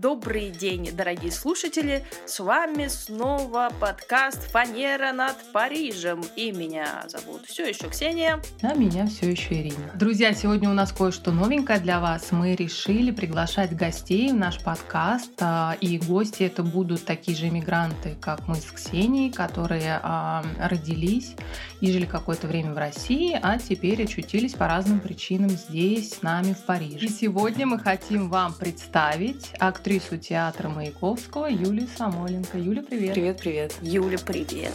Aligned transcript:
Добрый 0.00 0.48
день, 0.48 0.88
дорогие 0.96 1.30
слушатели! 1.30 2.06
С 2.24 2.40
вами 2.40 2.86
снова 2.88 3.70
подкаст 3.78 4.50
«Фанера 4.50 5.12
над 5.12 5.36
Парижем». 5.52 6.22
И 6.36 6.52
меня 6.52 7.04
зовут 7.06 7.44
все 7.44 7.68
еще 7.68 7.90
Ксения. 7.90 8.40
А 8.62 8.72
меня 8.72 9.06
все 9.08 9.30
еще 9.30 9.60
Ирина. 9.60 9.92
Друзья, 9.94 10.32
сегодня 10.32 10.70
у 10.70 10.72
нас 10.72 10.90
кое-что 10.90 11.32
новенькое 11.32 11.80
для 11.80 12.00
вас. 12.00 12.28
Мы 12.30 12.54
решили 12.54 13.10
приглашать 13.10 13.76
гостей 13.76 14.32
в 14.32 14.36
наш 14.36 14.64
подкаст. 14.64 15.32
А, 15.38 15.76
и 15.82 15.98
гости 15.98 16.44
это 16.44 16.62
будут 16.62 17.04
такие 17.04 17.36
же 17.36 17.48
иммигранты, 17.48 18.16
как 18.22 18.48
мы 18.48 18.54
с 18.54 18.72
Ксенией, 18.72 19.30
которые 19.30 20.00
а, 20.02 20.42
родились 20.58 21.34
и 21.82 21.92
жили 21.92 22.06
какое-то 22.06 22.46
время 22.46 22.72
в 22.72 22.78
России, 22.78 23.38
а 23.42 23.58
теперь 23.58 24.04
очутились 24.04 24.54
по 24.54 24.66
разным 24.66 25.00
причинам 25.00 25.50
здесь, 25.50 26.14
с 26.14 26.22
нами 26.22 26.54
в 26.54 26.64
Париже. 26.64 27.04
И 27.04 27.08
сегодня 27.10 27.66
мы 27.66 27.78
хотим 27.78 28.30
вам 28.30 28.54
представить 28.54 29.52
актрису 29.58 29.89
театра 29.98 30.68
Маяковского 30.68 31.46
Юлию 31.46 31.88
Самойленко. 31.96 32.56
Юля, 32.56 32.80
привет. 32.80 33.14
Привет, 33.14 33.40
привет. 33.40 33.74
Юля, 33.82 34.18
привет. 34.18 34.72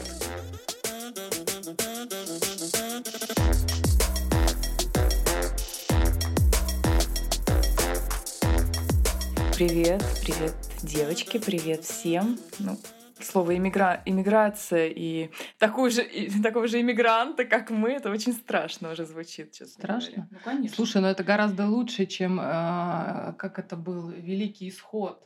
Привет, 9.56 10.04
привет, 10.22 10.54
девочки, 10.84 11.38
привет 11.38 11.86
всем. 11.86 12.38
Ну, 12.60 12.78
слово 13.26 13.56
иммигра... 13.58 14.02
иммиграция 14.06 14.88
и, 14.88 15.30
такой 15.58 15.90
же, 15.92 16.04
и 16.04 16.30
такого 16.44 16.68
же 16.68 16.80
иммигранта, 16.82 17.46
как 17.46 17.70
мы, 17.70 17.92
это 17.92 18.10
очень 18.10 18.34
страшно 18.34 18.92
уже 18.92 19.06
звучит, 19.06 19.52
честно 19.52 19.74
Страшно? 19.84 20.12
говоря. 20.16 20.28
Ну, 20.32 20.38
конечно. 20.44 20.76
Слушай, 20.76 21.02
ну 21.02 21.08
это 21.08 21.24
гораздо 21.24 21.68
лучше, 21.68 22.06
чем 22.06 22.40
э, 22.40 23.34
как 23.38 23.60
это 23.60 23.76
был 23.76 24.10
Великий 24.10 24.70
Исход. 24.70 25.22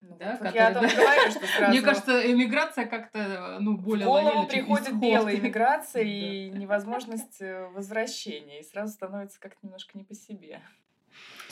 Ну, 0.00 0.16
Да, 0.18 0.36
вот 0.40 0.52
я 0.54 0.68
который- 0.72 0.90
говорю, 0.96 1.30
что 1.30 1.46
сразу 1.58 1.70
Мне 1.72 1.80
кажется, 1.80 2.32
эмиграция 2.32 2.86
как-то 2.86 3.58
ну, 3.60 3.76
более 3.76 4.04
в 4.06 4.08
голову 4.10 4.46
приходит 4.48 4.88
исход. 4.88 5.00
белая 5.00 5.36
иммиграция 5.38 6.02
Да. 6.02 6.08
и 6.10 6.50
невозможность 6.50 7.40
э, 7.40 7.68
возвращения, 7.68 8.60
и 8.60 8.64
сразу 8.64 8.92
становится 8.94 9.38
как-то 9.38 9.58
немножко 9.62 9.96
не 9.96 10.02
по 10.02 10.14
себе. 10.14 10.60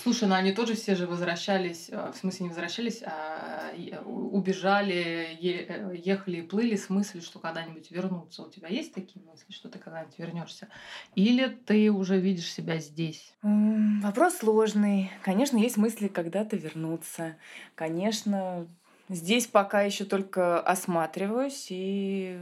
Слушай, 0.02 0.28
ну 0.28 0.34
они 0.34 0.52
тоже 0.52 0.74
все 0.74 0.94
же 0.94 1.06
возвращались, 1.06 1.88
э, 1.90 2.10
в 2.12 2.16
смысле 2.16 2.44
не 2.44 2.48
возвращались, 2.48 3.02
а 3.04 3.72
убежали, 4.04 5.36
э, 5.40 5.96
ехали 5.96 6.38
и 6.38 6.42
плыли 6.42 6.76
с 6.76 6.88
мыслью, 6.88 7.22
что 7.22 7.38
когда-нибудь 7.38 7.90
вернутся. 7.90 8.42
У 8.42 8.50
тебя 8.50 8.68
есть 8.68 8.94
такие 8.94 9.22
мысли, 9.24 9.52
что 9.52 9.68
ты 9.68 9.78
когда-нибудь 9.78 10.18
вернешься? 10.18 10.68
Или 11.14 11.48
ты 11.48 11.90
уже 11.90 12.18
видишь 12.18 12.50
себя 12.50 12.78
здесь? 12.78 13.34
Вопрос 13.42 14.38
сложный. 14.38 15.10
Конечно, 15.22 15.58
есть 15.58 15.76
мысли 15.76 16.08
когда-то 16.08 16.56
вернуться. 16.56 17.36
Конечно, 17.74 18.66
здесь 19.10 19.46
пока 19.46 19.82
еще 19.82 20.04
только 20.04 20.60
осматриваюсь, 20.60 21.66
и 21.70 22.38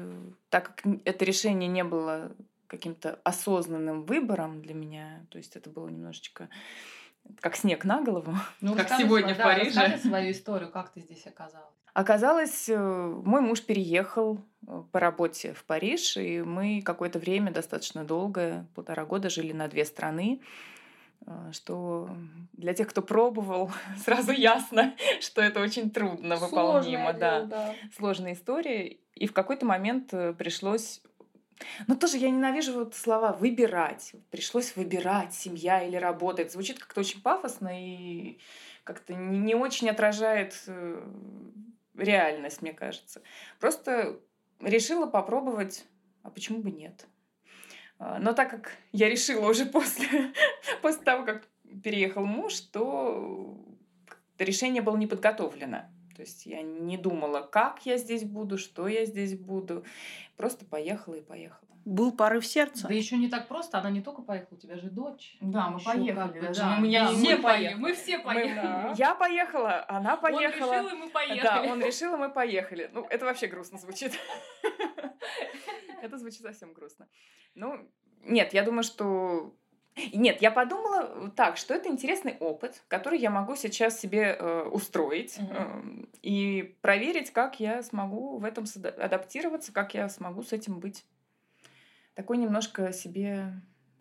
так 0.50 0.76
как 0.76 0.94
это 1.04 1.24
решение 1.24 1.68
не 1.68 1.82
было 1.82 2.30
каким-то 2.68 3.18
осознанным 3.24 4.04
выбором 4.04 4.62
для 4.62 4.74
меня, 4.74 5.26
то 5.30 5.38
есть 5.38 5.56
это 5.56 5.70
было 5.70 5.88
немножечко 5.88 6.48
как 7.40 7.56
снег 7.56 7.84
на 7.84 8.00
голову. 8.02 8.34
Ну, 8.60 8.74
Как 8.74 8.88
сегодня 8.88 9.32
сва- 9.32 9.34
в 9.34 9.38
да, 9.38 9.44
Париже. 9.44 9.80
Расскажи 9.80 9.98
свою 9.98 10.30
историю, 10.32 10.70
как 10.70 10.90
ты 10.90 11.00
здесь 11.00 11.26
оказалась. 11.26 11.68
Оказалось, 11.98 12.68
э, 12.68 12.76
мой 12.76 13.40
муж 13.40 13.62
переехал 13.62 14.38
э, 14.66 14.82
по 14.92 15.00
работе 15.00 15.52
в 15.52 15.64
Париж, 15.64 16.16
и 16.16 16.42
мы 16.42 16.80
какое-то 16.82 17.18
время, 17.18 17.50
достаточно 17.50 18.04
долгое, 18.04 18.68
полтора 18.76 19.04
года, 19.04 19.28
жили 19.30 19.52
на 19.52 19.66
две 19.66 19.84
страны, 19.84 20.40
э, 21.26 21.50
что 21.52 22.08
для 22.52 22.72
тех, 22.74 22.88
кто 22.88 23.02
пробовал, 23.02 23.72
сразу 24.04 24.30
ясно, 24.30 24.94
что 25.20 25.40
это 25.40 25.60
очень 25.60 25.90
трудно 25.90 26.36
выполнимо. 26.36 27.12
Да. 27.14 27.74
Сложная 27.96 28.34
история. 28.34 28.96
И 29.14 29.26
в 29.26 29.32
какой-то 29.32 29.66
момент 29.66 30.10
пришлось... 30.38 31.00
Ну, 31.86 31.96
тоже 31.96 32.18
я 32.18 32.30
ненавижу 32.30 32.72
вот 32.72 32.94
слова 32.94 33.32
«выбирать». 33.32 34.12
Пришлось 34.30 34.76
выбирать, 34.76 35.34
семья 35.34 35.82
или 35.82 35.96
работа. 35.96 36.42
Это 36.42 36.52
звучит 36.52 36.78
как-то 36.78 37.00
очень 37.00 37.20
пафосно 37.20 37.70
и 37.72 38.38
как-то 38.84 39.14
не 39.14 39.54
очень 39.54 39.90
отражает 39.90 40.62
э, 40.66 41.02
реальность, 41.96 42.62
мне 42.62 42.72
кажется. 42.72 43.22
Просто 43.60 44.18
решила 44.60 45.06
попробовать, 45.06 45.84
а 46.22 46.30
почему 46.30 46.58
бы 46.60 46.70
нет? 46.70 47.06
А, 47.98 48.18
Но 48.18 48.32
так 48.32 48.50
как 48.50 48.72
я 48.92 49.08
решила 49.08 49.48
уже 49.48 49.66
после, 49.72 50.32
после 50.82 51.02
того, 51.02 51.24
как 51.24 51.46
переехал 51.82 52.24
муж, 52.24 52.60
то 52.60 53.56
решение 54.38 54.82
было 54.82 54.96
не 54.96 55.06
подготовлено. 55.06 55.84
То 56.18 56.22
есть 56.22 56.46
я 56.46 56.62
не 56.62 56.96
думала, 56.96 57.42
как 57.42 57.86
я 57.86 57.96
здесь 57.96 58.24
буду, 58.24 58.58
что 58.58 58.88
я 58.88 59.04
здесь 59.04 59.38
буду. 59.38 59.84
Просто 60.36 60.64
поехала 60.64 61.14
и 61.14 61.20
поехала. 61.20 61.68
Был 61.84 62.10
порыв 62.10 62.44
сердца. 62.44 62.88
Да 62.88 62.94
еще 62.94 63.16
не 63.16 63.28
так 63.28 63.46
просто, 63.46 63.78
она 63.78 63.88
не 63.90 64.02
только 64.02 64.22
поехала, 64.22 64.56
у 64.56 64.60
тебя 64.60 64.76
же 64.78 64.90
дочь. 64.90 65.36
Да, 65.40 65.70
мы 65.70 65.78
Ещё 65.78 65.92
поехали 65.92 66.32
как 66.32 66.48
бы, 66.48 66.54
да. 66.56 66.78
Меня 66.78 67.04
Да, 67.04 67.14
все 67.14 67.36
мы 67.36 67.42
поехали. 67.42 67.80
Мы 67.80 67.94
все 67.94 68.18
поехали. 68.18 68.98
Я 68.98 69.14
поехала, 69.14 69.84
она 69.88 70.16
поехала. 70.16 70.72
Он 70.72 70.80
решил, 70.80 70.88
и 70.88 70.98
мы 70.98 71.08
поехали. 71.08 71.40
Да, 71.40 71.62
он 71.62 71.80
решил, 71.86 72.14
и 72.14 72.18
мы 72.18 72.30
поехали. 72.30 72.90
Ну, 72.92 73.06
это 73.08 73.24
вообще 73.24 73.46
грустно 73.46 73.78
звучит. 73.78 74.18
Это 76.02 76.18
звучит 76.18 76.42
совсем 76.42 76.72
грустно. 76.72 77.06
Ну, 77.54 77.88
нет, 78.24 78.54
я 78.54 78.64
думаю, 78.64 78.82
что... 78.82 79.54
Нет, 80.12 80.42
я 80.42 80.50
подумала 80.50 81.30
так, 81.36 81.56
что 81.56 81.74
это 81.74 81.88
интересный 81.88 82.36
опыт, 82.40 82.82
который 82.88 83.18
я 83.18 83.30
могу 83.30 83.56
сейчас 83.56 83.98
себе 83.98 84.36
э, 84.38 84.62
устроить 84.70 85.38
Мгм. 85.38 86.02
э, 86.02 86.06
и 86.22 86.76
проверить, 86.80 87.30
как 87.30 87.60
я 87.60 87.82
смогу 87.82 88.38
в 88.38 88.44
этом 88.44 88.64
адаптироваться, 88.98 89.72
как 89.72 89.94
я 89.94 90.08
смогу 90.08 90.42
с 90.42 90.52
этим 90.52 90.80
быть. 90.80 91.04
Такой 92.14 92.36
немножко 92.38 92.92
себе 92.92 93.52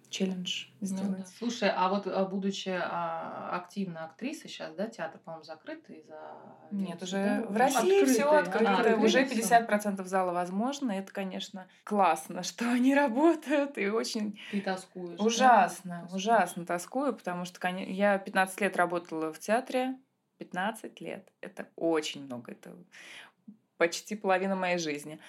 челлендж 0.09 0.67
Ну 0.79 0.87
сделать. 0.87 1.17
да. 1.19 1.25
Слушай, 1.37 1.69
а 1.75 1.89
вот 1.89 2.07
а, 2.07 2.25
будучи 2.25 2.69
а, 2.69 3.49
активной 3.57 4.01
актрисой 4.01 4.49
сейчас, 4.49 4.73
да, 4.75 4.87
театр, 4.87 5.19
по-моему, 5.23 5.43
закрытый 5.43 5.97
из-за... 5.97 6.19
Нет, 6.71 7.01
уже 7.03 7.17
да? 7.17 7.45
в 7.47 7.51
Ну, 7.51 7.57
России 7.57 8.05
все 8.05 8.23
открытый. 8.23 8.67
открыто, 8.67 8.93
А, 8.93 9.03
уже 9.03 9.19
открыто 9.19 9.41
всё. 9.41 9.55
50% 9.55 10.05
зала 10.05 10.31
возможно. 10.31 10.91
Это, 10.93 11.11
конечно, 11.11 11.67
классно, 11.83 12.43
что 12.43 12.69
они 12.71 12.95
работают, 12.95 13.77
и 13.77 13.87
очень 13.89 14.39
Ты 14.51 14.61
тоскуешь. 14.61 15.17
да? 15.17 15.23
ужасно, 15.25 16.01
Тоскуешь. 16.03 16.23
ужасно 16.23 16.65
тоскую, 16.65 17.13
потому 17.13 17.45
что 17.45 17.67
я 17.67 18.17
15 18.17 18.61
лет 18.61 18.77
работала 18.77 19.33
в 19.33 19.39
театре, 19.39 19.97
15 20.37 21.01
лет. 21.01 21.27
Это 21.41 21.67
очень 21.75 22.23
много, 22.25 22.51
это 22.51 22.75
почти 23.77 24.15
половина 24.15 24.55
моей 24.55 24.77
жизни. 24.77 25.19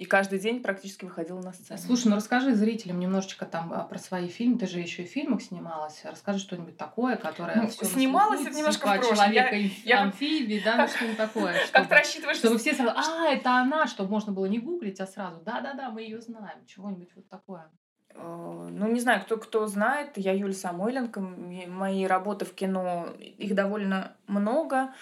А, 0.00 0.02
И 0.02 0.06
каждый 0.06 0.38
день 0.38 0.62
практически 0.62 1.04
выходила 1.04 1.40
на 1.40 1.52
сцену. 1.52 1.78
Слушай, 1.78 2.08
ну 2.08 2.16
расскажи 2.16 2.54
зрителям 2.54 2.98
немножечко 2.98 3.44
там 3.44 3.72
а, 3.72 3.84
про 3.84 3.98
свои 3.98 4.28
фильмы. 4.28 4.58
Ты 4.58 4.66
же 4.66 4.80
еще 4.80 5.02
и 5.02 5.06
в 5.06 5.10
фильмах 5.10 5.42
снималась. 5.42 6.00
Расскажи 6.04 6.38
что-нибудь 6.38 6.76
такое, 6.76 7.16
которое 7.16 7.56
Ну, 7.56 7.62
на 7.64 7.70
снималась 7.70 8.40
это 8.46 8.56
немножко 8.56 8.82
типа 8.86 8.94
в 8.94 8.98
прошлом. 8.98 9.16
человека 9.16 9.56
я- 9.84 10.02
амфибии, 10.02 10.62
да, 10.64 10.76
ну 10.78 10.88
что-нибудь 10.88 11.16
такое. 11.18 11.52
Как 11.52 11.62
ты 11.62 11.66
чтобы- 11.68 11.94
рассчитываешь, 11.94 12.38
Чтобы 12.38 12.58
все 12.58 12.74
сразу, 12.74 12.92
а, 12.96 13.28
это 13.28 13.50
она, 13.56 13.86
чтобы 13.86 14.10
можно 14.10 14.32
было 14.32 14.46
не 14.46 14.58
гуглить, 14.58 15.00
а 15.00 15.06
сразу, 15.06 15.40
да-да-да, 15.44 15.90
мы 15.90 16.00
ее 16.02 16.20
знаем, 16.20 16.64
чего-нибудь 16.66 17.10
вот 17.14 17.28
такое. 17.28 17.70
Э, 18.14 18.68
Ну, 18.72 18.88
не 18.88 19.00
знаю, 19.00 19.20
кто, 19.22 19.36
кто 19.36 19.66
знает, 19.66 20.12
я 20.16 20.32
Юлия 20.32 20.54
Самойленко. 20.54 21.20
Мои 21.20 22.06
работы 22.06 22.44
в 22.44 22.54
кино, 22.54 23.06
их 23.18 23.54
довольно 23.54 24.16
много. 24.26 24.94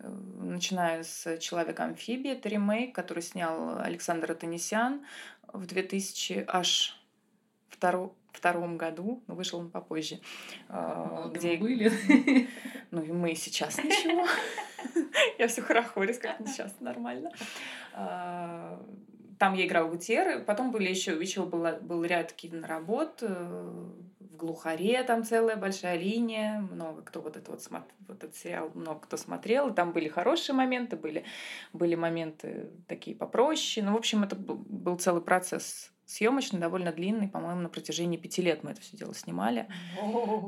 А, 0.00 0.08
Начиная 0.08 1.02
с 1.02 1.38
«Человека-амфибии», 1.38 2.32
это 2.32 2.48
ремейк, 2.48 2.94
который 2.94 3.22
снял 3.22 3.78
Александр 3.78 4.32
Атанесян 4.32 5.04
в 5.52 5.66
2000 5.66 6.44
аж 6.46 6.96
второ- 7.70 8.12
втором 8.32 8.76
году, 8.76 9.22
но 9.26 9.34
вышел 9.34 9.58
он 9.60 9.70
попозже. 9.70 10.20
А, 10.68 11.30
Где 11.34 11.56
Где, 11.56 11.62
были? 11.62 12.48
ну 12.90 13.02
и 13.02 13.12
мы 13.12 13.34
сейчас 13.34 13.78
ничего. 13.78 14.26
Я 15.38 15.48
все 15.48 15.62
хорохорюсь, 15.62 16.18
как 16.18 16.36
сейчас 16.46 16.74
нормально. 16.80 17.30
Там 19.44 19.52
я 19.52 19.66
играла 19.66 19.90
Гутьеры. 19.90 20.38
Потом 20.40 20.70
были 20.72 20.88
еще, 20.88 21.20
еще 21.20 21.44
была, 21.44 21.72
был 21.72 22.02
ряд 22.02 22.32
киноработ. 22.32 23.18
э, 23.20 23.90
В 24.20 24.36
глухаре 24.36 25.02
там 25.02 25.22
целая 25.22 25.56
большая 25.56 25.98
линия. 25.98 26.66
Много 26.72 27.02
кто 27.02 27.20
вот, 27.20 27.36
это 27.36 27.50
вот, 27.50 27.60
смо- 27.60 27.84
вот 28.08 28.24
этот 28.24 28.34
сериал 28.34 28.70
много 28.72 29.00
кто 29.00 29.18
смотрел. 29.18 29.74
Там 29.74 29.92
были 29.92 30.08
хорошие 30.08 30.56
моменты, 30.56 30.96
были, 30.96 31.24
были 31.74 31.94
моменты 31.94 32.70
такие 32.88 33.14
попроще. 33.14 33.84
Ну, 33.84 33.92
в 33.92 33.96
общем, 33.96 34.22
это 34.22 34.34
был 34.34 34.96
целый 34.96 35.20
процесс 35.20 35.92
съемочный, 36.06 36.60
довольно 36.60 36.92
длинный, 36.92 37.28
по-моему, 37.28 37.62
на 37.62 37.68
протяжении 37.68 38.16
пяти 38.16 38.42
лет 38.42 38.62
мы 38.62 38.72
это 38.72 38.80
все 38.80 38.96
дело 38.96 39.14
снимали. 39.14 39.66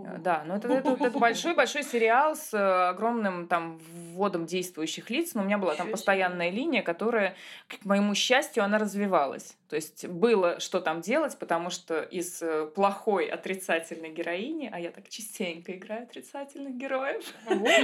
Э, 0.06 0.18
Да, 0.18 0.44
но 0.46 0.56
это, 0.56 0.68
это, 0.68 0.90
это 0.90 1.18
большой-большой 1.18 1.82
сериал 1.82 2.36
с 2.36 2.52
э, 2.52 2.88
огромным 2.88 3.46
там 3.48 3.78
вводом 3.78 4.46
действующих 4.46 5.10
лиц. 5.10 5.34
Но 5.34 5.42
у 5.42 5.44
меня 5.44 5.58
была 5.58 5.74
там 5.74 5.90
постоянная 5.90 6.50
линия, 6.50 6.82
которая, 6.82 7.36
к 7.68 7.84
моему 7.84 8.14
счастью, 8.14 8.64
она 8.64 8.78
развивалась. 8.78 9.56
То 9.68 9.76
есть 9.76 10.06
было 10.06 10.60
что 10.60 10.80
там 10.80 11.00
делать, 11.00 11.36
потому 11.38 11.70
что 11.70 12.00
из 12.00 12.40
э, 12.40 12.66
плохой 12.66 13.26
отрицательной 13.26 14.10
героини, 14.12 14.70
а 14.72 14.78
я 14.78 14.90
так 14.90 15.08
частенько 15.08 15.72
играю 15.72 16.04
отрицательных 16.04 16.74
героев, 16.76 17.24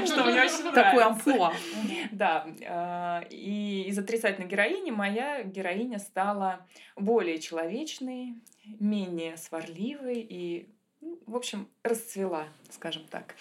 что 0.07 0.25
мне 0.25 0.43
очень 0.45 0.65
нравится. 0.65 0.73
Такой 0.73 1.03
амплуа. 1.05 1.53
Да. 2.13 2.47
а, 2.67 3.25
И 3.31 3.85
из 3.89 3.99
отрицательной 3.99 4.49
героини 4.49 4.91
моя 4.91 5.43
героиня 5.43 5.99
стала 5.99 6.67
более 6.97 7.39
человечной, 7.39 8.35
менее 8.79 9.37
сварливой 9.37 10.21
и, 10.21 10.69
ну, 11.01 11.19
в 11.27 11.37
общем, 11.37 11.69
расцвела, 11.83 12.47
скажем 12.71 13.03
так. 13.11 13.35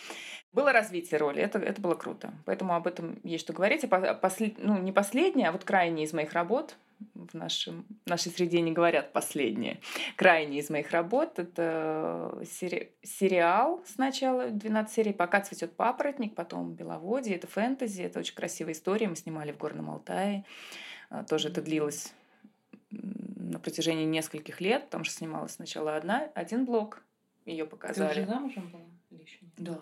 Было 0.53 0.73
развитие 0.73 1.17
роли, 1.17 1.41
это, 1.41 1.59
это 1.59 1.81
было 1.81 1.95
круто. 1.95 2.33
Поэтому 2.45 2.73
об 2.75 2.85
этом 2.85 3.19
есть 3.23 3.43
что 3.45 3.53
говорить. 3.53 3.83
И 3.85 3.87
по- 3.87 4.13
после- 4.15 4.53
ну, 4.57 4.77
не 4.77 4.91
последняя, 4.91 5.47
а 5.49 5.51
вот 5.53 5.63
крайняя 5.63 6.05
из 6.05 6.11
моих 6.13 6.33
работ, 6.33 6.75
в 7.15 7.33
нашем, 7.33 7.85
нашей 8.05 8.31
среде 8.31 8.61
не 8.61 8.71
говорят 8.73 9.11
последние, 9.13 9.79
крайняя 10.17 10.61
из 10.61 10.69
моих 10.69 10.91
работ, 10.91 11.39
это 11.39 12.37
сери- 12.45 12.91
сериал 13.01 13.81
сначала, 13.87 14.49
12 14.49 14.93
серий, 14.93 15.13
пока 15.13 15.41
цветет 15.41 15.75
папоротник, 15.75 16.35
потом 16.35 16.73
Беловодье, 16.73 17.35
это 17.35 17.47
фэнтези, 17.47 18.03
это 18.03 18.19
очень 18.19 18.35
красивая 18.35 18.73
история, 18.73 19.07
мы 19.07 19.15
снимали 19.15 19.51
в 19.51 19.57
Горном 19.57 19.89
Алтае, 19.89 20.45
А, 21.09 21.23
тоже 21.23 21.49
это 21.49 21.61
длилось 21.61 22.13
на 22.91 23.59
протяжении 23.59 24.05
нескольких 24.05 24.61
лет, 24.61 24.85
потому 24.85 25.03
что 25.03 25.13
снималась 25.15 25.53
сначала 25.53 25.95
одна, 25.95 26.29
один 26.35 26.65
блок, 26.65 27.03
ее 27.45 27.57
Ты 27.57 27.63
уже 27.63 27.69
показали. 27.69 28.25
замужем 28.25 28.69
была? 28.69 28.83
Или 29.09 29.23
еще 29.23 29.37
нет? 29.41 29.51
Да, 29.57 29.79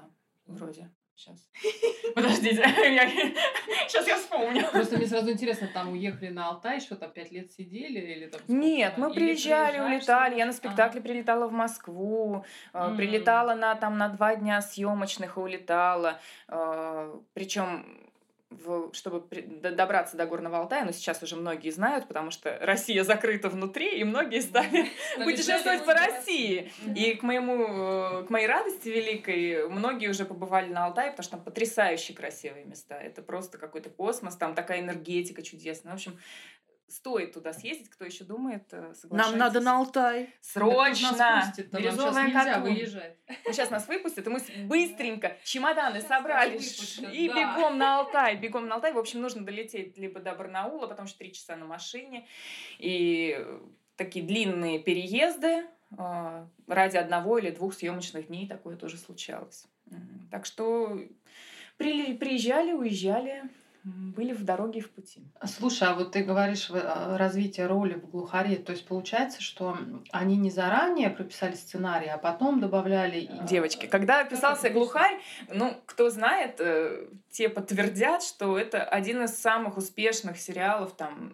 вроде. 0.49 0.89
Сейчас. 1.15 1.49
Подождите, 2.15 2.63
сейчас 3.89 4.07
я 4.07 4.15
вспомню. 4.15 4.65
Просто 4.71 4.95
мне 4.95 5.05
сразу 5.05 5.29
интересно, 5.29 5.69
там 5.73 5.91
уехали 5.91 6.29
на 6.29 6.47
Алтай, 6.47 6.79
что 6.79 6.95
там 6.95 7.11
пять 7.11 7.33
лет 7.33 7.51
сидели 7.51 7.99
или 7.99 8.27
там? 8.27 8.39
Нет, 8.47 8.97
мы 8.97 9.07
Или 9.07 9.15
приезжали, 9.15 9.79
улетали. 9.81 10.37
Я 10.37 10.45
на 10.45 10.53
снимаешь? 10.53 10.55
спектакле 10.55 11.01
прилетала 11.01 11.47
в 11.47 11.51
Москву, 11.51 12.45
э, 12.73 12.95
прилетала 12.95 13.53
на 13.53 13.75
там 13.75 13.97
на 13.97 14.07
два 14.07 14.37
дня 14.37 14.61
съемочных 14.61 15.35
и 15.35 15.39
улетала. 15.41 16.21
Причем 17.33 17.98
чтобы 18.93 19.21
при- 19.21 19.41
д- 19.41 19.71
добраться 19.71 20.17
до 20.17 20.25
Горного 20.25 20.57
Алтая, 20.57 20.83
но 20.83 20.91
сейчас 20.91 21.21
уже 21.21 21.35
многие 21.35 21.69
знают, 21.69 22.07
потому 22.07 22.31
что 22.31 22.57
Россия 22.61 23.03
закрыта 23.03 23.49
внутри, 23.49 23.99
и 23.99 24.03
многие 24.03 24.41
стали 24.41 24.87
путешествовать 25.23 25.85
по 25.85 25.93
России. 25.93 26.71
И 26.95 27.13
к 27.13 27.23
моему, 27.23 28.21
э, 28.21 28.25
к 28.25 28.29
моей 28.29 28.47
радости 28.47 28.89
великой, 28.89 29.69
многие 29.69 30.07
уже 30.07 30.25
побывали 30.25 30.71
на 30.71 30.85
Алтае, 30.87 31.11
потому 31.11 31.23
что 31.23 31.31
там 31.37 31.43
потрясающие 31.45 32.17
красивые 32.17 32.65
места. 32.65 32.95
Это 32.95 33.21
просто 33.21 33.57
какой-то 33.57 33.89
космос, 33.89 34.35
там 34.35 34.55
такая 34.55 34.79
энергетика 34.79 35.41
чудесная. 35.43 35.91
В 35.91 35.95
общем, 35.95 36.17
стоит 36.89 37.33
туда 37.33 37.53
съездить, 37.53 37.89
кто 37.89 38.05
еще 38.05 38.23
думает, 38.23 38.63
э, 38.71 38.93
Нам 39.09 39.37
надо 39.37 39.59
соглашайтесь. 39.59 39.63
на 39.63 39.77
Алтай. 39.77 40.25
Да 40.25 40.31
Срочно! 40.41 41.17
Нам 41.17 41.41
щас 41.43 41.57
Бирюзовая 41.71 42.31
Катунь. 42.31 42.61
выезжать. 42.73 43.17
Ну, 43.27 43.53
сейчас 43.53 43.69
нас 43.69 43.87
выпустят, 43.87 44.27
и 44.27 44.29
мы 44.29 44.39
быстренько 44.65 45.37
чемоданы 45.43 46.01
собрали 46.01 46.51
выпустят, 46.57 47.13
и 47.13 47.27
да. 47.27 47.33
бегом 47.57 47.77
на 47.77 47.99
Алтай. 47.99 48.35
Бегом 48.37 48.67
на 48.67 48.75
Алтай. 48.75 48.93
В 48.93 48.97
общем, 48.97 49.21
нужно 49.21 49.45
долететь 49.45 49.97
либо 49.97 50.19
до 50.19 50.33
Барнаула, 50.35 50.87
потому 50.87 51.07
что 51.07 51.19
три 51.19 51.31
часа 51.33 51.55
на 51.55 51.65
машине. 51.65 52.27
И 52.77 53.35
э, 53.37 53.59
такие 53.95 54.25
длинные 54.25 54.79
переезды 54.79 55.65
э, 55.97 56.45
ради 56.67 56.97
одного 56.97 57.37
или 57.37 57.51
двух 57.51 57.73
съемочных 57.73 58.27
дней 58.27 58.47
такое 58.47 58.75
тоже 58.77 58.97
случалось. 58.97 59.65
Так 60.29 60.45
что 60.45 60.99
при- 61.77 62.13
приезжали, 62.13 62.73
уезжали, 62.73 63.43
были 63.83 64.33
в 64.33 64.43
дороге 64.43 64.79
и 64.79 64.81
в 64.81 64.91
пути. 64.91 65.23
Слушай, 65.45 65.87
а 65.89 65.93
вот 65.93 66.11
ты 66.11 66.23
говоришь 66.23 66.69
э, 66.69 67.15
развитие 67.17 67.65
роли 67.67 67.93
в 67.93 68.09
глухаре, 68.09 68.57
то 68.57 68.71
есть 68.71 68.85
получается, 68.85 69.41
что 69.41 69.77
они 70.11 70.35
не 70.37 70.51
заранее 70.51 71.09
прописали 71.09 71.55
сценарий, 71.55 72.09
а 72.09 72.17
потом 72.17 72.59
добавляли... 72.59 73.19
и- 73.21 73.29
Девочки, 73.47 73.85
когда 73.87 74.23
писался 74.23 74.69
«Глухарь», 74.69 75.19
ну, 75.53 75.75
кто 75.85 76.09
знает, 76.09 76.55
э, 76.59 77.07
те 77.31 77.47
подтвердят, 77.49 78.21
что 78.23 78.57
это 78.57 78.83
один 78.83 79.23
из 79.23 79.35
самых 79.37 79.77
успешных 79.77 80.37
сериалов, 80.37 80.95
там, 80.95 81.33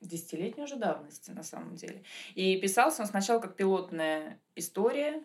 десятилетней 0.00 0.64
уже 0.64 0.76
давности, 0.76 1.30
на 1.30 1.42
самом 1.42 1.76
деле. 1.76 2.02
И 2.34 2.56
писался 2.60 3.02
он 3.02 3.08
сначала 3.08 3.40
как 3.40 3.56
пилотная 3.56 4.38
история, 4.54 5.22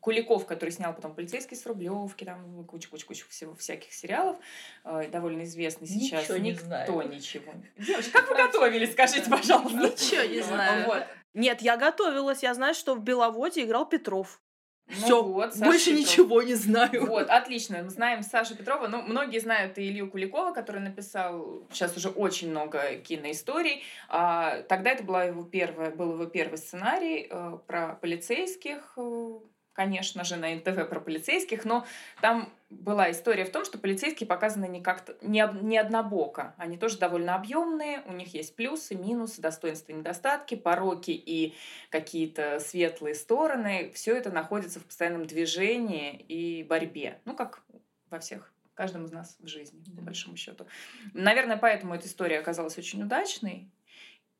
Куликов, 0.00 0.46
который 0.46 0.70
снял 0.70 0.94
потом 0.94 1.14
«Полицейский 1.14 1.56
с 1.56 1.66
Рублевки», 1.66 2.24
там 2.24 2.64
куча-куча-куча 2.64 3.26
всего 3.28 3.54
всяких 3.54 3.92
сериалов, 3.92 4.38
э, 4.84 5.08
довольно 5.08 5.42
известный 5.42 5.86
сейчас. 5.86 6.22
Ничего 6.22 6.38
не 6.38 6.52
Никто 6.52 6.64
знаю. 6.64 7.08
ничего. 7.08 7.52
Девочки, 7.76 8.10
как 8.10 8.28
вы 8.30 8.36
готовились, 8.36 8.92
скажите, 8.92 9.28
пожалуйста. 9.28 9.76
Ничего 9.76 10.22
не 10.22 10.40
знаю. 10.40 10.86
Вот. 10.86 11.04
Нет, 11.34 11.60
я 11.60 11.76
готовилась. 11.76 12.42
Я 12.42 12.54
знаю, 12.54 12.74
что 12.74 12.94
в 12.94 13.00
Беловоде 13.02 13.64
играл 13.64 13.86
Петров. 13.86 14.40
Ну 14.88 14.94
Все, 14.94 15.22
вот, 15.22 15.52
Саша 15.54 15.64
больше 15.66 15.90
Петров. 15.90 16.00
ничего 16.00 16.42
не 16.42 16.54
знаю. 16.54 17.06
Вот, 17.06 17.28
отлично. 17.28 17.82
Мы 17.82 17.90
знаем 17.90 18.22
Сашу 18.22 18.56
Петрова. 18.56 18.88
Ну, 18.88 19.02
многие 19.02 19.38
знают 19.38 19.76
и 19.76 19.88
Илью 19.88 20.10
Куликова, 20.10 20.52
который 20.52 20.80
написал 20.80 21.62
сейчас 21.70 21.96
уже 21.96 22.08
очень 22.08 22.50
много 22.50 22.96
киноисторий. 23.04 23.82
А, 24.08 24.62
тогда 24.62 24.90
это 24.90 25.04
была 25.04 25.24
его 25.24 25.44
первая, 25.44 25.90
был 25.90 26.14
его 26.14 26.24
первый 26.24 26.56
сценарий 26.56 27.28
э, 27.30 27.58
про 27.66 27.98
полицейских, 28.00 28.94
э, 28.96 29.30
конечно 29.78 30.24
же, 30.24 30.34
на 30.34 30.52
НТВ 30.56 30.88
про 30.88 30.98
полицейских, 30.98 31.64
но 31.64 31.86
там 32.20 32.52
была 32.68 33.12
история 33.12 33.44
в 33.44 33.52
том, 33.52 33.64
что 33.64 33.78
полицейские 33.78 34.26
показаны 34.26 34.66
не 34.66 34.80
как-то 34.82 35.16
не, 35.22 35.48
не 35.62 35.78
однобоко. 35.78 36.56
Они 36.58 36.76
тоже 36.76 36.98
довольно 36.98 37.36
объемные, 37.36 38.02
у 38.06 38.12
них 38.12 38.34
есть 38.34 38.56
плюсы, 38.56 38.96
минусы, 38.96 39.40
достоинства, 39.40 39.92
недостатки, 39.92 40.56
пороки 40.56 41.12
и 41.12 41.54
какие-то 41.90 42.58
светлые 42.58 43.14
стороны. 43.14 43.92
Все 43.94 44.16
это 44.16 44.32
находится 44.32 44.80
в 44.80 44.84
постоянном 44.84 45.28
движении 45.28 46.16
и 46.26 46.64
борьбе. 46.64 47.20
Ну, 47.24 47.36
как 47.36 47.62
во 48.10 48.18
всех 48.18 48.52
каждом 48.74 49.04
из 49.04 49.12
нас 49.12 49.36
в 49.38 49.46
жизни, 49.46 49.80
по 49.94 50.02
большому 50.02 50.36
счету. 50.36 50.66
Наверное, 51.14 51.56
поэтому 51.56 51.94
эта 51.94 52.08
история 52.08 52.40
оказалась 52.40 52.76
очень 52.78 53.00
удачной. 53.04 53.70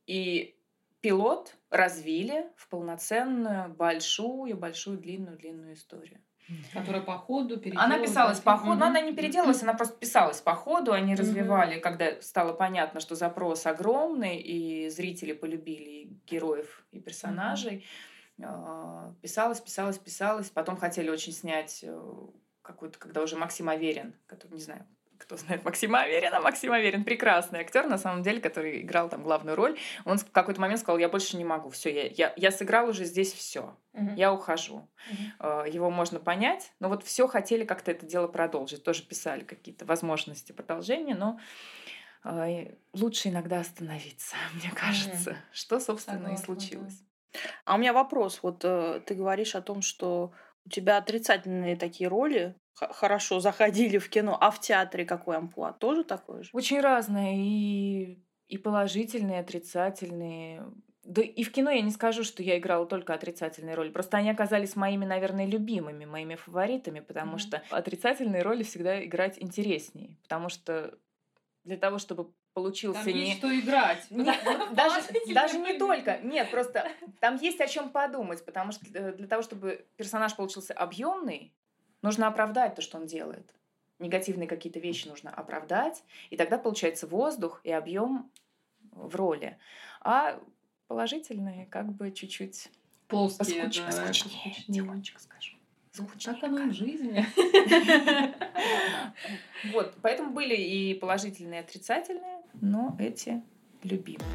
И 0.08 0.57
пилот 1.00 1.56
развили 1.70 2.46
в 2.56 2.68
полноценную, 2.68 3.72
большую, 3.74 4.56
большую, 4.56 4.98
длинную, 4.98 5.36
длинную 5.36 5.74
историю. 5.74 6.20
Которая 6.72 7.02
по 7.02 7.18
ходу 7.18 7.56
Она 7.56 7.60
переделывалась. 7.98 8.08
писалась 8.08 8.40
по 8.40 8.56
ходу, 8.56 8.74
но 8.80 8.86
она 8.86 9.00
не 9.02 9.12
переделалась, 9.14 9.62
она 9.62 9.74
просто 9.74 9.98
писалась 9.98 10.40
по 10.40 10.54
ходу. 10.54 10.92
Они 10.92 11.14
развивали, 11.14 11.78
когда 11.78 12.20
стало 12.22 12.54
понятно, 12.54 13.00
что 13.00 13.14
запрос 13.16 13.66
огромный, 13.66 14.38
и 14.38 14.88
зрители 14.88 15.34
полюбили 15.34 15.90
и 15.90 16.04
героев 16.26 16.86
и 16.90 17.00
персонажей. 17.00 17.84
А, 18.42 19.12
Писалась, 19.20 19.60
писалась, 19.60 19.98
писалась. 19.98 20.48
Потом 20.48 20.78
хотели 20.78 21.10
очень 21.10 21.32
снять 21.32 21.80
э, 21.82 22.00
какой-то, 22.62 22.98
когда 22.98 23.20
уже 23.22 23.36
Максим 23.36 23.68
Аверин, 23.68 24.14
который, 24.26 24.54
не 24.54 24.60
знаю, 24.60 24.86
кто 25.18 25.36
знает 25.36 25.64
Максима 25.64 26.00
Аверина, 26.02 26.40
Максим 26.40 26.72
Аверин 26.72 27.04
прекрасный 27.04 27.60
актер, 27.60 27.86
на 27.86 27.98
самом 27.98 28.22
деле, 28.22 28.40
который 28.40 28.80
играл 28.82 29.08
там 29.08 29.22
главную 29.22 29.56
роль. 29.56 29.76
Он 30.04 30.18
в 30.18 30.30
какой-то 30.30 30.60
момент 30.60 30.80
сказал, 30.80 30.98
я 30.98 31.08
больше 31.08 31.36
не 31.36 31.44
могу, 31.44 31.70
все, 31.70 31.92
я, 31.94 32.06
я, 32.08 32.32
я 32.36 32.50
сыграл 32.50 32.88
уже 32.88 33.04
здесь 33.04 33.32
все, 33.32 33.76
Мгм. 33.92 34.14
я 34.14 34.32
ухожу. 34.32 34.88
Э, 35.40 35.64
его 35.70 35.90
можно 35.90 36.20
понять, 36.20 36.72
но 36.80 36.88
вот 36.88 37.04
все 37.04 37.26
хотели 37.26 37.64
как-то 37.64 37.90
это 37.90 38.06
дело 38.06 38.28
продолжить, 38.28 38.84
тоже 38.84 39.02
писали 39.02 39.44
какие-то 39.44 39.84
возможности 39.84 40.52
продолжения, 40.52 41.14
но 41.14 41.38
э, 42.24 42.74
лучше 42.92 43.28
иногда 43.28 43.60
остановиться, 43.60 44.36
мне 44.54 44.70
кажется, 44.74 45.36
что, 45.52 45.80
собственно, 45.80 46.28
и 46.28 46.36
Согласна, 46.36 46.44
случилось. 46.44 47.02
А 47.66 47.74
у 47.74 47.78
меня 47.78 47.92
вопрос. 47.92 48.40
Вот 48.42 48.64
э, 48.64 49.00
ты 49.04 49.14
говоришь 49.14 49.54
о 49.54 49.60
том, 49.60 49.82
что 49.82 50.32
у 50.68 50.70
тебя 50.70 50.98
отрицательные 50.98 51.76
такие 51.76 52.08
роли 52.08 52.54
хорошо 52.74 53.40
заходили 53.40 53.98
в 53.98 54.08
кино, 54.08 54.36
а 54.40 54.50
в 54.50 54.60
театре 54.60 55.04
какой 55.04 55.36
амплуа? 55.36 55.72
Тоже 55.72 56.04
такой 56.04 56.44
же? 56.44 56.50
Очень 56.52 56.80
разные 56.80 57.36
и, 57.38 58.24
и 58.46 58.58
положительные, 58.58 59.38
и 59.38 59.40
отрицательные. 59.40 60.64
Да 61.04 61.22
и 61.22 61.42
в 61.42 61.52
кино 61.52 61.70
я 61.70 61.80
не 61.80 61.90
скажу, 61.90 62.22
что 62.22 62.42
я 62.42 62.58
играла 62.58 62.86
только 62.86 63.14
отрицательные 63.14 63.74
роли. 63.74 63.90
Просто 63.90 64.18
они 64.18 64.30
оказались 64.30 64.76
моими, 64.76 65.04
наверное, 65.04 65.46
любимыми, 65.46 66.04
моими 66.04 66.34
фаворитами, 66.34 67.00
потому 67.00 67.32
Мгм. 67.32 67.38
что 67.38 67.62
отрицательные 67.70 68.42
роли 68.42 68.62
всегда 68.62 69.04
играть 69.04 69.40
интереснее. 69.42 70.18
Потому 70.22 70.48
что 70.48 70.98
для 71.64 71.76
того, 71.78 71.98
чтобы 71.98 72.34
получился 72.58 73.04
Там 73.04 73.14
не... 73.14 73.34
что 73.36 73.56
играть. 73.56 74.04
Вот 74.10 74.26
даже, 74.74 75.00
даже 75.32 75.58
не 75.58 75.78
только. 75.78 76.18
Нет, 76.22 76.50
просто 76.50 76.90
там 77.20 77.36
есть 77.36 77.60
о 77.60 77.68
чем 77.68 77.90
подумать, 77.90 78.44
потому 78.44 78.72
что 78.72 78.84
э, 78.92 79.12
для 79.12 79.28
того, 79.28 79.42
чтобы 79.42 79.86
персонаж 79.96 80.34
получился 80.34 80.74
объемный, 80.74 81.52
нужно 82.02 82.26
оправдать 82.26 82.74
то, 82.74 82.82
что 82.82 82.98
он 82.98 83.06
делает. 83.06 83.54
Негативные 84.00 84.48
какие-то 84.48 84.80
вещи 84.80 85.06
нужно 85.06 85.30
оправдать, 85.30 86.02
и 86.30 86.36
тогда 86.36 86.58
получается 86.58 87.06
воздух 87.06 87.60
и 87.62 87.70
объем 87.70 88.30
в 88.92 89.14
роли. 89.14 89.56
А 90.00 90.40
положительные 90.88 91.66
как 91.66 91.92
бы 91.92 92.10
чуть-чуть 92.10 92.70
Плоские, 93.06 93.64
поскуч- 93.64 93.80
да, 93.80 93.86
поскучнее, 93.86 94.54
тихонечко 94.66 95.20
скажем. 95.20 95.58
Ну, 95.96 96.06
Скучнее 96.06 96.36
Так 96.36 96.44
оно 96.44 96.64
и 96.64 96.68
в 96.68 96.72
жизни. 96.74 97.26
Вот, 99.72 99.94
поэтому 100.02 100.30
были 100.30 100.54
и 100.54 100.94
положительные, 100.94 101.60
и 101.60 101.64
отрицательные, 101.64 102.37
но 102.60 102.96
эти 102.98 103.42
любимые. 103.82 104.26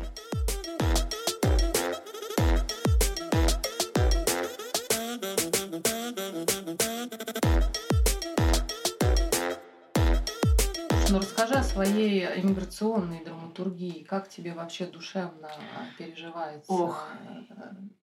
Ну, 11.09 11.19
расскажи 11.19 11.53
о 11.53 11.63
своей 11.63 12.25
иммиграционной 12.41 13.23
драматургии. 13.23 14.03
Как 14.03 14.29
тебе 14.29 14.53
вообще 14.53 14.85
душевно 14.87 15.51
переживается? 15.97 16.71
Ох, 16.71 17.07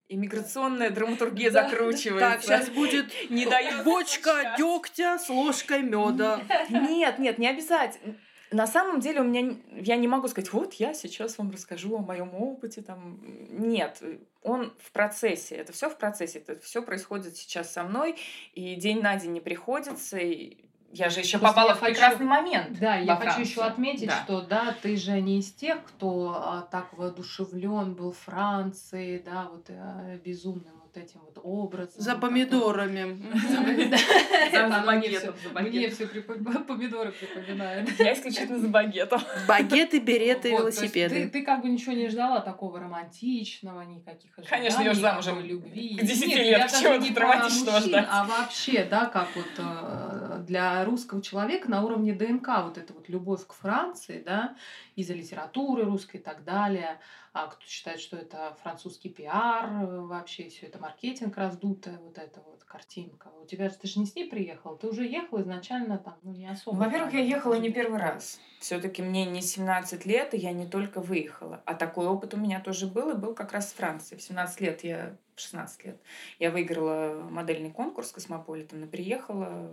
Иммиграционная 0.07 0.89
драматургия 0.89 1.51
да, 1.51 1.63
закручивается. 1.63 2.19
Так, 2.19 2.41
сейчас 2.41 2.69
будет 2.69 3.05
не 3.29 3.45
дает 3.45 3.85
бочка 3.85 4.55
дегтя 4.57 5.17
с 5.17 5.29
ложкой 5.29 5.83
меда. 5.83 6.41
Нет, 6.69 7.17
нет, 7.17 7.37
не 7.37 7.47
обязательно. 7.47 8.15
На 8.51 8.67
самом 8.67 8.99
деле 8.99 9.21
у 9.21 9.23
меня 9.23 9.55
я 9.71 9.95
не 9.95 10.07
могу 10.07 10.27
сказать, 10.27 10.51
вот 10.51 10.73
я 10.73 10.93
сейчас 10.93 11.37
вам 11.37 11.51
расскажу 11.51 11.95
о 11.95 12.01
моем 12.01 12.35
опыте, 12.35 12.81
там 12.81 13.19
нет, 13.49 14.03
он 14.43 14.73
в 14.79 14.91
процессе, 14.91 15.55
это 15.55 15.71
все 15.71 15.89
в 15.89 15.97
процессе, 15.97 16.39
это 16.39 16.59
все 16.59 16.81
происходит 16.81 17.37
сейчас 17.37 17.71
со 17.71 17.83
мной, 17.83 18.17
и 18.53 18.75
день 18.75 19.01
на 19.01 19.15
день 19.15 19.31
не 19.31 19.39
приходится, 19.39 20.17
и 20.17 20.65
я 20.91 21.09
же 21.09 21.21
еще 21.21 21.37
Просто 21.37 21.55
попала 21.55 21.75
в 21.75 21.79
хочу, 21.79 21.93
прекрасный 21.93 22.25
момент. 22.25 22.77
Да, 22.79 22.97
я 22.97 23.15
Франции. 23.15 23.29
хочу 23.29 23.49
еще 23.49 23.61
отметить, 23.61 24.09
да. 24.09 24.23
что 24.23 24.41
да, 24.41 24.75
ты 24.81 24.97
же 24.97 25.21
не 25.21 25.39
из 25.39 25.51
тех, 25.53 25.81
кто 25.85 26.33
а, 26.35 26.67
так 26.69 26.91
воодушевлен 26.97 27.93
был 27.93 28.11
в 28.11 28.17
Франции, 28.17 29.23
да, 29.25 29.47
вот 29.49 29.69
а, 29.69 30.17
безумным 30.17 30.80
вот 30.93 31.03
этим 31.03 31.21
вот 31.21 31.39
образом. 31.43 32.01
За 32.01 32.15
помидорами. 32.15 33.21
За 34.51 34.83
багетом. 34.85 35.35
Мне 35.53 35.89
все 35.89 36.07
помидоры 36.07 37.11
припоминают. 37.11 37.89
Я 37.99 38.13
исключительно 38.13 38.59
за 38.59 38.67
багетом. 38.67 39.21
Багеты, 39.47 39.99
береты, 39.99 40.51
велосипеды. 40.51 41.29
Ты 41.29 41.43
как 41.43 41.61
бы 41.61 41.69
ничего 41.69 41.93
не 41.93 42.09
ждала 42.09 42.41
такого 42.41 42.79
романтичного, 42.79 43.81
никаких 43.81 44.37
ожиданий. 44.37 44.49
Конечно, 44.49 44.81
я 44.81 44.93
же 44.93 44.99
замужем 44.99 45.39
любви. 45.41 45.97
К 45.97 46.03
10 46.03 46.27
лет, 46.27 46.71
чего 46.71 47.05
тут 47.05 47.17
романтичного 47.17 47.79
ждать? 47.79 48.07
А 48.09 48.25
вообще, 48.25 48.85
да, 48.85 49.05
как 49.05 49.27
вот 49.35 49.45
э, 49.57 50.43
для 50.47 50.83
русского 50.85 51.21
человека 51.21 51.69
на 51.69 51.83
уровне 51.83 52.13
ДНК 52.13 52.49
вот 52.63 52.77
эта 52.77 52.93
вот 52.93 53.07
любовь 53.09 53.45
к 53.47 53.53
Франции, 53.53 54.21
да, 54.25 54.55
из-за 54.95 55.13
литературы 55.13 55.83
русской 55.83 56.17
и 56.17 56.23
так 56.23 56.43
далее– 56.43 56.99
а 57.33 57.47
кто 57.47 57.65
считает, 57.65 58.01
что 58.01 58.17
это 58.17 58.57
французский 58.61 59.09
пиар, 59.09 59.83
э, 59.83 60.01
вообще 60.01 60.49
все 60.49 60.65
это 60.65 60.79
маркетинг 60.79 61.37
раздутая, 61.37 61.97
вот 61.99 62.17
эта 62.17 62.41
вот 62.41 62.63
картинка. 62.65 63.29
У 63.41 63.45
тебя 63.45 63.69
же 63.69 63.75
ты 63.75 63.87
же 63.87 63.99
не 63.99 64.05
с 64.05 64.15
ней 64.15 64.29
приехала, 64.29 64.77
ты 64.77 64.87
уже 64.87 65.05
ехала 65.05 65.41
изначально 65.41 65.97
там, 65.97 66.17
ну 66.23 66.33
не 66.33 66.47
особо. 66.47 66.75
Во-первых, 66.75 67.13
я 67.13 67.21
ехала 67.21 67.53
не 67.53 67.71
первый 67.71 67.99
раз. 67.99 68.39
Все-таки 68.59 69.01
мне 69.01 69.25
не 69.25 69.41
17 69.41 70.05
лет, 70.05 70.33
и 70.33 70.37
я 70.37 70.51
не 70.51 70.67
только 70.67 70.99
выехала. 70.99 71.61
А 71.65 71.73
такой 71.73 72.07
опыт 72.07 72.33
у 72.33 72.37
меня 72.37 72.59
тоже 72.59 72.87
был, 72.87 73.11
и 73.11 73.17
был 73.17 73.33
как 73.33 73.53
раз 73.53 73.71
в 73.71 73.75
Франции. 73.75 74.17
В 74.17 74.21
17 74.21 74.59
лет 74.59 74.83
я 74.83 75.15
16 75.35 75.85
лет. 75.85 76.01
Я 76.37 76.51
выиграла 76.51 77.27
модельный 77.29 77.71
конкурс 77.71 78.11
Космополитен 78.11 78.83
и 78.83 78.87
приехала 78.87 79.71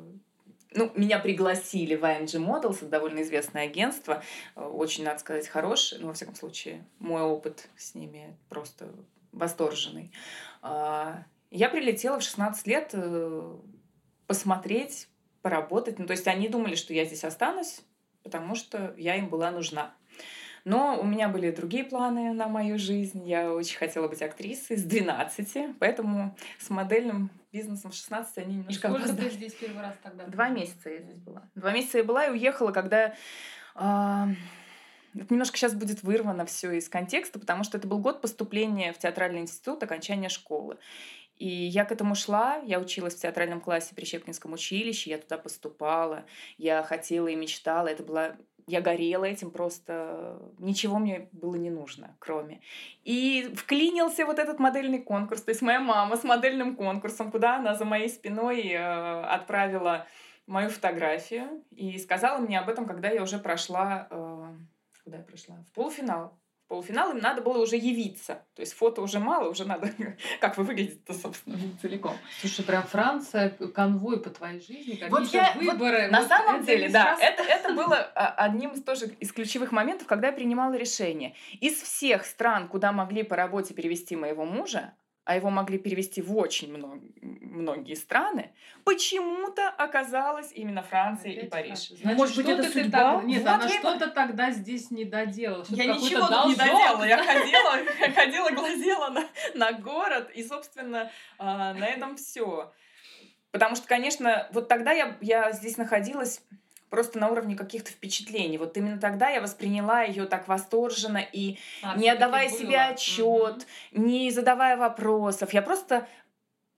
ну, 0.73 0.91
меня 0.95 1.19
пригласили 1.19 1.95
в 1.95 2.05
IMG 2.05 2.39
Models, 2.45 2.77
это 2.77 2.87
довольно 2.87 3.23
известное 3.23 3.65
агентство, 3.65 4.23
э, 4.55 4.63
очень, 4.63 5.05
надо 5.05 5.19
сказать, 5.19 5.49
хорошее, 5.49 6.01
ну, 6.01 6.09
во 6.09 6.15
всяком 6.15 6.35
случае, 6.35 6.85
мой 6.99 7.23
опыт 7.23 7.69
с 7.77 7.95
ними 7.95 8.37
просто 8.49 8.93
восторженный. 9.33 10.13
А, 10.63 11.25
я 11.51 11.69
прилетела 11.69 12.19
в 12.19 12.23
16 12.23 12.67
лет 12.67 12.91
э, 12.93 13.57
посмотреть, 14.27 15.09
поработать. 15.43 15.99
Ну, 15.99 16.07
то 16.07 16.13
есть 16.13 16.27
они 16.27 16.49
думали, 16.49 16.75
что 16.75 16.93
я 16.93 17.05
здесь 17.05 17.25
останусь, 17.25 17.81
потому 18.23 18.55
что 18.55 18.95
я 18.99 19.17
им 19.17 19.29
была 19.29 19.51
нужна. 19.51 19.95
Но 20.65 20.99
у 21.01 21.05
меня 21.05 21.29
были 21.29 21.51
другие 21.51 21.85
планы 21.85 22.33
на 22.33 22.49
мою 22.49 22.79
жизнь. 22.79 23.27
Я 23.29 23.53
очень 23.53 23.77
хотела 23.77 24.09
быть 24.09 24.23
актрисой 24.23 24.77
с 24.77 24.85
12, 24.85 25.79
поэтому 25.79 26.37
с 26.59 26.71
модельным 26.71 27.31
бизнесом 27.53 27.91
в 27.91 27.95
16 27.95 28.39
они 28.39 28.57
немножко 28.57 28.89
И 28.89 28.91
сколько 28.91 29.17
ты 29.17 29.31
здесь 29.31 29.55
первый 29.55 29.83
раз 29.83 29.95
тогда? 30.03 30.25
Два 30.27 30.49
месяца 30.49 30.91
я 30.91 30.99
здесь 30.99 31.19
была. 31.19 31.43
Два 31.55 31.73
месяца 31.73 31.99
я 31.99 32.05
была 32.05 32.27
и 32.27 32.31
уехала, 32.31 32.73
когда... 32.73 33.15
Э, 33.75 34.27
немножко 35.15 35.57
сейчас 35.57 35.75
будет 35.75 36.03
вырвано 36.03 36.45
все 36.47 36.73
из 36.73 36.89
контекста, 36.89 37.39
потому 37.39 37.65
что 37.65 37.79
это 37.79 37.87
был 37.89 37.99
год 37.99 38.21
поступления 38.21 38.93
в 38.93 38.99
театральный 38.99 39.41
институт, 39.41 39.83
окончания 39.83 40.29
школы. 40.29 40.79
И 41.37 41.49
я 41.49 41.85
к 41.85 41.93
этому 41.93 42.15
шла, 42.15 42.57
я 42.67 42.81
училась 42.81 43.15
в 43.15 43.21
театральном 43.21 43.61
классе 43.61 43.95
при 43.95 44.05
Щепкинском 44.05 44.53
училище, 44.53 45.11
я 45.11 45.19
туда 45.19 45.39
поступала, 45.39 46.25
я 46.57 46.83
хотела 46.83 47.29
и 47.29 47.37
мечтала. 47.37 47.87
Это 47.87 48.03
была 48.03 48.37
я 48.69 48.81
горела 48.81 49.25
этим 49.25 49.51
просто, 49.51 50.41
ничего 50.59 50.99
мне 50.99 51.29
было 51.33 51.57
не 51.57 51.71
нужно, 51.71 52.15
кроме. 52.19 52.61
И 53.03 53.53
вклинился 53.57 54.27
вот 54.27 54.39
этот 54.39 54.59
модельный 54.59 55.01
конкурс, 55.01 55.43
то 55.43 55.51
есть 55.51 55.63
моя 55.63 55.81
мама 55.81 56.17
с 56.17 56.25
модельным 56.25 56.77
конкурсом, 56.77 57.31
куда 57.31 57.57
она 57.57 57.75
за 57.75 57.85
моей 57.85 58.09
спиной 58.09 58.69
э, 58.69 59.23
отправила 59.23 60.07
мою 60.47 60.69
фотографию 60.69 61.65
и 61.71 61.99
сказала 61.99 62.39
мне 62.39 62.59
об 62.59 62.69
этом, 62.69 62.87
когда 62.87 63.09
я 63.09 63.23
уже 63.23 63.39
прошла, 63.39 64.07
э, 64.11 64.55
куда 65.05 65.17
я 65.17 65.23
прошла, 65.23 65.57
в 65.71 65.75
полуфинал 65.75 66.39
полуфинал, 66.69 67.11
им 67.11 67.19
надо 67.19 67.41
было 67.41 67.59
уже 67.59 67.77
явиться. 67.77 68.43
То 68.55 68.61
есть 68.61 68.75
фото 68.75 69.01
уже 69.01 69.19
мало, 69.19 69.49
уже 69.49 69.65
надо, 69.65 69.91
как 70.41 70.57
вы 70.59 70.65
выглядите-то, 70.65 71.15
собственно, 71.15 71.59
целиком. 71.83 72.15
Слушай, 72.41 72.65
прям 72.65 72.83
Франция, 72.85 73.51
конвой 73.51 74.21
по 74.21 74.31
твоей 74.31 74.61
жизни, 74.61 75.03
вот 75.09 75.27
я, 75.29 75.55
выборы. 75.55 76.03
Вот, 76.03 76.13
на 76.13 76.29
самом 76.29 76.65
деле, 76.65 76.89
да, 76.91 77.17
это, 77.21 77.43
это 77.43 77.73
было 77.73 77.97
а, 78.15 78.35
одним 78.45 78.73
из 78.73 78.83
тоже 78.83 79.07
из 79.19 79.33
ключевых 79.33 79.73
моментов, 79.73 80.07
когда 80.07 80.29
я 80.29 80.33
принимала 80.33 80.75
решение. 80.75 81.35
Из 81.61 81.75
всех 81.75 82.25
стран, 82.25 82.69
куда 82.69 82.93
могли 82.93 83.23
по 83.23 83.35
работе 83.35 83.75
перевести 83.75 84.15
моего 84.15 84.45
мужа, 84.45 84.93
а 85.29 85.35
его 85.35 85.51
могли 85.51 85.77
перевести 85.77 86.23
в 86.23 86.35
очень 86.35 86.73
много, 86.75 87.03
многие 87.21 87.93
страны, 87.97 88.51
почему-то 88.85 89.69
оказалась 89.69 90.53
именно 90.55 90.83
Франция 90.83 91.33
Опять 91.33 91.45
и 91.45 91.49
Париж. 91.49 91.89
Значит, 91.89 92.17
Может 92.17 92.37
быть, 92.37 92.49
это 92.49 92.63
судьба? 92.63 93.17
Так... 93.17 93.25
Нет, 93.25 93.43
вот 93.43 93.49
она 93.51 93.69
что-то 93.69 94.09
тогда 94.09 94.51
здесь 94.53 94.91
не 94.91 95.05
доделала. 95.05 95.67
Я 95.69 95.85
ничего 95.85 96.27
тут 96.27 96.47
не 96.47 96.55
доделала. 96.55 97.05
Я 97.05 97.23
ходила, 97.23 98.15
ходила, 98.15 98.51
глазела 98.53 99.11
на, 99.11 99.27
на 99.55 99.73
город, 99.73 100.31
и, 100.35 100.43
собственно, 100.43 101.11
а, 101.37 101.75
на 101.75 101.85
этом 101.85 102.17
все. 102.17 102.73
Потому 103.51 103.77
что, 103.77 103.87
конечно, 103.87 104.49
вот 104.53 104.67
тогда 104.67 104.93
я, 104.93 105.19
я 105.21 105.53
здесь 105.53 105.77
находилась 105.77 106.41
просто 106.91 107.19
на 107.19 107.29
уровне 107.31 107.57
каких-то 107.57 107.91
впечатлений. 107.91 108.59
Вот 108.59 108.77
именно 108.77 108.99
тогда 108.99 109.29
я 109.29 109.41
восприняла 109.41 110.03
ее 110.03 110.27
так 110.27 110.49
восторженно 110.49 111.19
и 111.19 111.59
а, 111.83 111.97
не 111.97 112.09
отдавая 112.09 112.49
себе 112.49 112.81
отчет, 112.81 113.67
угу. 113.93 114.03
не 114.03 114.31
задавая 114.31 114.77
вопросов. 114.77 115.53
Я 115.53 115.63
просто 115.63 116.07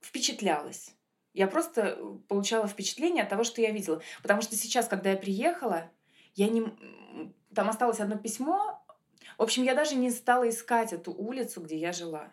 впечатлялась. 0.01 0.95
Я 1.33 1.47
просто 1.47 1.97
э, 1.97 2.19
получала 2.29 2.67
впечатление 2.67 3.23
от 3.23 3.29
того, 3.29 3.45
что 3.45 3.61
я 3.61 3.71
видела. 3.71 4.03
Потому 4.23 4.43
что 4.43 4.57
сейчас, 4.57 4.89
когда 4.89 5.11
я 5.11 5.17
приехала, 5.17 5.91
я 6.35 6.49
не... 6.49 6.65
Там 7.55 7.69
осталось 7.69 8.01
одно 8.01 8.17
письмо. 8.17 8.83
В 9.39 9.43
общем, 9.43 9.63
я 9.63 9.75
даже 9.75 9.95
не 9.95 10.11
стала 10.11 10.49
искать 10.49 10.93
эту 10.93 11.13
улицу, 11.13 11.61
где 11.61 11.77
я 11.77 11.93
жила. 11.93 12.31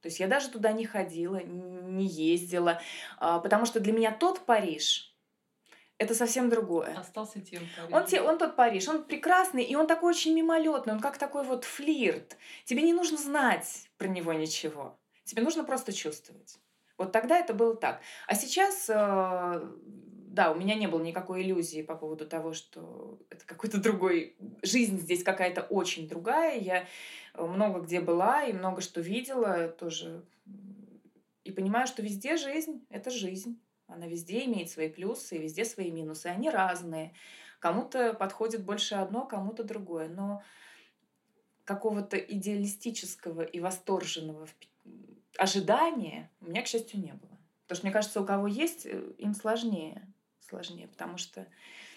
То 0.00 0.08
есть 0.08 0.20
я 0.20 0.28
даже 0.28 0.48
туда 0.48 0.72
не 0.72 0.86
ходила, 0.86 1.42
не 1.42 2.06
ездила, 2.06 2.80
а, 3.18 3.38
потому 3.38 3.66
что 3.66 3.80
для 3.80 3.92
меня 3.92 4.12
тот 4.12 4.46
Париж, 4.46 5.09
это 6.00 6.14
совсем 6.14 6.48
другое. 6.48 6.98
Остался 6.98 7.40
тем 7.42 7.62
Париж. 7.76 7.92
Он, 7.92 8.06
те, 8.06 8.22
он 8.22 8.38
тот 8.38 8.56
Париж, 8.56 8.88
он 8.88 9.04
прекрасный, 9.04 9.62
и 9.62 9.76
он 9.76 9.86
такой 9.86 10.10
очень 10.10 10.34
мимолетный, 10.34 10.94
он 10.94 11.00
как 11.00 11.18
такой 11.18 11.44
вот 11.44 11.64
флирт. 11.64 12.38
Тебе 12.64 12.82
не 12.82 12.94
нужно 12.94 13.18
знать 13.18 13.90
про 13.98 14.08
него 14.08 14.32
ничего. 14.32 14.98
Тебе 15.24 15.42
нужно 15.42 15.62
просто 15.62 15.92
чувствовать. 15.92 16.58
Вот 16.96 17.12
тогда 17.12 17.38
это 17.38 17.52
было 17.52 17.76
так. 17.76 18.00
А 18.26 18.34
сейчас, 18.34 18.88
э, 18.88 18.94
да, 18.94 20.52
у 20.52 20.54
меня 20.54 20.74
не 20.74 20.86
было 20.86 21.02
никакой 21.02 21.42
иллюзии 21.42 21.82
по 21.82 21.94
поводу 21.94 22.26
того, 22.26 22.54
что 22.54 23.18
это 23.28 23.44
какой-то 23.44 23.78
другой... 23.78 24.36
Жизнь 24.62 24.98
здесь 24.98 25.22
какая-то 25.22 25.60
очень 25.60 26.08
другая. 26.08 26.58
Я 26.58 26.86
много 27.34 27.80
где 27.80 28.00
была 28.00 28.44
и 28.44 28.54
много 28.54 28.80
что 28.80 29.02
видела 29.02 29.68
тоже. 29.68 30.24
И 31.44 31.52
понимаю, 31.52 31.86
что 31.86 32.00
везде 32.00 32.38
жизнь— 32.38 32.86
это 32.88 33.10
жизнь. 33.10 33.60
Она 33.92 34.06
везде 34.06 34.44
имеет 34.44 34.70
свои 34.70 34.88
плюсы 34.88 35.36
и 35.36 35.40
везде 35.40 35.64
свои 35.64 35.90
минусы. 35.90 36.26
Они 36.26 36.50
разные. 36.50 37.12
Кому-то 37.58 38.14
подходит 38.14 38.64
больше 38.64 38.94
одно, 38.94 39.26
кому-то 39.26 39.64
другое. 39.64 40.08
Но 40.08 40.42
какого-то 41.64 42.16
идеалистического 42.16 43.42
и 43.42 43.60
восторженного 43.60 44.48
ожидания 45.36 46.30
у 46.40 46.46
меня, 46.46 46.62
к 46.62 46.66
счастью, 46.66 47.00
не 47.00 47.12
было. 47.12 47.38
Потому 47.62 47.76
что, 47.76 47.86
мне 47.86 47.92
кажется, 47.92 48.20
у 48.20 48.26
кого 48.26 48.46
есть, 48.48 48.86
э, 48.86 49.12
им 49.18 49.34
сложнее. 49.34 50.12
Сложнее, 50.40 50.88
потому 50.88 51.18
что... 51.18 51.46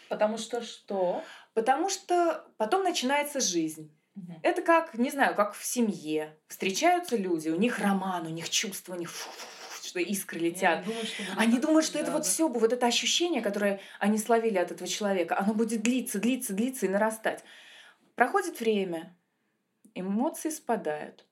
Потому 0.09 0.37
что 0.37 0.61
что? 0.61 1.23
Потому 1.55 1.89
что 1.89 2.45
потом 2.57 2.83
начинается 2.83 3.39
жизнь. 3.39 3.91
Угу. 4.15 4.33
Это 4.43 4.61
как, 4.61 4.93
не 4.93 5.09
знаю, 5.09 5.33
как 5.35 5.55
в 5.55 5.65
семье. 5.65 6.37
Встречаются 6.47 7.17
люди, 7.17 7.49
у 7.49 7.55
них 7.55 7.79
роман, 7.79 8.27
у 8.27 8.29
них 8.29 8.49
чувства, 8.49 8.93
у 8.93 8.97
них 8.97 9.09
фу 9.09 9.29
-фу 9.29 9.62
что 9.93 9.99
искры 9.99 10.39
летят. 10.39 10.83
Думают, 10.85 11.07
что 11.07 11.23
они 11.37 11.59
думают, 11.59 11.85
что 11.85 11.93
да, 11.93 11.99
это 11.99 12.11
да. 12.11 12.17
вот 12.17 12.25
все, 12.25 12.47
вот 12.47 12.73
это 12.73 12.87
ощущение, 12.87 13.43
которое 13.43 13.79
они 13.99 14.17
словили 14.17 14.57
от 14.57 14.71
этого 14.71 14.87
человека, 14.87 15.37
оно 15.37 15.53
будет 15.53 15.83
длиться, 15.83 16.17
длиться, 16.17 16.53
длиться 16.53 16.87
и 16.87 16.89
нарастать. 16.89 17.43
Проходит 18.15 18.59
время, 18.59 19.15
эмоции 19.93 20.49
спадают. 20.49 21.27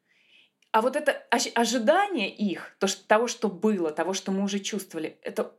А 0.69 0.81
вот 0.83 0.95
это 0.95 1.11
ожидание 1.55 2.29
их, 2.29 2.75
то, 2.77 2.85
что, 2.85 3.03
того, 3.07 3.27
что 3.27 3.49
было, 3.49 3.89
того, 3.89 4.13
что 4.13 4.31
мы 4.31 4.43
уже 4.43 4.59
чувствовали, 4.59 5.17
это 5.23 5.55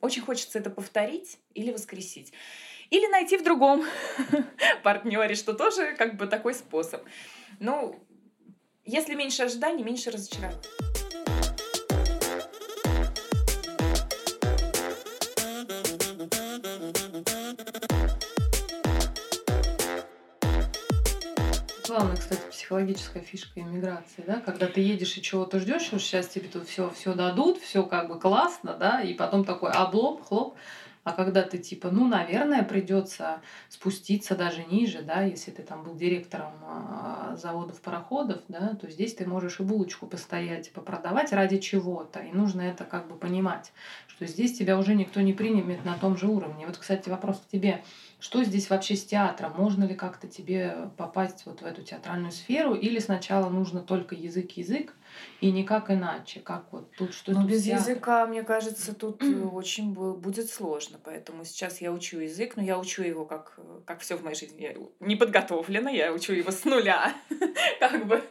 очень 0.00 0.22
хочется 0.22 0.58
это 0.58 0.68
повторить 0.68 1.38
или 1.54 1.70
воскресить. 1.70 2.32
Или 2.90 3.06
найти 3.06 3.36
в 3.36 3.44
другом 3.44 3.86
партнере, 4.82 5.36
что 5.36 5.52
тоже 5.52 5.94
как 5.94 6.16
бы 6.16 6.26
такой 6.26 6.54
способ. 6.54 7.04
Ну, 7.60 8.04
если 8.84 9.14
меньше 9.14 9.44
ожиданий, 9.44 9.84
меньше 9.84 10.10
разочарований. 10.10 10.89
Главная, 22.00 22.16
кстати, 22.16 22.40
психологическая 22.50 23.22
фишка 23.22 23.60
иммиграции, 23.60 24.24
да, 24.26 24.40
когда 24.40 24.66
ты 24.66 24.80
едешь 24.80 25.18
и 25.18 25.22
чего-то 25.22 25.58
ждешь, 25.58 25.82
что 25.82 25.98
сейчас 25.98 26.28
тебе 26.28 26.48
тут 26.48 26.66
все, 26.66 26.88
все 26.88 27.12
дадут, 27.12 27.58
все 27.58 27.82
как 27.82 28.08
бы 28.08 28.18
классно, 28.18 28.72
да, 28.72 29.02
и 29.02 29.12
потом 29.12 29.44
такой 29.44 29.70
облом, 29.70 30.22
хлоп, 30.22 30.56
а 31.04 31.12
когда 31.12 31.42
ты 31.42 31.58
типа, 31.58 31.90
ну, 31.90 32.08
наверное, 32.08 32.62
придется 32.62 33.42
спуститься 33.68 34.34
даже 34.34 34.64
ниже, 34.64 35.02
да, 35.02 35.24
если 35.24 35.50
ты 35.50 35.62
там 35.62 35.82
был 35.82 35.94
директором 35.94 36.52
а, 36.62 37.36
заводов 37.36 37.82
пароходов, 37.82 38.40
да, 38.48 38.76
то 38.80 38.90
здесь 38.90 39.14
ты 39.14 39.26
можешь 39.26 39.60
и 39.60 39.62
булочку 39.62 40.06
постоять, 40.06 40.72
попродавать 40.72 41.32
ради 41.32 41.58
чего-то. 41.58 42.20
И 42.20 42.32
нужно 42.32 42.62
это 42.62 42.84
как 42.84 43.08
бы 43.08 43.16
понимать, 43.16 43.72
что 44.08 44.26
здесь 44.26 44.56
тебя 44.56 44.78
уже 44.78 44.94
никто 44.94 45.20
не 45.20 45.34
примет 45.34 45.84
на 45.84 45.98
том 45.98 46.16
же 46.16 46.28
уровне. 46.28 46.66
Вот, 46.66 46.78
кстати, 46.78 47.10
вопрос 47.10 47.38
к 47.40 47.50
тебе. 47.50 47.82
Что 48.20 48.44
здесь 48.44 48.68
вообще 48.68 48.96
с 48.96 49.04
театром? 49.06 49.54
Можно 49.56 49.84
ли 49.84 49.94
как-то 49.94 50.28
тебе 50.28 50.90
попасть 50.98 51.46
вот 51.46 51.62
в 51.62 51.64
эту 51.64 51.82
театральную 51.82 52.32
сферу? 52.32 52.74
Или 52.74 52.98
сначала 52.98 53.48
нужно 53.48 53.80
только 53.80 54.14
язык-язык, 54.14 54.94
и 55.40 55.50
никак 55.50 55.90
иначе, 55.90 56.40
как 56.40 56.70
вот 56.70 56.90
тут 56.96 57.14
что 57.14 57.32
Ну, 57.32 57.46
без 57.46 57.64
театр? 57.64 57.88
языка, 57.88 58.26
мне 58.26 58.42
кажется, 58.42 58.94
тут 58.94 59.22
э, 59.22 59.42
очень 59.42 59.94
бу- 59.94 60.14
будет 60.16 60.50
сложно. 60.50 60.98
Поэтому 61.02 61.44
сейчас 61.46 61.80
я 61.80 61.92
учу 61.92 62.18
язык, 62.18 62.56
но 62.56 62.62
я 62.62 62.78
учу 62.78 63.02
его 63.02 63.24
как, 63.24 63.54
э, 63.56 63.80
как 63.86 64.00
все 64.00 64.16
в 64.16 64.22
моей 64.22 64.36
жизни. 64.36 64.60
Я 64.60 64.74
не 65.00 65.16
подготовлена, 65.16 65.90
я 65.90 66.12
учу 66.12 66.34
его 66.34 66.50
с 66.50 66.64
нуля. 66.66 67.14
Как 67.80 68.06
бы. 68.06 68.22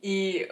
И 0.00 0.50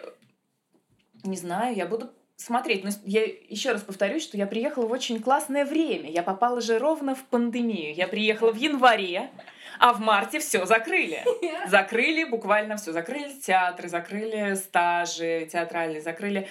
не 1.23 1.37
знаю, 1.37 1.75
я 1.75 1.87
буду 1.87 2.11
смотреть. 2.39 2.83
Но 2.83 2.91
с- 2.91 3.01
я 3.03 3.23
еще 3.23 3.71
раз 3.71 3.81
повторюсь, 3.81 4.23
что 4.23 4.37
я 4.37 4.47
приехала 4.47 4.87
в 4.87 4.91
очень 4.91 5.21
классное 5.21 5.65
время. 5.65 6.09
Я 6.09 6.23
попала 6.23 6.61
же 6.61 6.79
ровно 6.79 7.15
в 7.15 7.23
пандемию. 7.25 7.93
Я 7.93 8.07
приехала 8.07 8.51
в 8.51 8.55
январе, 8.57 9.29
а 9.77 9.93
в 9.93 9.99
марте 9.99 10.39
все 10.39 10.65
закрыли. 10.65 11.23
Закрыли 11.67 12.23
буквально 12.23 12.77
все. 12.77 12.91
Закрыли 12.91 13.33
театры, 13.39 13.89
закрыли 13.89 14.55
стажи 14.55 15.47
театральные, 15.51 16.01
закрыли 16.01 16.47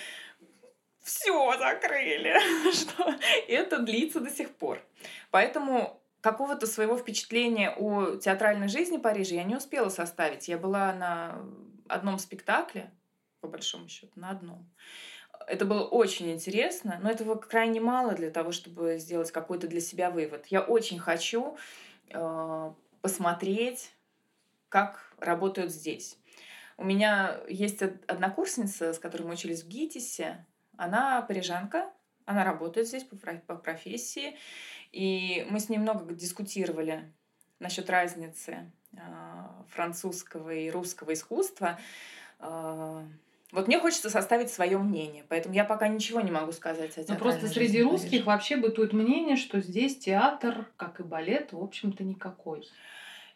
все 1.02 1.56
закрыли. 1.58 2.36
Что 2.72 3.14
это 3.48 3.78
длится 3.78 4.20
до 4.20 4.30
сих 4.30 4.54
пор. 4.54 4.82
Поэтому 5.30 6.02
какого-то 6.20 6.66
своего 6.66 6.98
впечатления 6.98 7.70
о 7.70 8.16
театральной 8.16 8.68
жизни 8.68 8.98
Парижа 8.98 9.36
я 9.36 9.44
не 9.44 9.56
успела 9.56 9.88
составить. 9.88 10.48
Я 10.48 10.58
была 10.58 10.92
на 10.92 11.38
одном 11.88 12.18
спектакле, 12.18 12.90
по 13.40 13.48
большому 13.48 13.88
счету, 13.88 14.12
на 14.16 14.30
одном. 14.30 14.68
Это 15.48 15.64
было 15.64 15.84
очень 15.84 16.30
интересно, 16.30 16.98
но 17.02 17.10
этого 17.10 17.34
крайне 17.34 17.80
мало 17.80 18.12
для 18.14 18.30
того, 18.30 18.52
чтобы 18.52 18.98
сделать 18.98 19.32
какой-то 19.32 19.66
для 19.66 19.80
себя 19.80 20.10
вывод. 20.10 20.46
Я 20.46 20.60
очень 20.60 20.98
хочу 20.98 21.56
э, 22.10 22.72
посмотреть, 23.00 23.92
как 24.68 25.14
работают 25.18 25.72
здесь. 25.72 26.18
У 26.76 26.84
меня 26.84 27.40
есть 27.48 27.82
од- 27.82 28.04
однокурсница, 28.10 28.92
с 28.92 28.98
которой 28.98 29.22
мы 29.22 29.32
учились 29.32 29.64
в 29.64 29.68
ГИТИСе. 29.68 30.44
Она 30.76 31.22
парижанка, 31.22 31.90
она 32.24 32.44
работает 32.44 32.86
здесь 32.86 33.04
по, 33.04 33.16
по 33.16 33.56
профессии. 33.56 34.36
И 34.92 35.46
мы 35.50 35.60
с 35.60 35.68
ней 35.68 35.78
много 35.78 36.14
дискутировали 36.14 37.12
насчет 37.58 37.90
разницы 37.90 38.70
а, 38.96 39.64
французского 39.70 40.50
и 40.50 40.70
русского 40.70 41.14
искусства. 41.14 41.78
А, 42.38 43.04
Вот 43.50 43.66
мне 43.66 43.80
хочется 43.80 44.10
составить 44.10 44.50
свое 44.50 44.76
мнение, 44.76 45.24
поэтому 45.28 45.54
я 45.54 45.64
пока 45.64 45.88
ничего 45.88 46.20
не 46.20 46.30
могу 46.30 46.52
сказать 46.52 46.96
о 46.96 47.00
Ну, 47.00 47.06
театральной 47.06 47.18
просто 47.40 47.46
среди 47.46 47.82
русских 47.82 48.10
Парижа. 48.10 48.24
вообще 48.26 48.56
бытует 48.56 48.92
мнение, 48.92 49.36
что 49.36 49.60
здесь 49.60 49.96
театр, 49.96 50.66
как 50.76 51.00
и 51.00 51.02
балет, 51.02 51.52
в 51.52 51.62
общем-то, 51.62 52.04
никакой. 52.04 52.68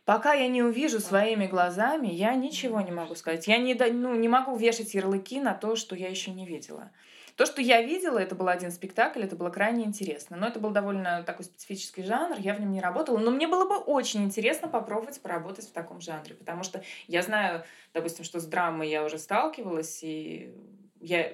Пока 0.04 0.32
я 0.32 0.48
не 0.48 0.62
увижу 0.62 0.98
своими 0.98 1.46
глазами, 1.46 2.08
я 2.08 2.34
ничего 2.34 2.80
не 2.80 2.90
могу 2.90 3.14
сказать. 3.14 3.46
Я 3.46 3.58
не, 3.58 3.74
ну, 3.74 4.14
не 4.16 4.28
могу 4.28 4.56
вешать 4.56 4.94
ярлыки 4.94 5.40
на 5.40 5.54
то, 5.54 5.76
что 5.76 5.94
я 5.94 6.08
еще 6.08 6.32
не 6.32 6.44
видела. 6.44 6.90
То, 7.36 7.46
что 7.46 7.62
я 7.62 7.80
видела, 7.82 8.18
это 8.18 8.34
был 8.34 8.48
один 8.48 8.72
спектакль, 8.72 9.22
это 9.22 9.36
было 9.36 9.48
крайне 9.48 9.84
интересно. 9.84 10.36
Но 10.36 10.48
это 10.48 10.58
был 10.58 10.70
довольно 10.70 11.22
такой 11.22 11.44
специфический 11.44 12.02
жанр, 12.02 12.36
я 12.38 12.54
в 12.54 12.60
нем 12.60 12.72
не 12.72 12.80
работала. 12.80 13.18
Но 13.18 13.30
мне 13.30 13.46
было 13.46 13.66
бы 13.66 13.76
очень 13.76 14.24
интересно 14.24 14.68
попробовать 14.68 15.20
поработать 15.22 15.66
в 15.68 15.72
таком 15.72 16.00
жанре, 16.00 16.34
потому 16.34 16.64
что 16.64 16.82
я 17.06 17.22
знаю, 17.22 17.64
допустим, 17.94 18.24
что 18.24 18.40
с 18.40 18.44
драмой 18.44 18.90
я 18.90 19.04
уже 19.04 19.18
сталкивалась, 19.18 20.02
и 20.02 20.52
я 21.00 21.32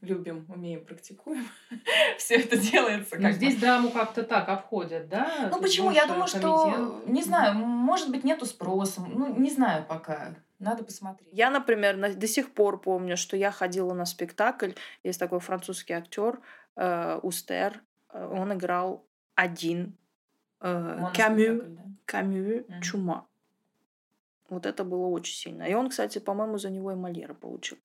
любим, 0.00 0.46
умеем, 0.48 0.84
практикуем. 0.84 1.46
Все 2.18 2.36
это 2.36 2.56
делается 2.56 3.16
Но 3.16 3.22
как 3.22 3.32
здесь 3.34 3.56
драму 3.56 3.90
как-то 3.90 4.22
так 4.22 4.48
обходят, 4.48 5.08
да? 5.08 5.48
Ну 5.50 5.60
почему? 5.60 5.90
Я 5.90 6.06
думаю, 6.06 6.26
что, 6.26 7.02
не 7.06 7.22
знаю, 7.22 7.54
может 7.54 8.10
быть, 8.10 8.24
нету 8.24 8.46
спроса. 8.46 9.00
Ну, 9.00 9.34
не 9.36 9.50
знаю 9.50 9.84
пока. 9.88 10.34
Надо 10.58 10.84
посмотреть. 10.84 11.28
Я, 11.32 11.50
например, 11.50 11.96
на- 11.96 12.14
до 12.14 12.26
сих 12.26 12.52
пор 12.52 12.80
помню, 12.80 13.16
что 13.16 13.36
я 13.36 13.50
ходила 13.50 13.92
на 13.92 14.06
спектакль. 14.06 14.72
Есть 15.04 15.20
такой 15.20 15.40
французский 15.40 15.92
актер 15.92 16.40
э, 16.76 17.18
Устер. 17.22 17.82
Э, 18.10 18.26
Он 18.32 18.54
играл 18.54 19.04
один 19.34 19.96
э, 20.60 20.98
Камю, 21.14 21.62
да? 21.62 21.82
Камю 22.06 22.64
Мгм. 22.68 22.80
Чума. 22.80 23.26
Вот 24.48 24.66
это 24.66 24.84
было 24.84 25.06
очень 25.06 25.34
сильно. 25.34 25.64
И 25.64 25.74
он, 25.74 25.90
кстати, 25.90 26.18
по-моему, 26.18 26.58
за 26.58 26.70
него 26.70 26.92
и 26.92 26.94
Мольера 26.94 27.34
получил. 27.34 27.78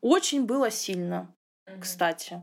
Очень 0.00 0.46
было 0.46 0.70
сильно, 0.70 1.34
кстати. 1.80 2.42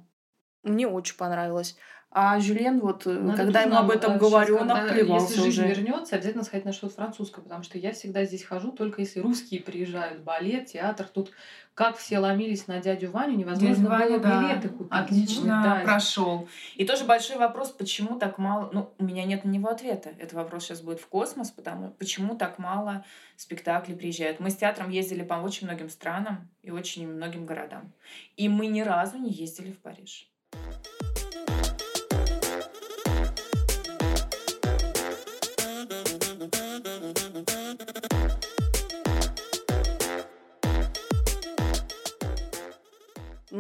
Мне 0.64 0.88
очень 0.88 1.18
понравилось. 1.18 1.76
А 2.14 2.38
Жюльен, 2.42 2.82
вот 2.82 3.08
э, 3.08 3.12
Надо 3.12 3.38
когда 3.38 3.64
тоже 3.64 3.74
ему 3.74 3.86
об 3.86 3.90
этом 3.90 4.14
э, 4.16 4.18
говорю, 4.20 4.58
он 4.58 4.68
когда- 4.68 4.84
обплевался 4.84 5.30
Если 5.34 5.44
жизнь 5.44 5.64
уже. 5.64 5.74
вернется, 5.74 6.16
обязательно 6.18 6.44
сходить 6.44 6.66
на 6.66 6.74
что-то 6.74 6.96
французское, 6.96 7.42
потому 7.42 7.64
что 7.64 7.78
я 7.78 7.94
всегда 7.94 8.26
здесь 8.26 8.44
хожу, 8.44 8.74
только 8.74 9.00
если 9.00 9.22
русские 9.22 9.62
приезжают, 9.62 10.22
балет, 10.22 10.66
театр. 10.66 11.08
Тут 11.08 11.32
как 11.74 11.96
все 11.96 12.20
ломились 12.20 12.68
на 12.68 12.82
дядю 12.82 13.12
Ваню, 13.12 13.38
невозможно 13.38 13.90
Ваня, 13.90 14.20
было 14.20 14.20
да, 14.20 14.42
билеты 14.42 14.68
купить. 14.68 14.92
Отлично 14.92 15.62
Да, 15.64 15.82
прошел. 15.86 16.50
И 16.76 16.86
тоже 16.86 17.06
большой 17.06 17.38
вопрос, 17.38 17.70
почему 17.70 18.20
так 18.20 18.38
мало... 18.38 18.70
Ну, 18.74 18.90
у 19.00 19.06
меня 19.06 19.24
нет 19.24 19.46
на 19.46 19.50
него 19.50 19.70
ответа. 19.70 20.10
Этот 20.20 20.34
вопрос 20.34 20.66
сейчас 20.66 20.82
будет 20.82 21.00
в 21.00 21.08
космос, 21.08 21.50
потому 21.50 21.92
почему 21.92 22.36
так 22.36 22.60
мало 22.60 23.06
спектаклей 23.38 23.96
приезжают. 23.96 24.42
Мы 24.42 24.50
с 24.50 24.58
театром 24.58 24.90
ездили 24.90 25.24
по 25.24 25.36
очень 25.36 25.66
многим 25.66 25.90
странам 25.90 26.50
и 26.62 26.72
очень 26.72 27.08
многим 27.08 27.46
городам. 27.46 27.94
И 28.36 28.50
мы 28.50 28.68
ни 28.68 28.82
разу 28.82 29.18
не 29.18 29.30
ездили 29.32 29.72
в 29.72 29.80
Париж. 29.80 30.28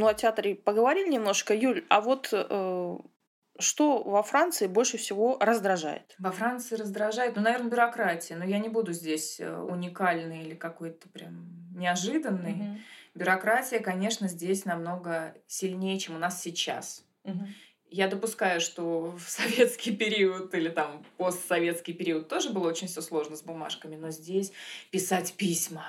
Ну, 0.02 0.08
о 0.08 0.16
театре 0.16 0.56
поговорили 0.56 1.10
немножко. 1.10 1.54
Юль, 1.54 1.86
а 1.88 2.02
вот 2.02 2.30
э, 2.32 2.98
что 3.60 4.04
во 4.04 4.24
Франции 4.24 4.66
больше 4.66 4.98
всего 4.98 5.38
раздражает? 5.40 6.16
Во 6.18 6.32
Франции 6.32 6.74
раздражает, 6.76 7.36
ну, 7.36 7.44
наверное, 7.44 7.70
бюрократия. 7.70 8.36
Но 8.36 8.44
я 8.44 8.58
не 8.58 8.68
буду 8.68 8.94
здесь 8.94 9.40
э, 9.40 9.56
уникальной 9.56 10.42
или 10.42 10.56
какой-то 10.56 11.08
прям 11.10 11.70
неожиданной. 11.76 12.82
Бюрократия, 13.14 13.78
конечно, 13.78 14.28
здесь 14.28 14.66
намного 14.66 15.36
сильнее, 15.46 16.00
чем 16.00 16.16
у 16.16 16.18
нас 16.18 16.42
сейчас. 16.42 17.06
Я 17.88 18.08
допускаю, 18.08 18.60
что 18.60 19.16
в 19.16 19.30
советский 19.30 19.96
период 19.96 20.52
или 20.56 20.70
там 20.70 21.06
постсоветский 21.18 21.94
период 21.94 22.28
тоже 22.28 22.50
было 22.50 22.68
очень 22.68 22.88
все 22.88 23.02
сложно 23.02 23.36
с 23.36 23.44
бумажками, 23.44 23.98
но 23.98 24.10
здесь 24.10 24.52
писать 24.90 25.34
письма. 25.34 25.86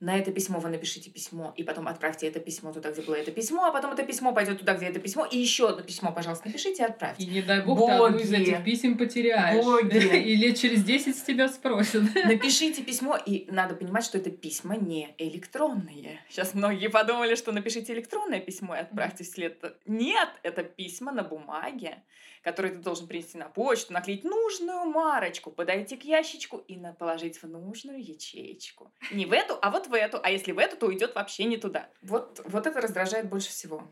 На 0.00 0.16
это 0.16 0.30
письмо 0.30 0.60
вы 0.60 0.68
напишите 0.68 1.10
письмо, 1.10 1.52
и 1.56 1.64
потом 1.64 1.88
отправьте 1.88 2.28
это 2.28 2.38
письмо 2.38 2.72
туда, 2.72 2.92
где 2.92 3.02
было 3.02 3.16
это 3.16 3.32
письмо, 3.32 3.64
а 3.64 3.72
потом 3.72 3.92
это 3.92 4.04
письмо 4.04 4.32
пойдет 4.32 4.60
туда, 4.60 4.74
где 4.74 4.86
это 4.86 5.00
письмо, 5.00 5.24
и 5.24 5.36
еще 5.36 5.70
одно 5.70 5.82
письмо, 5.82 6.12
пожалуйста, 6.12 6.46
напишите 6.46 6.84
и 6.84 6.86
отправьте. 6.86 7.24
И 7.24 7.26
не 7.26 7.42
дай 7.42 7.64
бог, 7.64 7.84
ты 7.84 7.92
одну 7.92 8.18
из 8.18 8.30
Боги. 8.30 8.42
этих 8.42 8.64
писем 8.64 8.96
потеряешь. 8.96 9.64
Боги. 9.64 9.96
И 10.28 10.36
лет 10.36 10.56
через 10.56 10.84
10 10.84 11.16
с 11.16 11.22
тебя 11.22 11.48
спросят. 11.48 12.02
Напишите 12.24 12.82
письмо, 12.82 13.16
и 13.16 13.46
надо 13.50 13.74
понимать, 13.74 14.04
что 14.04 14.18
это 14.18 14.30
письма 14.30 14.76
не 14.76 15.14
электронные. 15.18 16.20
Сейчас 16.28 16.54
многие 16.54 16.88
подумали, 16.88 17.34
что 17.34 17.50
напишите 17.50 17.92
электронное 17.92 18.40
письмо 18.40 18.76
и 18.76 18.80
отправьте 18.80 19.24
вслед. 19.24 19.60
Нет, 19.86 20.28
это 20.42 20.62
письма 20.62 21.10
на 21.10 21.24
бумаге, 21.24 22.02
которые 22.42 22.72
ты 22.74 22.78
должен 22.78 23.06
принести 23.06 23.38
на 23.38 23.48
почту, 23.48 23.92
наклеить 23.92 24.24
нужную 24.24 24.84
марочку, 24.84 25.50
подойти 25.50 25.96
к 25.96 26.04
ящичку 26.04 26.58
и 26.58 26.76
на- 26.76 26.92
положить 26.92 27.42
в 27.42 27.48
нужную 27.48 28.02
ячеечку. 28.02 28.92
Не 29.10 29.26
в 29.26 29.32
эту, 29.32 29.58
а 29.60 29.70
вот 29.70 29.86
в 29.86 29.94
эту. 29.94 30.20
А 30.22 30.30
если 30.30 30.52
в 30.52 30.58
эту, 30.58 30.76
то 30.76 30.86
уйдет 30.86 31.14
вообще 31.14 31.44
не 31.44 31.56
туда. 31.56 31.88
Вот, 32.02 32.40
вот 32.44 32.66
это 32.66 32.80
раздражает 32.80 33.28
больше 33.28 33.50
всего. 33.50 33.82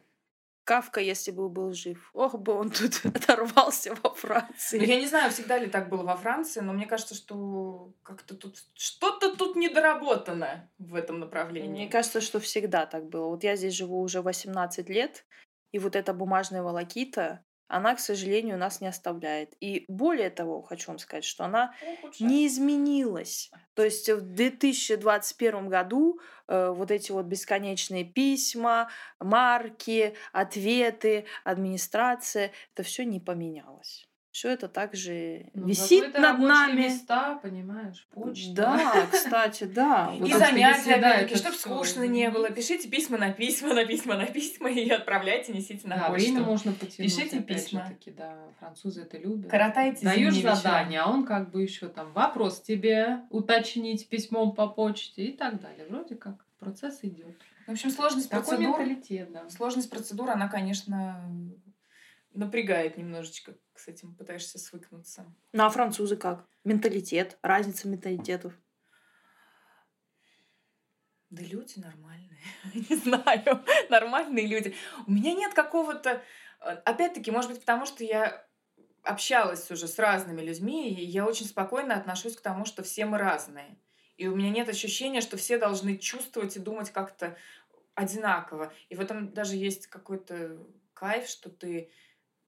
Кавка, 0.65 1.01
если 1.01 1.31
бы 1.31 1.49
был 1.49 1.73
жив. 1.75 2.11
Ох 2.13 2.35
бы 2.35 2.53
он 2.53 2.71
тут 2.71 3.01
оторвался 3.05 3.95
во 4.03 4.11
Франции. 4.11 4.79
Ну, 4.79 4.85
я 4.85 4.99
не 4.99 5.07
знаю, 5.07 5.31
всегда 5.31 5.59
ли 5.59 5.69
так 5.69 5.89
было 5.89 6.03
во 6.03 6.17
Франции, 6.17 6.59
но 6.59 6.73
мне 6.73 6.87
кажется, 6.87 7.15
что 7.15 7.93
как-то 8.03 8.35
тут 8.35 8.65
что-то 8.75 9.37
тут 9.37 9.55
недоработано 9.55 10.69
в 10.79 10.97
этом 10.97 11.21
направлении. 11.21 11.69
Мне 11.71 11.89
кажется, 11.89 12.21
что 12.21 12.41
всегда 12.41 12.85
так 12.87 13.09
было. 13.09 13.29
Вот 13.29 13.45
я 13.45 13.55
здесь 13.55 13.75
живу 13.75 14.01
уже 14.01 14.23
18 14.23 14.89
лет, 14.89 15.25
и 15.71 15.79
вот 15.79 15.95
эта 15.95 16.13
бумажная 16.13 16.63
волокита, 16.65 17.45
она, 17.69 17.95
к 17.95 18.01
сожалению, 18.01 18.59
нас 18.59 18.81
не 18.81 18.87
оставляет. 18.87 19.55
И 19.61 19.85
более 19.89 20.31
того, 20.31 20.63
хочу 20.63 20.89
вам 20.89 20.99
сказать, 20.99 21.25
что 21.25 21.45
она 21.45 21.75
не 22.21 22.47
изменилась. 22.47 23.51
То 23.75 23.85
есть 23.85 24.09
в 24.09 24.21
2021 24.21 25.69
году 25.69 26.21
э, 26.49 26.73
вот 26.75 26.91
эти 26.91 27.13
вот 27.13 27.27
бесконечные 27.27 28.05
письма, 28.05 28.89
марки, 29.21 30.15
ответы, 30.33 31.27
администрация, 31.45 32.53
это 32.75 32.83
все 32.83 33.05
не 33.05 33.21
поменялось 33.21 34.07
все 34.37 34.51
это 34.51 34.69
также 34.69 35.47
ну, 35.55 35.67
висит 35.67 36.13
над 36.13 36.39
нами. 36.39 36.83
места, 36.83 37.39
понимаешь, 37.43 38.07
почта. 38.13 38.53
Да, 38.53 39.07
кстати, 39.11 39.65
да. 39.65 40.13
И 40.15 40.31
занятия, 40.31 40.97
опять-таки, 40.97 41.37
чтобы 41.37 41.57
скучно 41.57 42.07
не 42.07 42.29
было. 42.31 42.51
Пишите 42.51 42.87
письма 42.87 43.17
на 43.17 43.33
письма, 43.33 43.73
на 43.73 43.87
письма, 43.87 44.15
на 44.19 44.27
письма 44.27 44.69
и 44.69 44.91
отправляйте, 44.91 45.55
несите 45.55 45.89
на 45.89 45.97
почту. 46.09 46.13
время 46.13 46.41
можно 46.45 46.73
потянуть. 46.73 46.99
Пишите 46.99 47.41
письма. 47.41 47.87
таки, 47.89 48.11
да, 48.11 48.37
французы 48.61 49.05
это 49.05 49.17
любят. 49.17 49.51
Коротайте 49.51 50.05
Даешь 50.05 50.35
задание, 50.35 51.01
а 51.01 51.09
он 51.09 51.25
как 51.25 51.51
бы 51.51 51.63
еще 51.63 51.89
там 51.89 52.13
вопрос 52.13 52.61
тебе 52.61 53.23
уточнить 53.31 54.07
письмом 54.07 54.55
по 54.55 54.69
почте 54.69 55.25
и 55.25 55.33
так 55.33 55.63
далее. 55.63 55.87
Вроде 55.89 56.15
как 56.15 56.45
процесс 56.59 56.99
идет. 57.05 57.39
В 57.67 57.71
общем, 57.73 57.89
сложность 57.89 58.29
Такой 58.29 58.59
процедур. 58.59 59.51
Сложность 59.51 59.89
процедур, 59.89 60.29
она, 60.29 60.49
конечно, 60.49 61.23
напрягает 62.37 62.97
немножечко, 62.97 63.57
с 63.75 63.89
этим 63.89 64.15
пытаешься 64.15 64.59
свыкнуться. 64.59 65.27
Ну 65.53 65.65
а 65.65 65.71
французы 65.71 66.17
как? 66.17 66.47
Менталитет, 66.65 67.39
разница 67.43 67.89
менталитетов. 67.89 68.53
Да 71.31 71.43
люди 71.43 71.79
нормальные. 71.79 72.41
Не 72.75 72.97
знаю, 72.97 73.65
нормальные 73.91 74.47
люди. 74.47 74.75
У 75.07 75.11
меня 75.11 75.35
нет 75.35 75.55
какого-то... 75.55 76.23
Э, 76.61 76.71
опять-таки, 76.85 77.31
может 77.31 77.51
быть, 77.51 77.61
потому 77.61 77.85
что 77.85 78.05
я 78.05 78.47
общалась 79.03 79.71
уже 79.71 79.89
с 79.89 79.99
разными 79.99 80.41
людьми, 80.41 80.89
и 80.91 81.05
я 81.05 81.27
очень 81.27 81.47
спокойно 81.47 81.97
отношусь 81.97 82.37
к 82.37 82.41
тому, 82.41 82.65
что 82.65 82.83
все 82.83 83.07
мы 83.07 83.19
разные. 83.19 83.77
И 84.17 84.29
у 84.29 84.37
меня 84.37 84.51
нет 84.51 84.69
ощущения, 84.69 85.21
что 85.21 85.37
все 85.37 85.59
должны 85.59 85.99
чувствовать 85.99 86.57
и 86.57 86.61
думать 86.61 86.91
как-то 86.91 87.37
одинаково. 87.95 88.73
И 88.89 88.95
в 88.95 89.01
этом 89.01 89.33
даже 89.33 89.57
есть 89.57 89.89
какой-то 89.89 90.59
кайф, 90.95 91.27
что 91.29 91.51
ты 91.51 91.91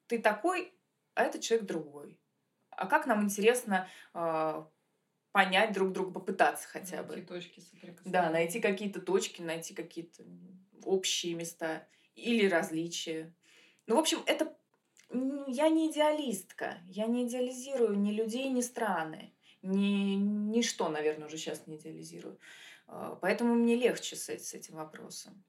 ты 0.09 0.19
такой, 0.19 0.73
а 1.15 1.25
этот 1.25 1.43
человек 1.43 1.67
другой. 1.67 2.19
А 2.71 2.87
как 2.87 3.07
нам 3.07 3.23
интересно 3.23 3.89
э, 4.15 4.65
понять 5.33 5.73
друг 5.73 5.93
друга, 5.93 6.13
попытаться 6.13 6.69
хотя 6.69 7.03
найти 7.03 7.21
бы. 7.21 7.27
точки 7.27 7.63
Да, 8.05 8.31
найти 8.31 8.61
какие-то 8.61 9.01
точки, 9.01 9.43
найти 9.43 9.75
какие-то 9.75 10.25
общие 10.85 11.35
места 11.35 11.87
или 12.15 12.49
различия. 12.49 13.35
Ну, 13.87 13.97
в 13.97 13.99
общем, 13.99 14.23
это 14.27 14.57
я 15.47 15.69
не 15.69 15.91
идеалистка. 15.91 16.79
Я 16.87 17.07
не 17.07 17.27
идеализирую 17.27 17.99
ни 17.99 18.13
людей, 18.13 18.49
ни 18.49 18.61
страны. 18.61 19.33
Ни, 19.63 20.15
ничто, 20.15 20.89
наверное, 20.89 21.27
уже 21.27 21.39
сейчас 21.39 21.67
не 21.67 21.77
идеализирую. 21.77 22.39
А, 22.87 23.17
поэтому 23.17 23.55
мне 23.55 23.75
легче 23.75 24.17
с, 24.17 24.29
с 24.29 24.55
этим 24.55 24.77
вопросом. 24.77 25.43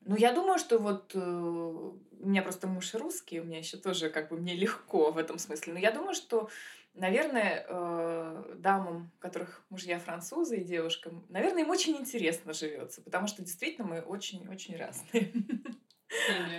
Ну, 0.00 0.16
я 0.16 0.32
думаю, 0.32 0.58
что 0.58 0.78
вот 0.78 1.12
э, 1.14 1.92
у 2.22 2.28
меня 2.28 2.42
просто 2.42 2.66
муж 2.66 2.94
русский, 2.94 3.40
у 3.40 3.44
меня 3.44 3.58
еще 3.58 3.76
тоже 3.76 4.08
как 4.08 4.30
бы 4.30 4.36
мне 4.36 4.54
легко 4.54 5.10
в 5.10 5.18
этом 5.18 5.38
смысле. 5.38 5.74
Но 5.74 5.78
я 5.78 5.90
думаю, 5.90 6.14
что, 6.14 6.48
наверное, 6.94 7.66
э, 7.68 8.54
дамам, 8.56 9.10
которых 9.18 9.64
мужья 9.70 9.98
французы 9.98 10.58
и 10.58 10.64
девушкам, 10.64 11.26
наверное, 11.28 11.64
им 11.64 11.70
очень 11.70 11.96
интересно 11.96 12.52
живется, 12.52 13.02
потому 13.02 13.26
что 13.26 13.42
действительно 13.42 13.86
мы 13.86 14.00
очень-очень 14.00 14.76
разные. 14.76 15.32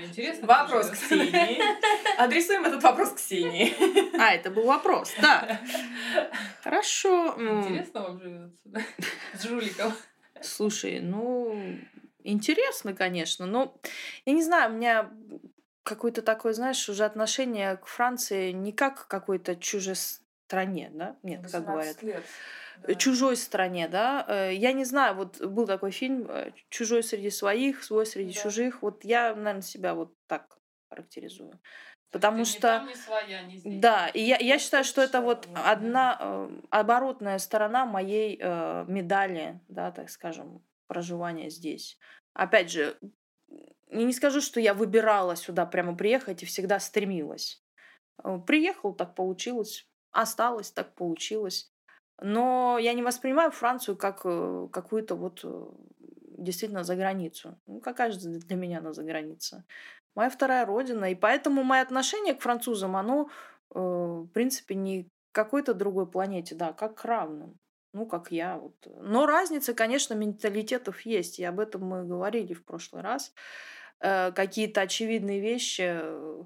интересно. 0.05 0.47
Вопрос 0.47 0.89
к 0.89 0.93
Ксении. 0.93 1.61
Адресуем 2.19 2.65
этот 2.65 2.83
вопрос 2.83 3.13
Ксении. 3.13 3.73
А, 4.19 4.33
это 4.33 4.51
был 4.51 4.65
вопрос, 4.65 5.13
да. 5.21 5.61
Хорошо. 6.61 7.35
Интересно 7.37 8.01
вам 8.01 8.19
живется, 8.19 8.85
С 9.33 9.43
жуликом. 9.43 9.93
Слушай, 10.41 10.99
ну, 10.99 11.55
Интересно, 12.23 12.93
конечно, 12.93 13.45
но 13.45 13.75
я 14.25 14.33
не 14.33 14.43
знаю, 14.43 14.71
у 14.71 14.75
меня 14.75 15.11
какое-то 15.83 16.21
такое, 16.21 16.53
знаешь, 16.53 16.89
уже 16.89 17.05
отношение 17.05 17.77
к 17.77 17.85
Франции 17.85 18.51
не 18.51 18.71
как 18.71 19.05
к 19.05 19.07
какой-то 19.07 19.55
чужой 19.55 19.95
стране, 19.95 20.91
да? 20.93 21.17
Нет, 21.23 21.49
как 21.51 21.65
говорят. 21.65 22.01
Лет. 22.01 22.23
Да. 22.87 22.95
Чужой 22.95 23.37
стране, 23.37 23.87
да. 23.87 24.25
Э, 24.27 24.53
я 24.53 24.73
не 24.73 24.83
знаю, 24.83 25.15
вот 25.15 25.39
был 25.41 25.67
такой 25.67 25.91
фильм 25.91 26.25
э, 26.29 26.51
«Чужой 26.69 27.03
среди 27.03 27.29
своих, 27.29 27.83
свой 27.83 28.05
среди 28.05 28.33
да. 28.33 28.41
чужих». 28.41 28.81
Вот 28.81 29.03
я, 29.03 29.35
наверное, 29.35 29.61
себя 29.61 29.93
вот 29.93 30.13
так 30.27 30.57
характеризую. 30.89 31.59
Потому 32.11 32.45
что... 32.45 32.61
Там, 32.61 32.87
ни 32.87 32.93
своя, 32.93 33.41
ни 33.43 33.57
здесь. 33.57 33.79
Да, 33.79 34.07
и 34.07 34.21
я, 34.21 34.37
я 34.37 34.59
считаю, 34.59 34.83
что 34.83 35.01
это 35.01 35.21
вот 35.21 35.47
одна 35.53 36.17
э, 36.19 36.49
оборотная 36.69 37.39
сторона 37.39 37.85
моей 37.85 38.39
э, 38.39 38.85
медали, 38.87 39.59
да, 39.67 39.91
так 39.91 40.09
скажем, 40.09 40.63
проживания 40.87 41.49
здесь. 41.49 41.97
Опять 42.33 42.71
же, 42.71 42.97
я 43.93 44.03
не 44.05 44.13
скажу, 44.13 44.41
что 44.41 44.59
я 44.59 44.73
выбирала 44.73 45.35
сюда 45.35 45.65
прямо 45.65 45.95
приехать 45.95 46.43
и 46.43 46.45
всегда 46.45 46.79
стремилась. 46.79 47.63
Э, 48.23 48.39
приехал, 48.45 48.93
так 48.93 49.15
получилось. 49.15 49.87
Осталось, 50.11 50.71
так 50.71 50.93
получилось. 50.95 51.71
Но 52.21 52.77
я 52.79 52.93
не 52.93 53.03
воспринимаю 53.03 53.51
Францию 53.51 53.97
как 53.97 54.21
э, 54.25 54.67
какую-то 54.71 55.15
вот 55.15 55.41
э, 55.43 55.65
действительно 56.37 56.83
за 56.83 56.95
границу. 56.95 57.59
Ну, 57.67 57.79
какая 57.79 58.11
же 58.11 58.19
для 58.19 58.55
меня 58.55 58.79
она 58.79 58.93
за 58.93 59.03
граница? 59.03 59.63
Моя 60.15 60.29
вторая 60.29 60.65
родина. 60.65 61.11
И 61.11 61.15
поэтому 61.15 61.63
мое 61.63 61.81
отношение 61.81 62.35
к 62.35 62.41
французам, 62.41 62.95
оно, 62.95 63.29
в 63.69 64.27
принципе, 64.27 64.75
не 64.75 65.09
какой-то 65.31 65.73
другой 65.73 66.05
планете, 66.05 66.53
да, 66.53 66.73
как 66.73 67.01
к 67.01 67.05
равным 67.05 67.57
ну, 67.93 68.07
как 68.07 68.31
я. 68.31 68.57
Вот. 68.57 68.75
Но 69.01 69.25
разница, 69.25 69.73
конечно, 69.73 70.15
менталитетов 70.15 71.01
есть, 71.01 71.39
и 71.39 71.43
об 71.43 71.59
этом 71.59 71.85
мы 71.85 72.03
говорили 72.03 72.53
в 72.53 72.65
прошлый 72.65 73.03
раз. 73.03 73.33
Какие-то 74.35 74.81
очевидные 74.81 75.39
вещи 75.39 75.83
э, 75.85 76.43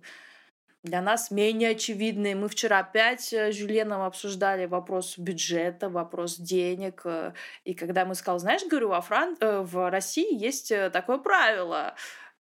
для 0.83 1.01
нас 1.01 1.31
менее 1.31 1.71
очевидные. 1.71 2.35
Мы 2.35 2.49
вчера 2.49 2.79
опять 2.79 3.33
с 3.33 3.51
Жюленом 3.51 4.03
обсуждали 4.03 4.65
вопрос 4.67 5.17
бюджета, 5.17 5.89
вопрос 5.89 6.37
денег. 6.37 7.01
Э, 7.05 7.33
и 7.63 7.73
когда 7.73 8.05
мы 8.05 8.13
сказал, 8.13 8.37
знаешь, 8.39 8.65
говорю, 8.67 8.89
во 8.89 9.01
Фран... 9.01 9.37
в 9.39 9.89
России 9.89 10.37
есть 10.37 10.71
такое 10.93 11.17
правило, 11.17 11.95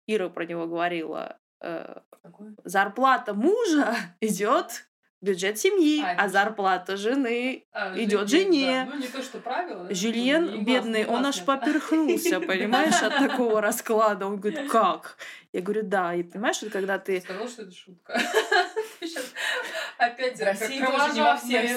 Ира 0.06 0.28
про 0.28 0.44
него 0.44 0.66
говорила, 0.66 1.38
Какое? 1.58 2.54
зарплата 2.64 3.32
мужа 3.32 3.96
идет 4.20 4.86
бюджет 5.26 5.58
семьи, 5.58 6.02
а, 6.02 6.24
а 6.24 6.28
зарплата 6.28 6.96
жены 6.96 7.66
а, 7.72 7.98
идет 7.98 8.28
жене. 8.28 8.86
Да. 8.86 8.94
Ну, 8.94 9.00
не 9.00 9.08
то, 9.08 9.22
что 9.22 9.38
правило. 9.38 9.92
Жюльен, 9.92 10.64
бедный, 10.64 11.04
он 11.04 11.26
аж 11.26 11.44
поперхнулся, 11.44 12.40
понимаешь, 12.52 13.02
от 13.02 13.18
такого 13.18 13.60
расклада. 13.60 14.26
Он 14.26 14.38
говорит, 14.38 14.70
как? 14.70 15.18
Я 15.52 15.60
говорю, 15.60 15.82
да. 15.82 16.14
И 16.14 16.22
понимаешь, 16.22 16.62
вот 16.62 16.70
когда 16.70 16.98
ты... 16.98 17.20
Сказал, 17.20 17.48
что 17.48 17.62
это 17.62 17.72
шутка. 17.72 18.14
Опять 19.98 20.38
в 20.38 20.42
России 20.42 20.84
тоже 20.84 21.14
не 21.14 21.20
во 21.20 21.36
всех 21.36 21.70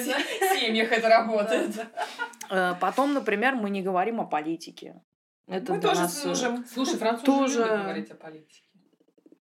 семьях 0.58 0.92
это 0.92 1.08
работает. 1.08 1.74
Э, 2.50 2.74
потом, 2.80 3.14
например, 3.14 3.54
мы 3.56 3.70
не 3.70 3.82
говорим 3.82 4.20
о 4.20 4.24
политике. 4.24 5.02
Это 5.46 5.72
мы 5.72 5.80
тоже 5.80 6.02
нас... 6.02 6.20
слушаем. 6.20 6.64
Слушай, 6.72 6.98
французы 6.98 7.26
тоже... 7.26 7.58
любят 7.58 7.82
говорить 7.82 8.10
о 8.10 8.14
политике. 8.14 8.62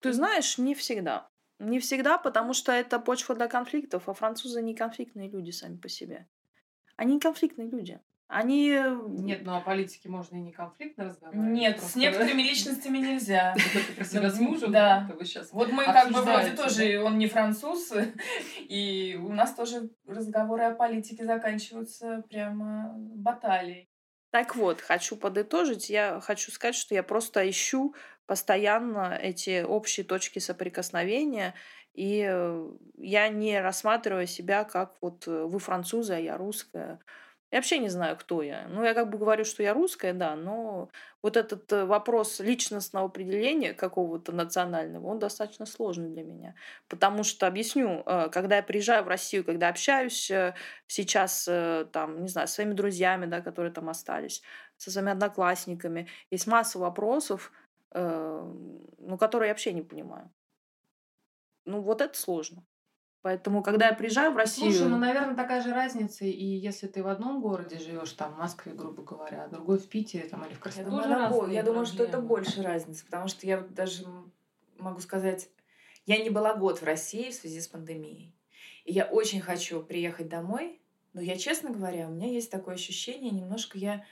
Ты 0.00 0.12
знаешь, 0.12 0.56
не 0.56 0.74
всегда. 0.74 1.28
Не 1.60 1.78
всегда, 1.78 2.16
потому 2.16 2.54
что 2.54 2.72
это 2.72 2.98
почва 2.98 3.34
для 3.34 3.46
конфликтов, 3.46 4.08
а 4.08 4.14
французы 4.14 4.62
не 4.62 4.74
конфликтные 4.74 5.28
люди 5.28 5.50
сами 5.50 5.76
по 5.76 5.90
себе. 5.90 6.26
Они 6.96 7.14
не 7.14 7.20
конфликтные 7.20 7.68
люди. 7.68 8.00
Они... 8.28 8.80
Нет, 9.08 9.42
ну 9.44 9.56
о 9.56 9.60
политике 9.60 10.08
можно 10.08 10.36
и 10.36 10.40
не 10.40 10.52
конфликтно 10.52 11.04
разговаривать. 11.04 11.50
Нет, 11.50 11.76
просто... 11.76 11.92
с 11.92 11.96
некоторыми 11.96 12.42
личностями 12.48 12.98
нельзя. 12.98 13.54
Про 13.96 14.04
себя 14.04 14.30
с 14.30 14.38
мужем? 14.38 14.72
Да. 14.72 15.10
Вот 15.52 15.70
мы 15.70 15.84
как 15.84 16.12
бы 16.12 16.22
вроде 16.22 16.52
тоже, 16.52 17.02
он 17.02 17.18
не 17.18 17.26
француз, 17.26 17.92
и 18.60 19.20
у 19.22 19.32
нас 19.32 19.54
тоже 19.54 19.90
разговоры 20.06 20.62
о 20.64 20.74
политике 20.74 21.26
заканчиваются 21.26 22.24
прямо 22.30 22.94
баталией. 22.96 23.90
Так 24.30 24.54
вот, 24.54 24.80
хочу 24.80 25.16
подытожить. 25.16 25.90
Я 25.90 26.20
хочу 26.20 26.52
сказать, 26.52 26.76
что 26.76 26.94
я 26.94 27.02
просто 27.02 27.48
ищу 27.50 27.94
постоянно 28.30 29.18
эти 29.20 29.64
общие 29.64 30.06
точки 30.06 30.38
соприкосновения, 30.38 31.52
и 31.94 32.24
э, 32.30 32.70
я 32.98 33.28
не 33.28 33.60
рассматриваю 33.60 34.28
себя 34.28 34.62
как 34.62 34.94
вот 35.00 35.26
э, 35.26 35.42
вы 35.46 35.58
французы, 35.58 36.12
а 36.12 36.18
я 36.20 36.36
русская. 36.36 37.00
Я 37.50 37.58
вообще 37.58 37.78
не 37.78 37.88
знаю, 37.88 38.16
кто 38.16 38.42
я. 38.42 38.68
Ну, 38.68 38.84
я 38.84 38.94
как 38.94 39.10
бы 39.10 39.18
говорю, 39.18 39.44
что 39.44 39.64
я 39.64 39.74
русская, 39.74 40.12
да, 40.12 40.36
но 40.36 40.90
вот 41.22 41.36
этот 41.36 41.72
э, 41.72 41.84
вопрос 41.84 42.38
личностного 42.38 43.06
определения 43.06 43.74
какого-то 43.74 44.30
национального, 44.30 45.08
он 45.08 45.18
достаточно 45.18 45.66
сложный 45.66 46.10
для 46.10 46.22
меня. 46.22 46.54
Потому 46.86 47.24
что, 47.24 47.48
объясню, 47.48 48.04
когда 48.30 48.58
я 48.58 48.62
приезжаю 48.62 49.02
в 49.02 49.08
Россию, 49.08 49.42
когда 49.42 49.70
общаюсь 49.70 50.30
сейчас, 50.86 51.46
там, 51.92 52.22
не 52.22 52.28
знаю, 52.28 52.46
с 52.46 52.52
своими 52.52 52.74
друзьями, 52.74 53.26
да, 53.26 53.40
которые 53.40 53.72
там 53.72 53.88
остались, 53.88 54.40
со 54.76 54.92
своими 54.92 55.10
одноклассниками, 55.10 56.06
есть 56.30 56.46
масса 56.46 56.78
вопросов, 56.78 57.50
ну, 57.92 59.18
которые 59.18 59.48
я 59.48 59.54
вообще 59.54 59.72
не 59.72 59.82
понимаю. 59.82 60.30
Ну, 61.64 61.80
вот 61.80 62.00
это 62.00 62.18
сложно. 62.18 62.64
Поэтому, 63.22 63.62
когда 63.62 63.88
я 63.88 63.94
приезжаю 63.94 64.32
в 64.32 64.36
Россию... 64.36 64.72
Слушай, 64.72 64.88
ну, 64.88 64.96
наверное, 64.96 65.36
такая 65.36 65.62
же 65.62 65.74
разница, 65.74 66.24
и 66.24 66.44
если 66.44 66.86
ты 66.86 67.02
в 67.02 67.06
одном 67.06 67.42
городе 67.42 67.78
живешь, 67.78 68.12
там, 68.12 68.32
в 68.32 68.38
Москве, 68.38 68.72
грубо 68.72 69.02
говоря, 69.02 69.44
а 69.44 69.48
другой 69.48 69.78
в 69.78 69.86
Питере 69.88 70.26
там, 70.26 70.42
или 70.46 70.54
в 70.54 70.60
Краснодаре. 70.60 71.10
Я 71.10 71.28
думаю, 71.28 71.52
я 71.52 71.62
думаю 71.62 71.86
что 71.86 72.02
это 72.02 72.20
больше 72.20 72.62
разница, 72.62 73.04
потому 73.04 73.28
что 73.28 73.46
я 73.46 73.60
даже 73.60 74.06
могу 74.78 75.00
сказать, 75.00 75.50
я 76.06 76.22
не 76.22 76.30
была 76.30 76.54
год 76.54 76.80
в 76.80 76.84
России 76.84 77.30
в 77.30 77.34
связи 77.34 77.60
с 77.60 77.68
пандемией. 77.68 78.34
И 78.86 78.92
я 78.92 79.04
очень 79.04 79.42
хочу 79.42 79.82
приехать 79.82 80.28
домой, 80.30 80.80
но 81.12 81.20
я, 81.20 81.36
честно 81.36 81.70
говоря, 81.70 82.08
у 82.08 82.12
меня 82.12 82.28
есть 82.28 82.50
такое 82.50 82.76
ощущение, 82.76 83.30
немножко 83.30 83.76
я 83.76 84.06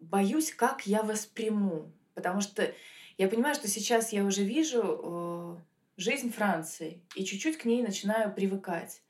боюсь, 0.00 0.52
как 0.52 0.88
я 0.88 1.04
восприму. 1.04 1.92
Потому 2.18 2.40
что 2.40 2.74
я 3.16 3.28
понимаю, 3.28 3.54
что 3.54 3.68
сейчас 3.68 4.12
я 4.12 4.24
уже 4.24 4.42
вижу 4.42 4.82
э, 4.82 5.56
жизнь 5.96 6.32
Франции 6.32 7.00
и 7.14 7.24
чуть-чуть 7.24 7.58
к 7.58 7.64
ней 7.64 7.80
начинаю 7.80 8.34
привыкать. 8.34 9.02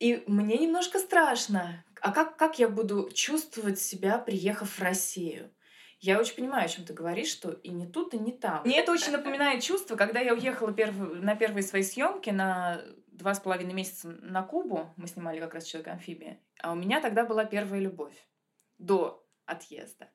И 0.00 0.22
мне 0.26 0.58
немножко 0.58 0.98
страшно. 0.98 1.82
А 2.02 2.12
как, 2.12 2.36
как 2.36 2.58
я 2.58 2.68
буду 2.68 3.08
чувствовать 3.14 3.80
себя, 3.80 4.18
приехав 4.18 4.68
в 4.68 4.82
Россию? 4.82 5.50
Я 5.98 6.20
очень 6.20 6.34
понимаю, 6.34 6.66
о 6.66 6.68
чем 6.68 6.84
ты 6.84 6.92
говоришь, 6.92 7.30
что 7.30 7.52
и 7.52 7.70
не 7.70 7.86
тут, 7.86 8.12
и 8.12 8.18
не 8.18 8.32
там. 8.32 8.60
Мне 8.66 8.80
это 8.80 8.92
очень 8.92 9.12
напоминает 9.12 9.62
чувство, 9.62 9.96
когда 9.96 10.20
я 10.20 10.34
уехала 10.34 10.74
перв... 10.74 10.94
на 10.94 11.36
первые 11.36 11.62
свои 11.62 11.82
съемки 11.82 12.28
на 12.28 12.82
два 13.06 13.34
с 13.34 13.40
половиной 13.40 13.72
месяца 13.72 14.08
на 14.08 14.42
Кубу. 14.42 14.92
Мы 14.98 15.06
снимали 15.06 15.40
как 15.40 15.54
раз 15.54 15.64
«Человек-амфибия». 15.64 16.38
А 16.60 16.72
у 16.72 16.74
меня 16.74 17.00
тогда 17.00 17.24
была 17.24 17.46
первая 17.46 17.80
любовь 17.80 18.28
до 18.76 19.26
отъезда. 19.46 20.10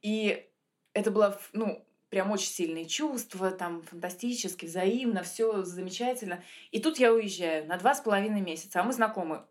И 0.00 0.48
это 0.94 1.10
было, 1.10 1.40
ну, 1.52 1.84
прям 2.10 2.30
очень 2.30 2.50
сильные 2.50 2.86
чувства, 2.86 3.50
там 3.50 3.82
фантастически, 3.82 4.66
взаимно, 4.66 5.22
все 5.22 5.62
замечательно. 5.62 6.42
И 6.70 6.80
тут 6.80 6.98
я 6.98 7.12
уезжаю 7.12 7.66
на 7.66 7.76
два 7.76 7.94
с 7.94 8.00
половиной 8.00 8.40
месяца, 8.40 8.80
а 8.80 8.84
мы 8.84 8.92
знакомы 8.92 9.44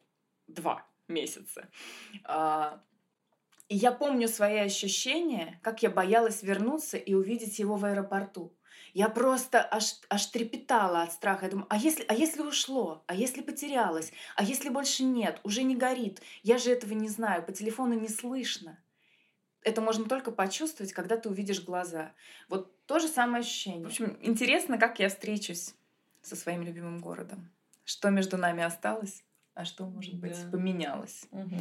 два 0.47 0.85
месяца. 1.07 1.69
А, 2.23 2.81
и 3.69 3.75
я 3.75 3.91
помню 3.91 4.27
свои 4.27 4.57
ощущения, 4.57 5.59
как 5.61 5.83
я 5.83 5.89
боялась 5.89 6.41
вернуться 6.41 6.97
и 6.97 7.13
увидеть 7.13 7.59
его 7.59 7.75
в 7.75 7.85
аэропорту. 7.85 8.53
Я 8.93 9.09
просто 9.09 9.67
аж, 9.69 9.99
аж 10.09 10.25
трепетала 10.27 11.03
от 11.03 11.11
страха. 11.11 11.45
Я 11.45 11.51
думаю, 11.51 11.67
а 11.69 11.77
если, 11.77 12.05
а 12.07 12.13
если 12.13 12.41
ушло? 12.41 13.03
А 13.07 13.13
если 13.13 13.41
потерялось? 13.41 14.11
А 14.35 14.43
если 14.43 14.69
больше 14.69 15.03
нет? 15.03 15.39
Уже 15.43 15.63
не 15.63 15.75
горит? 15.75 16.21
Я 16.41 16.57
же 16.57 16.71
этого 16.71 16.93
не 16.93 17.09
знаю, 17.09 17.43
по 17.45 17.51
телефону 17.51 17.93
не 17.93 18.07
слышно 18.07 18.79
это 19.67 19.81
можно 19.81 20.05
только 20.05 20.31
почувствовать, 20.31 20.93
когда 20.93 21.17
ты 21.17 21.27
увидишь 21.29 21.61
глаза. 21.61 22.13
Вот 22.47 22.73
то 22.85 22.99
же 22.99 23.07
самое 23.09 23.41
ощущение. 23.41 23.83
В 23.83 23.87
общем, 23.87 24.17
интересно, 24.21 24.77
как 24.77 24.99
я 24.99 25.09
встречусь 25.09 25.75
со 26.21 26.37
своим 26.37 26.63
любимым 26.63 26.99
городом. 26.99 27.51
Что 27.83 28.09
между 28.09 28.37
нами 28.37 28.63
осталось, 28.63 29.23
а 29.53 29.65
что, 29.65 29.85
может 29.85 30.15
быть, 30.15 30.41
да. 30.41 30.51
поменялось. 30.51 31.25
Угу. 31.31 31.57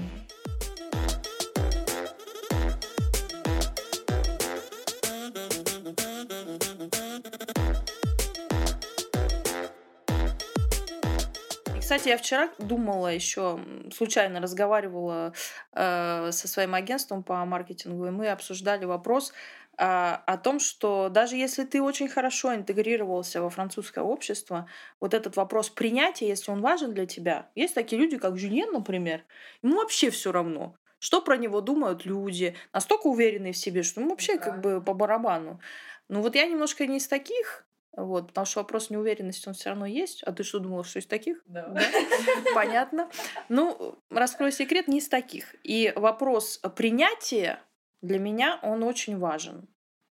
Кстати, 11.96 12.10
я 12.10 12.18
вчера 12.18 12.50
думала 12.58 13.08
еще, 13.08 13.58
случайно 13.90 14.42
разговаривала 14.42 15.32
э, 15.72 16.30
со 16.30 16.46
своим 16.46 16.74
агентством 16.74 17.22
по 17.22 17.42
маркетингу, 17.46 18.06
и 18.06 18.10
мы 18.10 18.28
обсуждали 18.28 18.84
вопрос 18.84 19.32
э, 19.78 19.82
о 19.82 20.36
том, 20.36 20.60
что 20.60 21.08
даже 21.08 21.36
если 21.36 21.64
ты 21.64 21.80
очень 21.80 22.08
хорошо 22.08 22.54
интегрировался 22.54 23.40
во 23.40 23.48
французское 23.48 24.04
общество, 24.04 24.68
вот 25.00 25.14
этот 25.14 25.36
вопрос 25.36 25.70
принятия, 25.70 26.28
если 26.28 26.50
он 26.50 26.60
важен 26.60 26.92
для 26.92 27.06
тебя, 27.06 27.48
есть 27.54 27.74
такие 27.74 27.98
люди, 27.98 28.18
как 28.18 28.36
Жюльен, 28.36 28.74
например, 28.74 29.24
ему 29.62 29.76
вообще 29.76 30.10
все 30.10 30.32
равно, 30.32 30.76
что 30.98 31.22
про 31.22 31.38
него 31.38 31.62
думают 31.62 32.04
люди, 32.04 32.54
настолько 32.74 33.06
уверенные 33.06 33.54
в 33.54 33.56
себе, 33.56 33.82
что 33.82 34.02
ему 34.02 34.10
вообще 34.10 34.36
да. 34.36 34.42
как 34.42 34.60
бы 34.60 34.82
по 34.82 34.92
барабану. 34.92 35.60
Ну 36.10 36.20
вот 36.20 36.34
я 36.34 36.44
немножко 36.46 36.86
не 36.86 36.98
из 36.98 37.08
таких, 37.08 37.65
вот, 37.96 38.28
потому 38.28 38.44
что 38.44 38.60
вопрос 38.60 38.90
неуверенности, 38.90 39.48
он 39.48 39.54
все 39.54 39.70
равно 39.70 39.86
есть. 39.86 40.22
А 40.22 40.32
ты 40.32 40.44
что 40.44 40.58
думала, 40.58 40.84
что 40.84 40.98
из 40.98 41.06
таких? 41.06 41.42
Да. 41.46 41.66
да? 41.68 41.82
Понятно. 42.54 43.10
Ну, 43.48 43.98
раскрою 44.10 44.52
секрет, 44.52 44.86
не 44.86 44.98
из 44.98 45.08
таких. 45.08 45.54
И 45.62 45.92
вопрос 45.96 46.60
принятия 46.76 47.60
для 48.02 48.18
меня, 48.18 48.60
он 48.62 48.82
очень 48.82 49.18
важен. 49.18 49.66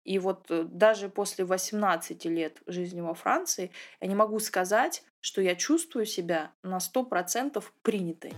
И 0.03 0.19
вот 0.19 0.47
э, 0.49 0.63
даже 0.63 1.07
после 1.07 1.45
18 1.45 2.25
лет 2.25 2.57
жизни 2.65 2.99
во 2.99 3.13
Франции 3.13 3.71
я 4.01 4.07
не 4.07 4.15
могу 4.15 4.39
сказать, 4.39 5.03
что 5.21 5.41
я 5.41 5.55
чувствую 5.55 6.05
себя 6.05 6.51
на 6.63 6.77
100% 6.77 7.63
принятой. 7.81 8.33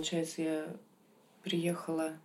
Получается, 0.00 0.40
я 0.40 0.66
приехала... 1.42 2.18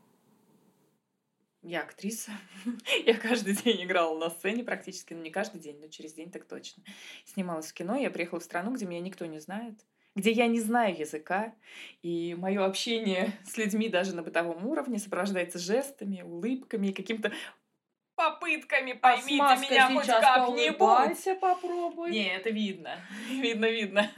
Я 1.61 1.81
актриса. 1.81 2.31
я 3.05 3.17
каждый 3.17 3.53
день 3.53 3.83
играла 3.83 4.17
на 4.17 4.29
сцене 4.29 4.63
практически, 4.63 5.13
ну 5.13 5.21
не 5.21 5.29
каждый 5.29 5.59
день, 5.59 5.77
но 5.81 5.89
через 5.89 6.13
день 6.13 6.31
так 6.31 6.45
точно. 6.45 6.83
Снималась 7.25 7.71
в 7.71 7.73
кино, 7.73 7.97
я 7.97 8.09
приехала 8.11 8.39
в 8.39 8.43
страну, 8.43 8.71
где 8.71 8.85
меня 8.85 9.01
никто 9.01 9.25
не 9.25 9.39
знает, 9.39 9.73
где 10.15 10.31
я 10.31 10.47
не 10.47 10.61
знаю 10.61 10.97
языка, 10.97 11.53
и 12.01 12.33
мое 12.35 12.63
общение 12.63 13.33
с 13.43 13.57
людьми 13.57 13.89
даже 13.89 14.15
на 14.15 14.23
бытовом 14.23 14.65
уровне 14.67 14.97
сопровождается 14.97 15.59
жестами, 15.59 16.21
улыбками 16.21 16.87
и 16.87 16.93
каким-то 16.93 17.33
попытками, 18.15 18.93
а 18.93 18.95
поймите 18.95 19.43
а 19.43 19.55
меня 19.57 19.87
хоть 19.93 20.07
как-нибудь. 20.07 21.41
попробуй. 21.41 22.11
Не, 22.11 22.35
это 22.35 22.51
видно. 22.51 23.01
видно, 23.29 23.65
видно. 23.65 24.09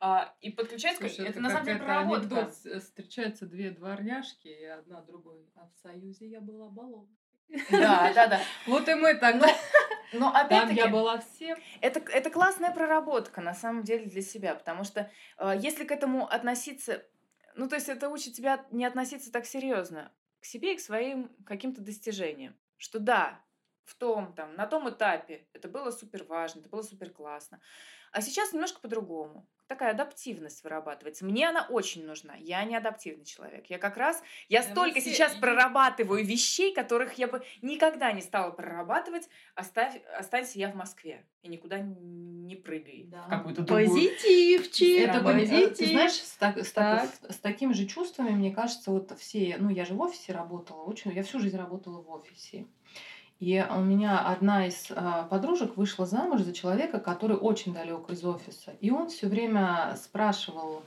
А, 0.00 0.34
и 0.40 0.50
подключается... 0.50 1.00
Слушай, 1.00 1.26
это, 1.26 1.30
это 1.30 1.40
на 1.40 1.50
самом 1.50 1.64
деле 1.64 1.78
проработка. 1.78 2.36
Анекдот. 2.36 2.54
Э, 2.64 2.80
встречаются 2.80 3.46
две 3.46 3.70
дворняжки, 3.70 4.48
и 4.48 4.64
одна 4.64 5.00
другой. 5.02 5.48
А 5.54 5.66
в 5.66 5.74
Союзе 5.82 6.26
я 6.26 6.40
была 6.40 6.68
баллон. 6.68 7.08
Да, 7.70 8.12
да, 8.14 8.26
да. 8.26 8.40
Вот 8.66 8.88
и 8.88 8.94
мы 8.94 9.14
тогда. 9.14 9.48
Но 10.12 10.28
опять-таки... 10.34 10.76
я 10.76 10.88
была 10.88 11.18
всем. 11.18 11.58
Это, 11.80 12.00
это 12.00 12.30
классная 12.30 12.72
проработка, 12.72 13.40
на 13.40 13.54
самом 13.54 13.82
деле, 13.82 14.06
для 14.06 14.22
себя. 14.22 14.54
Потому 14.54 14.84
что 14.84 15.10
э, 15.38 15.52
если 15.58 15.84
к 15.84 15.92
этому 15.92 16.26
относиться... 16.26 17.04
Ну, 17.56 17.68
то 17.68 17.76
есть 17.76 17.88
это 17.88 18.08
учит 18.08 18.34
тебя 18.34 18.64
не 18.70 18.84
относиться 18.84 19.30
так 19.30 19.46
серьезно 19.46 20.10
к 20.40 20.44
себе 20.44 20.74
и 20.74 20.76
к 20.76 20.80
своим 20.80 21.30
каким-то 21.46 21.80
достижениям. 21.80 22.56
Что 22.76 22.98
да, 22.98 23.40
в 23.84 23.94
том, 23.94 24.34
там, 24.34 24.54
на 24.56 24.66
том 24.66 24.88
этапе 24.90 25.46
это 25.52 25.68
было 25.68 25.90
супер 25.90 26.24
важно, 26.24 26.60
это 26.60 26.68
было 26.68 26.82
супер 26.82 27.10
классно. 27.10 27.60
А 28.12 28.20
сейчас 28.20 28.52
немножко 28.52 28.80
по-другому. 28.80 29.46
Такая 29.66 29.92
адаптивность 29.92 30.62
вырабатывается. 30.62 31.24
Мне 31.24 31.48
она 31.48 31.66
очень 31.70 32.04
нужна. 32.04 32.34
Я 32.36 32.62
не 32.64 32.76
адаптивный 32.76 33.24
человек. 33.24 33.66
Я 33.68 33.78
как 33.78 33.96
раз, 33.96 34.22
я 34.48 34.62
да 34.62 34.68
столько 34.68 35.00
все... 35.00 35.10
сейчас 35.10 35.34
прорабатываю 35.34 36.24
вещей, 36.24 36.74
которых 36.74 37.14
я 37.14 37.28
бы 37.28 37.42
никогда 37.62 38.12
не 38.12 38.20
стала 38.20 38.50
прорабатывать. 38.50 39.28
Оставь, 39.54 40.02
останься 40.18 40.58
я 40.58 40.70
в 40.70 40.74
Москве 40.74 41.24
и 41.42 41.48
никуда 41.48 41.78
не 41.78 42.56
прыгай. 42.56 43.04
Да. 43.06 43.26
какую-то 43.28 43.64
Позитивчик. 43.64 45.08
Это 45.08 45.20
позитив. 45.20 45.76
Ты 45.76 45.86
знаешь, 45.86 46.12
с, 46.12 46.36
так, 46.36 46.58
с, 46.58 46.72
так. 46.72 47.10
с 47.28 47.36
такими 47.36 47.72
же 47.72 47.86
чувствами, 47.86 48.30
мне 48.30 48.52
кажется, 48.52 48.90
вот 48.90 49.18
все, 49.18 49.56
ну 49.58 49.70
я 49.70 49.84
же 49.84 49.94
в 49.94 50.00
офисе 50.00 50.32
работала, 50.32 50.82
очень, 50.82 51.12
я 51.12 51.22
всю 51.22 51.38
жизнь 51.38 51.56
работала 51.56 52.02
в 52.02 52.10
офисе. 52.10 52.66
И 53.44 53.62
у 53.68 53.80
меня 53.80 54.20
одна 54.20 54.66
из 54.66 54.86
а, 54.88 55.24
подружек 55.24 55.76
вышла 55.76 56.06
замуж 56.06 56.40
за 56.40 56.54
человека, 56.54 56.98
который 56.98 57.36
очень 57.36 57.74
далек 57.74 58.08
из 58.08 58.24
офиса. 58.24 58.72
И 58.80 58.90
он 58.90 59.10
все 59.10 59.28
время 59.28 59.98
спрашивал 60.02 60.82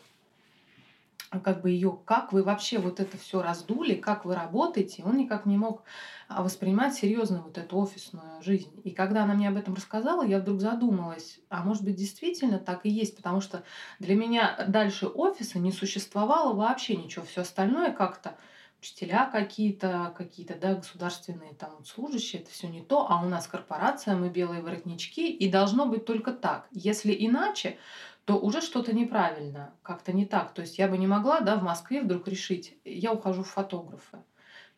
как 1.44 1.62
бы 1.62 1.70
ее, 1.70 2.00
как 2.06 2.34
вы 2.34 2.42
вообще 2.42 2.80
вот 2.80 3.00
это 3.00 3.16
все 3.20 3.44
раздули, 3.44 3.94
как 3.94 4.26
вы 4.26 4.34
работаете, 4.34 5.04
он 5.06 5.18
никак 5.18 5.46
не 5.46 5.56
мог 5.56 5.84
а, 6.30 6.42
воспринимать 6.42 6.96
серьезно 6.96 7.44
вот 7.44 7.60
эту 7.60 7.78
офисную 7.78 8.42
жизнь. 8.42 8.72
И 8.84 8.90
когда 8.90 9.26
она 9.26 9.36
мне 9.36 9.50
об 9.50 9.58
этом 9.58 9.76
рассказала, 9.76 10.26
я 10.26 10.40
вдруг 10.40 10.60
задумалась, 10.60 11.40
а 11.50 11.64
может 11.64 11.84
быть 11.84 11.96
действительно 11.96 12.58
так 12.58 12.88
и 12.88 12.90
есть, 12.90 13.16
потому 13.16 13.40
что 13.40 13.62
для 14.00 14.16
меня 14.16 14.66
дальше 14.68 15.06
офиса 15.06 15.60
не 15.60 15.72
существовало 15.72 16.56
вообще 16.56 16.96
ничего, 16.96 17.24
все 17.24 17.42
остальное 17.42 17.92
как-то 17.92 18.36
учителя 18.80 19.26
какие-то, 19.26 20.14
какие-то, 20.18 20.56
да, 20.56 20.76
государственные 20.76 21.54
там 21.54 21.84
служащие, 21.84 22.42
это 22.42 22.52
все 22.52 22.68
не 22.68 22.82
то, 22.82 23.10
а 23.10 23.22
у 23.24 23.28
нас 23.28 23.48
корпорация, 23.48 24.16
мы 24.16 24.30
белые 24.30 24.62
воротнички, 24.62 25.32
и 25.32 25.50
должно 25.50 25.86
быть 25.86 26.06
только 26.06 26.32
так. 26.32 26.68
Если 26.72 27.16
иначе, 27.18 27.78
то 28.26 28.38
уже 28.38 28.62
что-то 28.62 28.94
неправильно, 28.94 29.74
как-то 29.82 30.12
не 30.12 30.26
так. 30.26 30.54
То 30.54 30.62
есть 30.62 30.78
я 30.78 30.88
бы 30.88 30.98
не 30.98 31.08
могла, 31.08 31.40
да, 31.40 31.56
в 31.56 31.64
Москве 31.64 32.02
вдруг 32.02 32.28
решить, 32.28 32.78
я 32.84 33.14
ухожу 33.14 33.44
в 33.44 33.50
фотографы. 33.50 34.18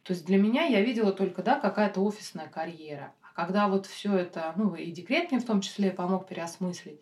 То 0.03 0.13
есть 0.13 0.25
для 0.25 0.37
меня 0.37 0.65
я 0.65 0.81
видела 0.81 1.11
только, 1.11 1.43
да, 1.43 1.59
какая-то 1.59 2.01
офисная 2.01 2.47
карьера. 2.47 3.13
А 3.21 3.33
когда 3.33 3.67
вот 3.67 3.85
все 3.85 4.15
это, 4.15 4.53
ну 4.55 4.75
и 4.75 4.91
декрет 4.91 5.31
мне 5.31 5.39
в 5.39 5.45
том 5.45 5.61
числе 5.61 5.91
помог 5.91 6.27
переосмыслить, 6.27 7.01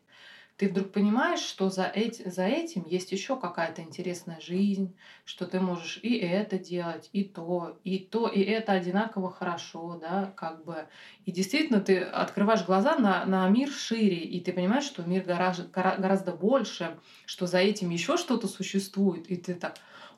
ты 0.57 0.69
вдруг 0.69 0.91
понимаешь, 0.91 1.39
что 1.39 1.69
за, 1.69 1.85
эти, 1.85 2.27
за 2.27 2.45
этим 2.45 2.83
есть 2.87 3.11
еще 3.11 3.39
какая-то 3.39 3.83
интересная 3.83 4.39
жизнь, 4.41 4.95
что 5.23 5.45
ты 5.45 5.59
можешь 5.59 5.99
и 6.01 6.17
это 6.17 6.57
делать, 6.57 7.09
и 7.13 7.23
то, 7.23 7.77
и 7.83 7.99
то, 7.99 8.27
и 8.27 8.41
это 8.41 8.71
одинаково 8.71 9.31
хорошо, 9.31 9.99
да, 10.01 10.33
как 10.35 10.65
бы. 10.65 10.87
И 11.25 11.31
действительно 11.31 11.79
ты 11.79 11.99
открываешь 11.99 12.65
глаза 12.65 12.97
на, 12.97 13.23
на 13.25 13.47
мир 13.49 13.69
шире, 13.69 14.17
и 14.17 14.39
ты 14.39 14.51
понимаешь, 14.51 14.85
что 14.85 15.03
мир 15.03 15.23
гораздо, 15.23 15.65
гораздо 15.65 16.31
больше, 16.31 16.97
что 17.27 17.45
за 17.45 17.59
этим 17.59 17.91
еще 17.91 18.17
что-то 18.17 18.47
существует, 18.47 19.29
и 19.29 19.35
ты 19.35 19.53
так, 19.53 19.75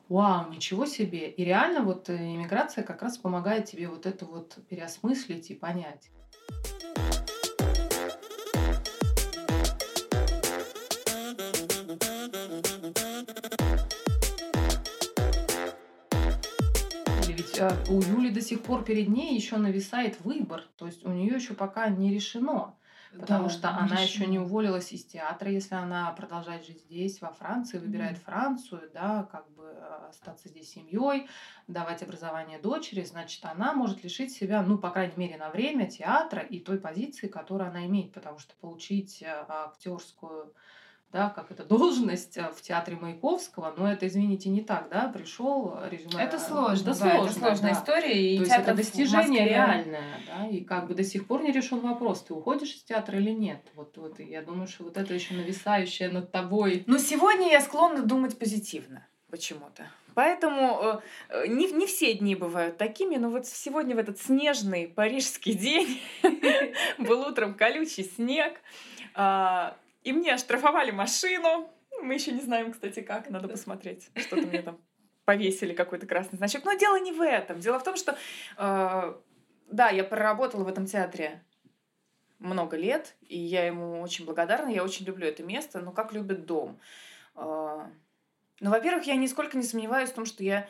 вау, 0.08 0.50
ничего 0.50 0.86
себе. 0.86 1.30
И 1.30 1.44
реально 1.44 1.82
вот 1.82 2.10
иммиграция 2.10 2.86
как 2.86 3.02
раз 3.02 3.18
помогает 3.18 3.66
тебе 3.66 3.90
вот 3.90 4.06
это 4.06 4.26
вот 4.26 4.56
переосмыслить 4.70 5.52
и 5.52 5.56
понять. 5.56 6.10
Э, 17.60 17.70
у 17.90 18.02
Юли 18.02 18.30
до 18.30 18.42
сих 18.42 18.64
пор 18.64 18.84
перед 18.84 19.10
ней 19.10 19.36
еще 19.36 19.58
нависает 19.58 20.22
выбор. 20.22 20.64
То 20.78 20.86
есть 20.86 21.06
у 21.06 21.12
нее 21.12 21.36
еще 21.36 21.54
пока 21.54 21.90
не 21.90 22.14
решено. 22.14 22.76
Потому 23.18 23.46
да, 23.46 23.50
что 23.50 23.70
она 23.70 24.00
еще 24.00 24.28
не 24.28 24.38
уволилась 24.38 24.92
из 24.92 25.04
театра, 25.04 25.50
если 25.50 25.74
она 25.74 26.12
продолжает 26.12 26.64
жить 26.64 26.82
здесь, 26.82 27.22
во 27.22 27.32
Франции, 27.32 27.80
выбирает 27.80 28.18
mm. 28.18 28.22
Францию, 28.22 28.82
да, 28.94 29.28
как 29.32 29.50
бы 29.54 29.64
э, 29.64 30.08
остаться 30.10 30.48
здесь 30.48 30.70
семьей, 30.70 31.28
давать 31.68 32.04
образование 32.04 32.60
дочери, 32.60 33.04
значит, 33.04 33.44
она 33.46 33.74
может 33.74 34.04
лишить 34.04 34.32
себя, 34.32 34.62
ну, 34.62 34.78
по 34.78 34.92
крайней 34.92 35.16
мере, 35.18 35.38
на 35.38 35.50
время 35.50 35.90
театра 35.90 36.44
и 36.44 36.60
той 36.60 36.78
позиции, 36.78 37.28
которую 37.28 37.72
она 37.72 37.88
имеет, 37.88 38.14
потому 38.14 38.38
что 38.38 38.54
получить 38.62 39.24
э, 39.24 39.46
актерскую 39.48 40.54
да, 41.12 41.30
как 41.30 41.50
это 41.50 41.64
должность 41.64 42.38
э, 42.38 42.52
в 42.56 42.62
театре 42.62 42.96
Маяковского, 42.96 43.74
но 43.76 43.92
это, 43.92 44.08
извините, 44.08 44.50
не 44.50 44.62
так, 44.62 44.90
да, 44.92 45.08
пришел 45.08 45.76
э, 45.76 45.90
резюме. 45.90 46.24
Это 46.24 46.38
сложно, 46.40 46.86
да, 46.86 46.94
сложно, 46.94 47.26
это 47.26 47.34
сложная 47.34 47.74
да. 47.74 47.80
история. 47.80 48.34
И 48.34 48.38
То 48.38 48.44
есть 48.44 48.56
это 48.56 48.74
достижение 48.76 49.46
реальное, 49.46 50.22
да, 50.28 50.48
и 50.48 50.62
как 50.62 50.88
бы 50.88 50.94
до 50.94 51.04
сих 51.04 51.26
пор 51.26 51.42
не 51.42 51.52
решен 51.52 51.80
вопрос, 51.80 52.24
ты 52.24 52.34
уходишь 52.34 52.76
из 52.76 52.84
театра 52.84 53.18
или 53.18 53.32
нет. 53.32 53.62
Вот, 53.76 53.98
вот 53.98 54.20
я 54.20 54.44
думаю, 54.44 54.68
что 54.68 54.84
вот 54.84 54.98
это 54.98 55.14
еще 55.14 55.34
нависающее 55.34 56.10
над 56.10 56.32
тобой. 56.32 56.84
Но 56.86 57.00
сегодня 57.00 57.52
я 57.52 57.62
склонна 57.62 58.04
думать 58.04 58.38
позитивно 58.38 59.08
почему-то. 59.32 59.88
Поэтому 60.14 61.02
э, 61.30 61.48
не, 61.48 61.72
не 61.72 61.88
все 61.88 62.14
дни 62.14 62.36
бывают 62.36 62.78
такими, 62.78 63.16
но 63.16 63.30
вот 63.30 63.48
сегодня 63.48 63.96
в 63.96 64.00
этот 64.00 64.20
снежный 64.20 64.88
парижский 64.88 65.54
день 65.56 66.02
был 67.00 67.22
утром 67.22 67.56
колючий 67.56 68.04
снег. 68.04 68.62
И 70.04 70.14
мне 70.14 70.34
оштрафовали 70.34 70.92
машину. 70.92 71.70
Мы 72.02 72.14
еще 72.14 72.32
не 72.32 72.42
знаем, 72.42 72.72
кстати, 72.72 73.02
как. 73.02 73.30
Надо 73.30 73.48
посмотреть. 73.48 74.10
Что-то 74.16 74.48
мне 74.48 74.62
там 74.62 74.80
повесили 75.26 75.74
какой-то 75.74 76.08
красный 76.08 76.38
значок. 76.38 76.66
Но 76.66 76.74
дело 76.74 77.00
не 77.00 77.12
в 77.12 77.22
этом. 77.22 77.60
Дело 77.60 77.80
в 77.80 77.84
том, 77.84 77.96
что 77.96 78.18
э, 78.58 79.14
да, 79.72 79.90
я 79.90 80.04
проработала 80.04 80.64
в 80.64 80.68
этом 80.68 80.86
театре 80.86 81.44
много 82.40 82.78
лет, 82.78 83.16
и 83.22 83.38
я 83.38 83.66
ему 83.66 84.02
очень 84.02 84.26
благодарна. 84.26 84.70
Я 84.70 84.84
очень 84.84 85.06
люблю 85.06 85.28
это 85.28 85.44
место, 85.44 85.82
но 85.82 85.92
как 85.92 86.14
любит 86.14 86.46
дом. 86.46 86.80
Э, 87.36 87.86
ну, 88.60 88.70
во-первых, 88.70 89.06
я 89.06 89.16
нисколько 89.16 89.58
не 89.58 89.64
сомневаюсь 89.64 90.10
в 90.10 90.16
том, 90.16 90.26
что 90.26 90.44
я 90.44 90.68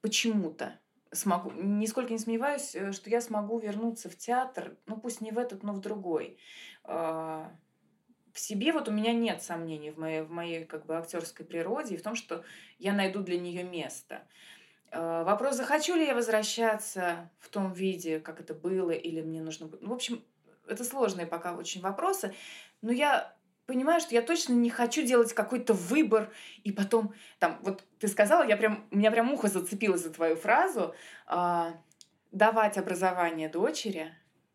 почему-то 0.00 0.78
смогу, 1.12 1.50
нисколько 1.52 2.12
не 2.12 2.18
сомневаюсь, 2.18 2.74
э, 2.74 2.92
что 2.92 3.10
я 3.10 3.20
смогу 3.20 3.58
вернуться 3.58 4.10
в 4.10 4.16
театр, 4.16 4.76
ну 4.86 4.96
пусть 4.96 5.20
не 5.20 5.30
в 5.30 5.38
этот, 5.38 5.62
но 5.62 5.72
в 5.72 5.80
другой. 5.80 6.38
Э, 6.84 7.46
в 8.34 8.40
себе 8.40 8.72
вот 8.72 8.88
у 8.88 8.92
меня 8.92 9.12
нет 9.12 9.42
сомнений 9.42 9.92
в 9.92 9.98
моей, 9.98 10.22
в 10.22 10.30
моей 10.30 10.64
как 10.64 10.84
бы 10.86 10.96
актерской 10.96 11.46
природе 11.46 11.94
и 11.94 11.96
в 11.96 12.02
том, 12.02 12.16
что 12.16 12.44
я 12.80 12.92
найду 12.92 13.22
для 13.22 13.38
нее 13.38 13.62
место. 13.62 14.22
Э, 14.90 15.22
вопрос, 15.24 15.54
захочу 15.54 15.94
ли 15.94 16.04
я 16.04 16.16
возвращаться 16.16 17.30
в 17.38 17.48
том 17.48 17.72
виде, 17.72 18.18
как 18.18 18.40
это 18.40 18.52
было, 18.52 18.90
или 18.90 19.22
мне 19.22 19.40
нужно... 19.40 19.70
Ну, 19.80 19.88
в 19.88 19.92
общем, 19.92 20.20
это 20.66 20.82
сложные 20.82 21.28
пока 21.28 21.54
очень 21.54 21.80
вопросы, 21.80 22.34
но 22.82 22.90
я 22.90 23.32
понимаю, 23.66 24.00
что 24.00 24.16
я 24.16 24.20
точно 24.20 24.54
не 24.54 24.68
хочу 24.68 25.02
делать 25.02 25.32
какой-то 25.32 25.72
выбор, 25.72 26.32
и 26.64 26.72
потом, 26.72 27.14
там, 27.38 27.60
вот 27.62 27.84
ты 28.00 28.08
сказала, 28.08 28.44
я 28.44 28.56
прям, 28.56 28.84
у 28.90 28.96
меня 28.96 29.12
прям 29.12 29.32
ухо 29.32 29.46
зацепилось 29.46 30.02
за 30.02 30.12
твою 30.12 30.34
фразу, 30.34 30.92
э, 31.28 31.72
давать 32.32 32.78
образование 32.78 33.48
дочери, 33.48 34.12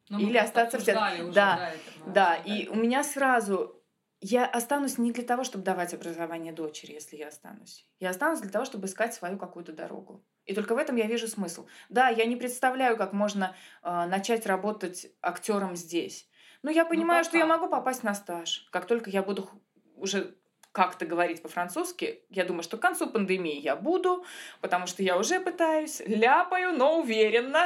но 0.09 0.17
ну, 0.19 0.27
Или 0.27 0.37
остаться 0.37 0.79
в 0.79 0.83
театре. 0.83 1.23
Уже, 1.23 1.33
да, 1.33 1.55
да, 1.55 1.69
это, 1.69 2.11
да. 2.11 2.35
И 2.35 2.67
у 2.67 2.75
меня 2.75 3.03
сразу 3.03 3.79
я 4.21 4.45
останусь 4.45 4.97
не 4.97 5.11
для 5.11 5.23
того, 5.23 5.43
чтобы 5.43 5.63
давать 5.63 5.93
образование 5.93 6.51
дочери, 6.51 6.93
если 6.93 7.15
я 7.15 7.29
останусь. 7.29 7.87
Я 7.99 8.09
останусь 8.09 8.41
для 8.41 8.49
того, 8.49 8.65
чтобы 8.65 8.87
искать 8.87 9.13
свою 9.13 9.37
какую-то 9.37 9.71
дорогу. 9.71 10.25
И 10.45 10.53
только 10.53 10.75
в 10.75 10.77
этом 10.77 10.95
я 10.95 11.05
вижу 11.05 11.27
смысл. 11.27 11.67
Да, 11.89 12.09
я 12.09 12.25
не 12.25 12.35
представляю, 12.35 12.97
как 12.97 13.13
можно 13.13 13.55
э, 13.83 14.05
начать 14.07 14.45
работать 14.45 15.07
актером 15.21 15.75
здесь. 15.75 16.27
Но 16.63 16.71
я 16.71 16.83
ну, 16.83 16.89
понимаю, 16.89 17.23
ну, 17.23 17.29
что 17.29 17.37
я 17.37 17.45
могу 17.45 17.69
попасть 17.69 18.03
на 18.03 18.13
стаж. 18.13 18.67
Как 18.71 18.87
только 18.87 19.09
я 19.09 19.23
буду 19.23 19.49
уже 19.95 20.35
как-то 20.71 21.05
говорить 21.05 21.41
по-французски, 21.41 22.21
я 22.29 22.45
думаю, 22.45 22.63
что 22.63 22.77
к 22.77 22.81
концу 22.81 23.09
пандемии 23.09 23.59
я 23.59 23.75
буду, 23.75 24.25
потому 24.61 24.87
что 24.87 25.01
я 25.01 25.17
уже 25.17 25.39
пытаюсь, 25.39 26.01
ляпаю, 26.05 26.77
но 26.77 26.99
уверенно. 26.99 27.65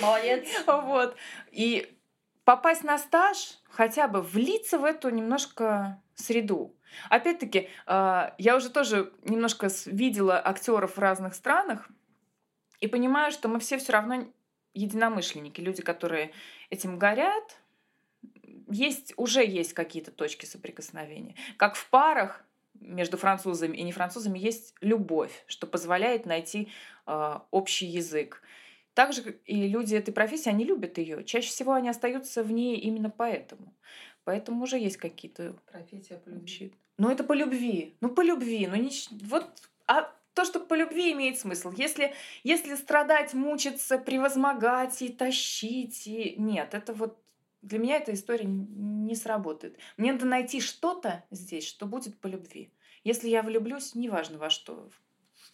Молодец. 0.00 0.48
Вот. 0.66 1.16
И 1.50 1.96
попасть 2.44 2.84
на 2.84 2.98
стаж, 2.98 3.58
хотя 3.70 4.08
бы 4.08 4.20
влиться 4.20 4.78
в 4.78 4.84
эту 4.84 5.08
немножко 5.10 6.02
среду. 6.14 6.74
Опять-таки, 7.10 7.68
а, 7.86 8.34
я 8.38 8.56
уже 8.56 8.70
тоже 8.70 9.12
немножко 9.22 9.68
видела 9.86 10.40
актеров 10.44 10.96
в 10.96 11.00
разных 11.00 11.34
странах 11.34 11.88
и 12.80 12.86
понимаю, 12.86 13.32
что 13.32 13.48
мы 13.48 13.58
все 13.58 13.78
все 13.78 13.92
равно 13.92 14.26
единомышленники, 14.74 15.60
люди, 15.60 15.82
которые 15.82 16.32
этим 16.70 16.98
горят, 16.98 17.58
есть, 18.74 19.14
уже 19.16 19.44
есть 19.44 19.72
какие-то 19.72 20.10
точки 20.10 20.46
соприкосновения. 20.46 21.36
Как 21.56 21.76
в 21.76 21.88
парах 21.90 22.44
между 22.80 23.16
французами 23.16 23.76
и 23.76 23.82
не 23.82 23.92
французами 23.92 24.38
есть 24.38 24.74
любовь, 24.80 25.44
что 25.46 25.66
позволяет 25.66 26.26
найти 26.26 26.68
э, 27.06 27.38
общий 27.50 27.86
язык. 27.86 28.42
Также 28.94 29.38
и 29.44 29.68
люди 29.68 29.94
этой 29.94 30.12
профессии, 30.12 30.50
они 30.50 30.64
любят 30.64 30.98
ее. 30.98 31.24
Чаще 31.24 31.48
всего 31.48 31.72
они 31.72 31.88
остаются 31.88 32.42
в 32.42 32.52
ней 32.52 32.76
именно 32.78 33.10
поэтому. 33.10 33.74
Поэтому 34.24 34.62
уже 34.64 34.78
есть 34.78 34.96
какие-то... 34.96 35.56
Профессия 35.70 36.16
по 36.16 36.28
любви. 36.28 36.72
Ну, 36.98 37.10
это 37.10 37.24
по 37.24 37.32
любви. 37.32 37.96
Ну, 38.00 38.08
по 38.08 38.22
любви. 38.22 38.66
Ну, 38.66 38.76
не... 38.76 38.90
вот... 39.26 39.46
А 39.86 40.12
то, 40.34 40.44
что 40.44 40.60
по 40.60 40.74
любви 40.74 41.12
имеет 41.12 41.38
смысл. 41.38 41.72
Если, 41.76 42.14
если 42.42 42.74
страдать, 42.74 43.34
мучиться, 43.34 43.98
превозмогать 43.98 45.02
и 45.02 45.08
тащить, 45.08 46.06
и... 46.06 46.34
нет, 46.38 46.74
это 46.74 46.92
вот 46.92 47.23
для 47.64 47.78
меня 47.78 47.96
эта 47.96 48.12
история 48.12 48.44
не 48.46 49.14
сработает. 49.16 49.78
Мне 49.96 50.12
надо 50.12 50.26
найти 50.26 50.60
что-то 50.60 51.24
здесь, 51.30 51.66
что 51.66 51.86
будет 51.86 52.18
по 52.18 52.26
любви. 52.26 52.72
Если 53.02 53.28
я 53.28 53.42
влюблюсь, 53.42 53.94
неважно 53.94 54.38
во 54.38 54.50
что, 54.50 54.90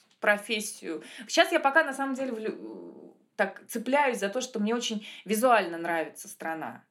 в 0.09 0.17
профессию. 0.17 1.03
Сейчас 1.27 1.53
я 1.53 1.61
пока 1.61 1.85
на 1.85 1.95
самом 1.95 2.15
деле 2.15 2.33
влю... 2.33 3.17
так 3.37 3.65
цепляюсь 3.69 4.19
за 4.19 4.29
то, 4.29 4.41
что 4.41 4.61
мне 4.61 4.75
очень 4.75 5.07
визуально 5.25 5.79
нравится 5.79 6.29
страна. 6.29 6.85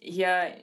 Я 0.00 0.58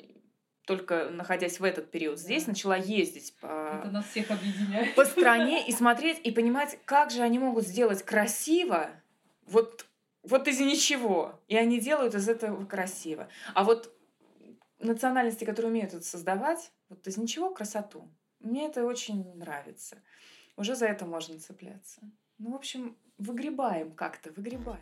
только 0.65 1.09
находясь 1.09 1.59
в 1.59 1.63
этот 1.63 1.89
период 1.89 2.19
здесь, 2.19 2.45
начала 2.45 2.77
ездить 2.77 3.35
по, 3.39 3.79
Это 3.81 3.91
нас 3.91 4.05
всех 4.05 4.29
объединяет. 4.29 4.93
по 4.93 5.05
стране 5.05 5.65
и 5.67 5.71
смотреть, 5.71 6.19
и 6.23 6.31
понимать, 6.31 6.77
как 6.85 7.09
же 7.09 7.21
они 7.21 7.39
могут 7.39 7.65
сделать 7.65 8.03
красиво, 8.03 8.91
вот, 9.47 9.87
вот 10.21 10.47
из 10.47 10.59
ничего. 10.59 11.41
И 11.47 11.57
они 11.57 11.79
делают 11.79 12.13
из 12.13 12.29
этого 12.29 12.65
красиво. 12.65 13.29
А 13.55 13.63
вот 13.63 13.91
национальности, 14.79 15.45
которые 15.45 15.71
умеют 15.71 15.93
это 15.93 16.05
создавать, 16.05 16.71
вот 16.89 17.05
из 17.07 17.17
ничего 17.17 17.53
красоту. 17.53 18.09
Мне 18.39 18.67
это 18.67 18.85
очень 18.85 19.33
нравится. 19.35 20.01
Уже 20.55 20.75
за 20.75 20.87
это 20.87 21.05
можно 21.05 21.39
цепляться. 21.39 22.01
Ну, 22.37 22.51
в 22.51 22.55
общем, 22.55 22.97
выгребаем 23.17 23.93
как-то, 23.93 24.31
выгребаем. 24.31 24.79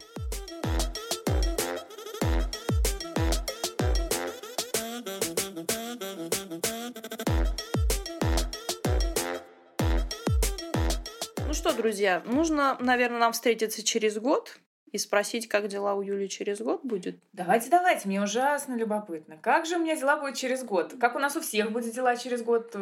что, 11.54 11.74
друзья, 11.74 12.22
нужно, 12.26 12.78
наверное, 12.80 13.20
нам 13.20 13.34
встретиться 13.34 13.84
через 13.84 14.20
год 14.20 14.58
и 14.92 14.98
спросить, 14.98 15.48
как 15.48 15.68
дела 15.68 15.96
у 15.96 16.02
Юли 16.02 16.30
через 16.30 16.60
год 16.60 16.82
будет. 16.84 17.20
Давайте, 17.34 17.70
давайте, 17.70 18.08
мне 18.08 18.22
ужасно 18.22 18.76
любопытно. 18.76 19.38
Как 19.38 19.66
же 19.66 19.76
у 19.76 19.80
меня 19.80 19.96
дела 19.96 20.18
будут 20.18 20.36
через 20.36 20.64
год? 20.64 20.96
Как 21.00 21.16
у 21.16 21.20
нас 21.20 21.36
у 21.36 21.42
всех 21.42 21.72
будут 21.72 21.94
дела 21.94 22.16
через 22.16 22.42
год? 22.42 22.76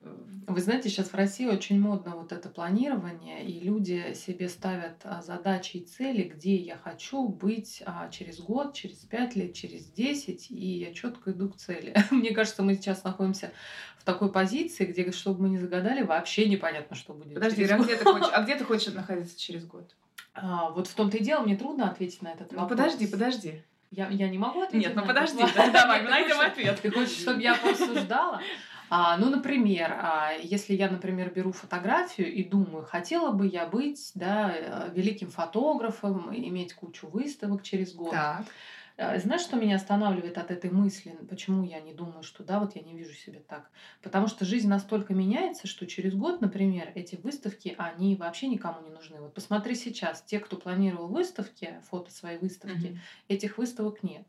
Вы 0.00 0.60
знаете, 0.60 0.88
сейчас 0.88 1.08
в 1.08 1.14
России 1.14 1.46
очень 1.46 1.80
модно 1.80 2.14
вот 2.14 2.30
это 2.30 2.48
планирование, 2.48 3.44
и 3.44 3.58
люди 3.58 4.14
себе 4.14 4.48
ставят 4.48 5.00
а, 5.02 5.20
задачи 5.22 5.78
и 5.78 5.84
цели, 5.84 6.22
где 6.22 6.54
я 6.54 6.76
хочу 6.76 7.26
быть 7.26 7.82
а, 7.84 8.08
через 8.08 8.38
год, 8.38 8.74
через 8.74 8.98
пять 8.98 9.34
лет, 9.34 9.54
через 9.54 9.86
десять, 9.86 10.52
и 10.52 10.78
я 10.78 10.94
четко 10.94 11.32
иду 11.32 11.50
к 11.50 11.56
цели. 11.56 11.96
Мне 12.12 12.32
кажется, 12.32 12.62
мы 12.62 12.74
сейчас 12.74 13.02
находимся 13.02 13.50
в 13.98 14.04
такой 14.04 14.30
позиции, 14.30 14.86
где, 14.86 15.10
чтобы 15.10 15.42
мы 15.42 15.48
не 15.50 15.58
загадали, 15.58 16.02
вообще 16.02 16.48
непонятно, 16.48 16.94
что 16.94 17.12
будет. 17.12 17.34
Подожди, 17.34 17.64
а 17.64 17.78
где, 17.78 17.96
ты 17.96 18.04
хочешь, 18.04 18.30
а 18.32 18.42
где 18.44 18.54
ты 18.54 18.64
хочешь 18.64 18.94
находиться 18.94 19.38
через 19.38 19.66
год? 19.66 19.94
А, 20.42 20.70
вот 20.70 20.86
в 20.86 20.94
том-то 20.94 21.16
и 21.18 21.22
дело, 21.22 21.42
мне 21.42 21.56
трудно 21.56 21.90
ответить 21.90 22.22
на 22.22 22.28
этот 22.28 22.52
ну, 22.52 22.60
вопрос. 22.60 22.78
подожди, 22.78 23.06
подожди. 23.06 23.62
Я, 23.90 24.08
я 24.08 24.28
не 24.28 24.38
могу 24.38 24.60
ответить. 24.60 24.88
Нет, 24.88 24.96
ну 24.96 25.06
подожди, 25.06 25.38
давай, 25.72 26.02
найдем 26.02 26.40
ответ. 26.40 26.80
Ты 26.80 26.90
хочешь, 26.90 27.18
чтобы 27.18 27.40
я 27.40 27.54
порассуждала? 27.54 28.40
А, 28.90 29.18
ну, 29.18 29.28
например, 29.28 29.92
а, 29.92 30.32
если 30.40 30.74
я, 30.74 30.90
например, 30.90 31.30
беру 31.30 31.52
фотографию 31.52 32.32
и 32.32 32.42
думаю, 32.42 32.84
хотела 32.84 33.32
бы 33.32 33.46
я 33.46 33.66
быть 33.66 34.12
да, 34.14 34.54
э, 34.54 34.90
великим 34.94 35.28
фотографом, 35.28 36.34
иметь 36.34 36.72
кучу 36.74 37.06
выставок 37.06 37.62
через 37.62 37.94
год. 37.94 38.12
Так. 38.12 38.44
А, 38.98 39.16
знаешь, 39.20 39.42
что 39.42 39.56
меня 39.56 39.76
останавливает 39.76 40.38
от 40.38 40.50
этой 40.50 40.70
мысли? 40.70 41.16
Почему 41.30 41.62
я 41.62 41.80
не 41.80 41.94
думаю, 41.94 42.24
что 42.24 42.42
да, 42.42 42.58
вот 42.58 42.74
я 42.74 42.82
не 42.82 42.96
вижу 42.96 43.14
себя 43.14 43.40
так? 43.46 43.70
Потому 44.02 44.26
что 44.26 44.44
жизнь 44.44 44.68
настолько 44.68 45.14
меняется, 45.14 45.68
что 45.68 45.86
через 45.86 46.14
год, 46.14 46.40
например, 46.40 46.90
эти 46.96 47.14
выставки, 47.14 47.76
они 47.78 48.16
вообще 48.16 48.48
никому 48.48 48.80
не 48.80 48.90
нужны. 48.90 49.20
Вот 49.20 49.34
посмотри 49.34 49.76
сейчас, 49.76 50.22
те, 50.22 50.40
кто 50.40 50.56
планировал 50.56 51.06
выставки, 51.06 51.80
фото 51.88 52.10
своей 52.10 52.38
выставки, 52.38 52.86
mm-hmm. 52.86 52.98
этих 53.28 53.56
выставок 53.56 54.02
нет. 54.02 54.26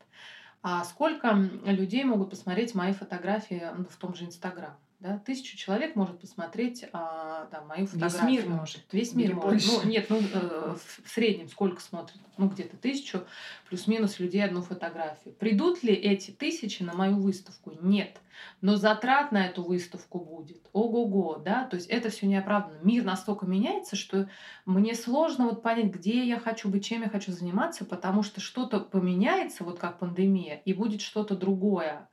А 0.62 0.84
сколько 0.84 1.34
людей 1.34 2.04
могут 2.04 2.30
посмотреть 2.30 2.76
мои 2.76 2.94
фотографии 2.94 3.64
в 3.90 3.98
том 3.98 4.14
же 4.14 4.26
Инстаграм? 4.26 4.78
Да? 5.00 5.18
Тысячу 5.20 5.56
человек 5.56 5.96
может 5.96 6.20
посмотреть 6.20 6.86
а, 6.92 7.48
да, 7.52 7.62
мою 7.62 7.88
фотографию. 7.88 8.28
Весь 8.28 8.44
мир 8.44 8.50
может. 8.50 8.84
Весь 8.92 9.14
мир 9.16 9.36
может. 9.36 9.84
Ну, 9.84 9.90
нет, 9.90 10.08
ну, 10.10 10.20
э, 10.20 10.76
в 11.04 11.10
среднем 11.10 11.48
сколько 11.48 11.82
смотрит? 11.82 12.20
Ну, 12.36 12.50
где-то 12.50 12.76
тысячу, 12.76 13.24
плюс-минус 13.70 14.20
людей 14.20 14.44
одну 14.44 14.62
фотографию. 14.62 15.34
Придут 15.36 15.84
ли 15.84 15.94
эти 15.94 16.32
тысячи 16.32 16.84
на 16.84 16.94
мою 16.94 17.16
выставку? 17.16 17.72
Нет. 17.82 18.18
Но 18.60 18.76
затрат 18.76 19.32
на 19.32 19.46
эту 19.46 19.64
выставку 19.64 20.20
будет. 20.20 20.68
Ого-го, 20.74 21.38
да? 21.38 21.64
То 21.66 21.78
есть 21.78 21.88
это 21.88 22.10
все 22.10 22.28
неоправданно. 22.28 22.80
Мир 22.84 23.06
настолько 23.06 23.46
меняется, 23.46 23.96
что 23.96 24.30
мне 24.66 24.96
сложно 24.96 25.46
вот 25.46 25.62
понять, 25.62 25.94
где 25.94 26.26
я 26.26 26.40
хочу 26.40 26.68
быть, 26.68 26.84
чем 26.84 27.04
я 27.04 27.10
хочу 27.10 27.32
заниматься, 27.32 27.86
потому 27.86 28.22
что 28.22 28.42
что-то 28.42 28.82
поменяется, 28.82 29.64
вот 29.64 29.80
как 29.80 30.00
пандемия, 30.00 30.62
и 30.66 30.74
будет 30.74 31.00
что-то 31.00 31.38
другое. 31.38 32.10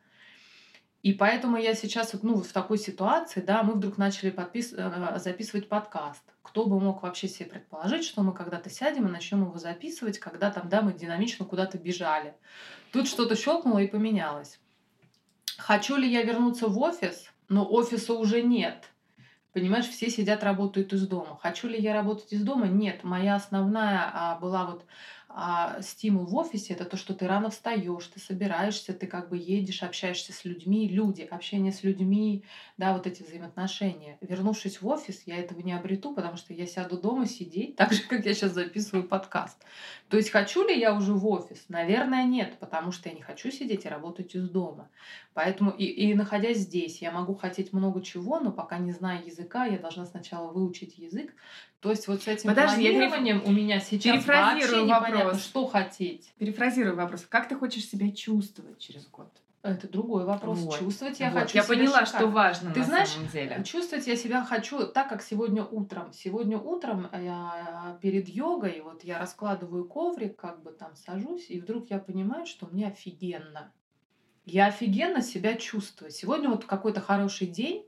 И 1.06 1.12
поэтому 1.12 1.56
я 1.56 1.76
сейчас 1.76 2.14
вот, 2.14 2.24
ну, 2.24 2.42
в 2.42 2.52
такой 2.52 2.78
ситуации, 2.78 3.40
да, 3.40 3.62
мы 3.62 3.74
вдруг 3.74 3.96
начали 3.96 4.30
подпис... 4.30 4.74
Э, 4.76 5.20
записывать 5.20 5.68
подкаст. 5.68 6.24
Кто 6.42 6.66
бы 6.66 6.80
мог 6.80 7.04
вообще 7.04 7.28
себе 7.28 7.48
предположить, 7.48 8.02
что 8.02 8.22
мы 8.22 8.34
когда-то 8.34 8.70
сядем 8.70 9.06
и 9.06 9.12
начнем 9.12 9.42
его 9.42 9.56
записывать, 9.56 10.18
когда 10.18 10.50
там, 10.50 10.68
да, 10.68 10.82
мы 10.82 10.92
динамично 10.94 11.46
куда-то 11.46 11.78
бежали. 11.78 12.34
Тут 12.90 13.06
что-то 13.06 13.36
щелкнуло 13.36 13.78
и 13.78 13.86
поменялось. 13.86 14.58
Хочу 15.58 15.94
ли 15.94 16.10
я 16.10 16.24
вернуться 16.24 16.66
в 16.66 16.76
офис? 16.80 17.30
Но 17.48 17.64
офиса 17.70 18.14
уже 18.14 18.42
нет. 18.42 18.90
Понимаешь, 19.52 19.86
все 19.86 20.10
сидят, 20.10 20.42
работают 20.42 20.92
из 20.92 21.06
дома. 21.06 21.38
Хочу 21.40 21.68
ли 21.68 21.78
я 21.78 21.94
работать 21.94 22.32
из 22.32 22.42
дома? 22.42 22.66
Нет. 22.66 23.04
Моя 23.04 23.36
основная 23.36 24.10
а, 24.12 24.38
была 24.40 24.66
вот 24.66 24.84
а 25.38 25.82
стимул 25.82 26.24
в 26.24 26.34
офисе 26.34 26.72
это 26.72 26.86
то, 26.86 26.96
что 26.96 27.12
ты 27.12 27.28
рано 27.28 27.50
встаешь, 27.50 28.06
ты 28.06 28.18
собираешься, 28.18 28.94
ты 28.94 29.06
как 29.06 29.28
бы 29.28 29.36
едешь, 29.36 29.82
общаешься 29.82 30.32
с 30.32 30.46
людьми, 30.46 30.88
люди, 30.88 31.20
общение 31.20 31.72
с 31.72 31.82
людьми, 31.82 32.42
да, 32.78 32.94
вот 32.94 33.06
эти 33.06 33.22
взаимоотношения. 33.22 34.16
Вернувшись 34.22 34.80
в 34.80 34.88
офис, 34.88 35.24
я 35.26 35.36
этого 35.36 35.60
не 35.60 35.74
обрету, 35.74 36.14
потому 36.14 36.38
что 36.38 36.54
я 36.54 36.66
сяду 36.66 36.98
дома 36.98 37.26
сидеть, 37.26 37.76
так 37.76 37.92
же, 37.92 38.02
как 38.04 38.24
я 38.24 38.32
сейчас 38.32 38.54
записываю 38.54 39.06
подкаст. 39.06 39.58
То 40.08 40.16
есть 40.16 40.30
хочу 40.30 40.66
ли 40.66 40.80
я 40.80 40.94
уже 40.94 41.12
в 41.12 41.26
офис? 41.26 41.66
Наверное, 41.68 42.24
нет, 42.24 42.56
потому 42.58 42.90
что 42.90 43.10
я 43.10 43.14
не 43.14 43.20
хочу 43.20 43.50
сидеть 43.50 43.84
и 43.84 43.90
работать 43.90 44.34
из 44.34 44.48
дома. 44.48 44.88
Поэтому 45.34 45.70
и, 45.70 45.84
и 45.84 46.14
находясь 46.14 46.60
здесь, 46.60 47.02
я 47.02 47.10
могу 47.10 47.34
хотеть 47.34 47.74
много 47.74 48.00
чего, 48.00 48.40
но 48.40 48.52
пока 48.52 48.78
не 48.78 48.92
знаю 48.92 49.26
языка, 49.26 49.66
я 49.66 49.78
должна 49.78 50.06
сначала 50.06 50.50
выучить 50.50 50.96
язык, 50.96 51.34
то 51.80 51.90
есть 51.90 52.08
вот 52.08 52.22
с 52.22 52.28
этим 52.28 52.50
Подожди, 52.50 52.82
планированием 52.90 53.42
я 53.44 53.48
у 53.48 53.52
меня 53.52 53.80
сейчас 53.80 54.26
вообще 54.26 54.82
непонятно, 54.82 55.38
что 55.38 55.66
хотеть. 55.66 56.32
Перефразирую 56.38 56.96
вопрос. 56.96 57.26
Как 57.28 57.48
ты 57.48 57.56
хочешь 57.56 57.86
себя 57.86 58.10
чувствовать 58.10 58.78
через 58.78 59.06
год? 59.08 59.28
Это 59.66 59.88
другой 59.88 60.24
вопрос. 60.24 60.60
Вот. 60.60 60.78
Чувствовать 60.78 61.18
я 61.18 61.30
вот. 61.30 61.42
хочу. 61.42 61.56
Я 61.56 61.64
поняла, 61.64 62.06
шикарно. 62.06 62.18
что 62.18 62.26
важно. 62.28 62.72
Ты 62.72 62.80
на 62.80 62.86
знаешь, 62.86 63.08
самом 63.08 63.28
деле. 63.28 63.64
чувствовать 63.64 64.06
я 64.06 64.16
себя 64.16 64.44
хочу 64.44 64.86
так, 64.86 65.08
как 65.08 65.22
сегодня 65.22 65.64
утром. 65.64 66.12
Сегодня 66.12 66.56
утром 66.56 67.08
я 67.12 67.98
перед 68.00 68.28
йогой, 68.28 68.80
вот 68.80 69.02
я 69.02 69.18
раскладываю 69.18 69.84
коврик, 69.84 70.36
как 70.36 70.62
бы 70.62 70.70
там 70.70 70.94
сажусь, 70.94 71.50
и 71.50 71.60
вдруг 71.60 71.90
я 71.90 71.98
понимаю, 71.98 72.46
что 72.46 72.66
мне 72.66 72.86
офигенно. 72.86 73.72
Я 74.44 74.66
офигенно 74.66 75.20
себя 75.20 75.54
чувствую. 75.54 76.12
Сегодня 76.12 76.48
вот 76.48 76.64
какой-то 76.64 77.00
хороший 77.00 77.48
день, 77.48 77.84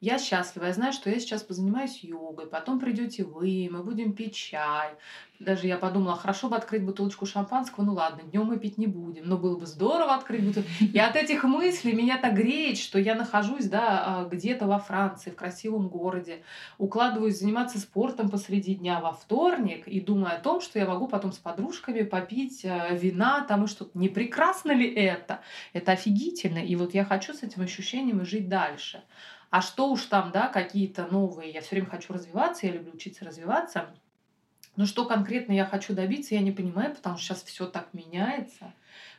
я 0.00 0.18
счастлива. 0.18 0.64
Я 0.64 0.72
знаю, 0.72 0.92
что 0.92 1.10
я 1.10 1.20
сейчас 1.20 1.42
позанимаюсь 1.42 2.02
йогой, 2.02 2.46
потом 2.46 2.80
придете 2.80 3.24
вы, 3.24 3.68
мы 3.70 3.82
будем 3.82 4.14
пить 4.14 4.34
чай. 4.34 4.90
Даже 5.38 5.66
я 5.66 5.78
подумала, 5.78 6.16
хорошо 6.16 6.48
бы 6.48 6.56
открыть 6.56 6.84
бутылочку 6.84 7.24
шампанского, 7.24 7.84
ну 7.84 7.94
ладно, 7.94 8.22
днем 8.22 8.44
мы 8.44 8.58
пить 8.58 8.76
не 8.76 8.86
будем, 8.86 9.26
но 9.26 9.38
было 9.38 9.58
бы 9.58 9.64
здорово 9.66 10.14
открыть 10.14 10.44
бутылку. 10.44 10.68
И 10.80 10.98
от 10.98 11.16
этих 11.16 11.44
мыслей 11.44 11.94
меня 11.94 12.18
так 12.18 12.34
греет, 12.34 12.76
что 12.76 12.98
я 12.98 13.14
нахожусь 13.14 13.66
да, 13.66 14.04
а, 14.04 14.24
где-то 14.24 14.66
во 14.66 14.78
Франции, 14.78 15.30
в 15.30 15.36
красивом 15.36 15.88
городе, 15.88 16.42
укладываюсь 16.76 17.38
заниматься 17.38 17.78
спортом 17.78 18.28
посреди 18.28 18.74
дня 18.74 19.00
во 19.00 19.12
вторник 19.12 19.86
и 19.86 20.00
думаю 20.00 20.36
о 20.36 20.40
том, 20.40 20.60
что 20.60 20.78
я 20.78 20.86
могу 20.86 21.08
потом 21.08 21.32
с 21.32 21.38
подружками 21.38 22.02
попить 22.02 22.64
э, 22.64 22.96
вина, 22.96 23.44
там 23.48 23.64
и 23.64 23.66
что-то. 23.66 23.98
Не 23.98 24.10
прекрасно 24.10 24.72
ли 24.72 24.92
это? 24.92 25.40
Это 25.72 25.92
офигительно. 25.92 26.58
И 26.58 26.76
вот 26.76 26.92
я 26.92 27.04
хочу 27.04 27.32
с 27.32 27.42
этим 27.42 27.62
ощущением 27.62 28.24
жить 28.26 28.48
дальше. 28.48 29.02
А 29.50 29.60
что 29.62 29.90
уж 29.90 30.04
там, 30.04 30.30
да, 30.32 30.46
какие-то 30.46 31.06
новые, 31.06 31.50
я 31.50 31.60
все 31.60 31.70
время 31.72 31.88
хочу 31.88 32.12
развиваться, 32.12 32.66
я 32.66 32.72
люблю 32.72 32.92
учиться 32.92 33.24
развиваться. 33.24 33.86
Но 34.76 34.86
что 34.86 35.04
конкретно 35.04 35.52
я 35.52 35.66
хочу 35.66 35.92
добиться, 35.92 36.34
я 36.34 36.40
не 36.40 36.52
понимаю, 36.52 36.94
потому 36.94 37.18
что 37.18 37.26
сейчас 37.26 37.42
все 37.42 37.66
так 37.66 37.88
меняется. 37.92 38.72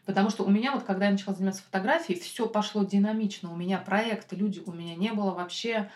Потому 0.05 0.29
что 0.29 0.43
у 0.43 0.49
меня 0.49 0.71
вот, 0.71 0.83
когда 0.83 1.05
я 1.05 1.11
начала 1.11 1.35
заниматься 1.35 1.63
фотографией, 1.63 2.19
все 2.19 2.47
пошло 2.47 2.83
динамично. 2.83 3.51
У 3.51 3.55
меня 3.55 3.77
проекты, 3.77 4.35
люди, 4.35 4.63
у 4.65 4.71
меня 4.71 4.95
не 4.95 5.11
было 5.11 5.31
вообще 5.31 5.91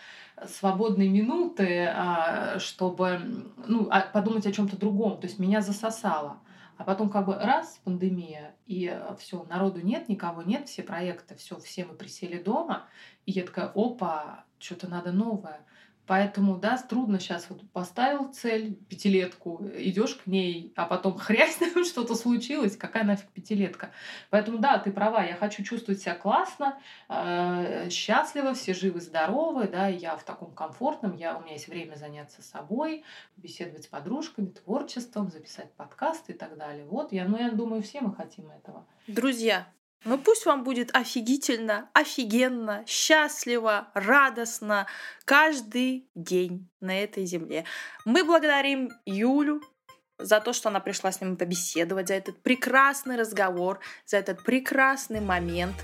свободной 0.46 1.08
минуты, 1.08 1.86
а, 1.86 2.58
чтобы 2.60 3.50
ну, 3.66 3.88
а, 3.90 4.02
подумать 4.02 4.46
о 4.46 4.52
чем-то 4.52 4.76
другом. 4.76 5.18
То 5.18 5.26
есть 5.26 5.38
меня 5.38 5.62
засосало. 5.62 6.38
А 6.76 6.84
потом 6.84 7.08
как 7.08 7.26
бы 7.26 7.34
раз, 7.34 7.80
пандемия, 7.84 8.54
и 8.66 8.86
э, 8.86 9.16
все, 9.18 9.44
народу 9.44 9.80
нет, 9.80 10.08
никого 10.08 10.42
нет, 10.42 10.68
все 10.68 10.82
проекты, 10.82 11.34
все, 11.34 11.58
все 11.58 11.86
мы 11.86 11.94
присели 11.94 12.42
дома, 12.42 12.86
и 13.24 13.32
я 13.32 13.44
такая, 13.44 13.72
опа, 13.74 14.44
что-то 14.58 14.88
надо 14.88 15.12
новое. 15.12 15.64
Поэтому, 16.06 16.56
да, 16.56 16.76
трудно 16.78 17.18
сейчас 17.18 17.46
вот 17.48 17.68
поставил 17.72 18.32
цель, 18.32 18.74
пятилетку, 18.74 19.60
идешь 19.76 20.14
к 20.14 20.26
ней, 20.26 20.72
а 20.76 20.86
потом 20.86 21.18
хрясь, 21.18 21.58
что-то 21.88 22.14
случилось, 22.14 22.76
какая 22.76 23.04
нафиг 23.04 23.28
пятилетка. 23.30 23.90
Поэтому, 24.30 24.58
да, 24.58 24.78
ты 24.78 24.92
права, 24.92 25.24
я 25.24 25.34
хочу 25.34 25.64
чувствовать 25.64 26.00
себя 26.00 26.14
классно, 26.14 26.78
э, 27.08 27.88
счастливо, 27.90 28.54
все 28.54 28.74
живы, 28.74 29.00
здоровы, 29.00 29.66
да, 29.68 29.88
я 29.88 30.16
в 30.16 30.24
таком 30.24 30.52
комфортном, 30.52 31.16
я, 31.16 31.36
у 31.36 31.42
меня 31.42 31.54
есть 31.54 31.68
время 31.68 31.96
заняться 31.96 32.42
собой, 32.42 33.04
беседовать 33.36 33.84
с 33.84 33.88
подружками, 33.88 34.46
творчеством, 34.46 35.30
записать 35.30 35.72
подкасты 35.72 36.32
и 36.32 36.36
так 36.36 36.56
далее. 36.56 36.86
Вот, 36.86 37.12
я, 37.12 37.26
ну, 37.26 37.36
я 37.38 37.50
думаю, 37.50 37.82
все 37.82 38.00
мы 38.00 38.14
хотим 38.14 38.48
этого. 38.50 38.86
Друзья, 39.08 39.66
ну 40.06 40.18
пусть 40.18 40.46
вам 40.46 40.64
будет 40.64 40.94
офигительно, 40.94 41.90
офигенно, 41.92 42.84
счастливо, 42.86 43.88
радостно 43.92 44.86
каждый 45.24 46.08
день 46.14 46.68
на 46.80 46.98
этой 47.02 47.26
земле. 47.26 47.64
Мы 48.04 48.24
благодарим 48.24 48.90
Юлю 49.04 49.60
за 50.18 50.40
то, 50.40 50.52
что 50.52 50.68
она 50.68 50.80
пришла 50.80 51.12
с 51.12 51.20
ним 51.20 51.36
побеседовать, 51.36 52.08
за 52.08 52.14
этот 52.14 52.40
прекрасный 52.42 53.16
разговор, 53.16 53.80
за 54.06 54.16
этот 54.18 54.42
прекрасный 54.42 55.20
момент. 55.20 55.76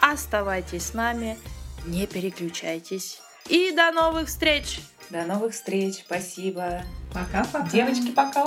Оставайтесь 0.00 0.86
с 0.86 0.94
нами, 0.94 1.38
не 1.86 2.06
переключайтесь. 2.06 3.20
И 3.48 3.72
до 3.72 3.90
новых 3.92 4.28
встреч! 4.28 4.80
До 5.10 5.24
новых 5.24 5.54
встреч, 5.54 6.02
спасибо. 6.04 6.82
Пока-пока. 7.12 7.68
Девочки, 7.68 8.12
пока. 8.12 8.46